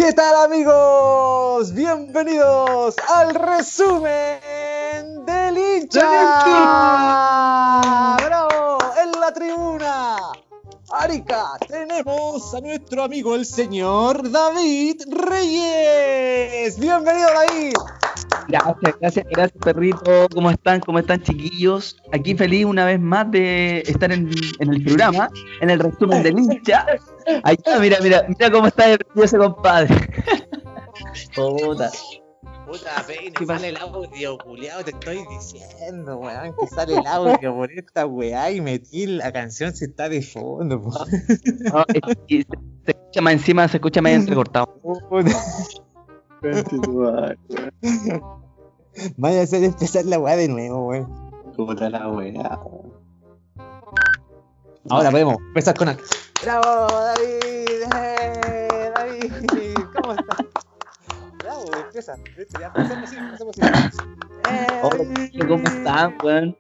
¿Qué 0.06 0.12
tal 0.12 0.36
amigos? 0.36 1.74
Bienvenidos 1.74 2.96
al 3.08 3.34
resumen 3.34 4.42
del 5.26 5.58
hincha. 5.58 6.02
¡Bravo! 8.18 8.80
En 9.02 9.12
la 9.18 9.34
tribuna. 9.34 10.18
Arica, 10.92 11.58
tenemos 11.70 12.54
a 12.54 12.60
nuestro 12.60 13.04
amigo 13.04 13.34
el 13.34 13.46
señor 13.46 14.30
David 14.30 15.04
Reyes. 15.08 16.78
Bienvenido 16.78 17.30
David. 17.34 17.76
Gracias, 18.48 18.96
gracias, 19.00 19.26
gracias, 19.30 19.64
perrito. 19.64 20.28
¿Cómo 20.34 20.50
están? 20.50 20.80
¿Cómo 20.82 21.00
están, 21.00 21.22
chiquillos? 21.22 21.98
Aquí 22.12 22.36
feliz 22.36 22.66
una 22.66 22.86
vez 22.86 23.00
más 23.00 23.30
de 23.32 23.80
estar 23.82 24.12
en, 24.12 24.30
en 24.60 24.74
el 24.74 24.84
programa, 24.84 25.30
en 25.62 25.70
el 25.70 25.80
resumen 25.80 26.24
del 26.24 26.40
hincha. 26.40 26.86
Ahí 27.44 27.56
está, 27.56 27.80
mira, 27.80 27.98
mira, 28.02 28.26
mira 28.28 28.52
cómo 28.52 28.68
está 28.68 28.92
el 28.92 29.00
ese 29.16 29.38
compadre. 29.38 29.96
Puta. 31.36 31.90
Puta 32.66 33.06
sale 33.46 33.70
el 33.70 33.78
audio, 33.78 34.38
culiao, 34.38 34.84
te 34.84 34.92
estoy 34.92 35.24
diciendo, 35.30 36.18
weón, 36.18 36.56
que 36.60 36.68
sale 36.68 36.96
el 36.96 37.06
audio 37.06 37.54
por 37.54 37.72
esta 37.72 38.06
weá 38.06 38.52
y 38.52 38.62
metí 38.62 39.06
la 39.06 39.32
canción 39.32 39.76
si 39.76 39.86
está 39.86 40.10
de 40.10 40.22
fondo, 40.22 40.82
po. 40.82 40.92
No, 41.72 41.86
es 41.94 42.02
se, 42.28 42.46
se 42.86 42.92
escucha 42.92 43.22
más 43.22 43.34
encima, 43.34 43.68
se 43.68 43.78
escucha 43.78 44.02
más 44.02 44.14
entrecortado. 44.14 44.80
Vaya 49.18 49.40
a 49.40 49.44
hacer 49.44 49.64
empezar 49.64 50.06
la 50.06 50.20
weá 50.20 50.36
de 50.36 50.50
nuevo, 50.50 50.88
weón. 50.88 51.08
Puta 51.56 51.90
la 51.90 52.10
weá. 52.10 52.60
Ahora 54.90 55.12
podemos 55.12 55.38
empezar 55.38 55.78
con. 55.78 55.98
¡Bravo, 56.44 56.88
David! 56.92 57.84
¡Eh, 57.96 58.92
David! 58.94 59.32
¿Cómo 59.96 60.14
estás? 60.14 60.46
Bravo, 61.40 61.66
empieza. 61.86 62.18
Listo, 62.38 62.60
ya 62.60 62.68
empezamos 62.68 63.04
así, 63.04 63.16
empezamos 63.16 63.56
así. 63.60 63.98
¡Eh, 64.50 64.82
David! 64.82 65.48
¿Cómo 65.48 65.64
están, 65.64 66.18
weón? 66.24 66.58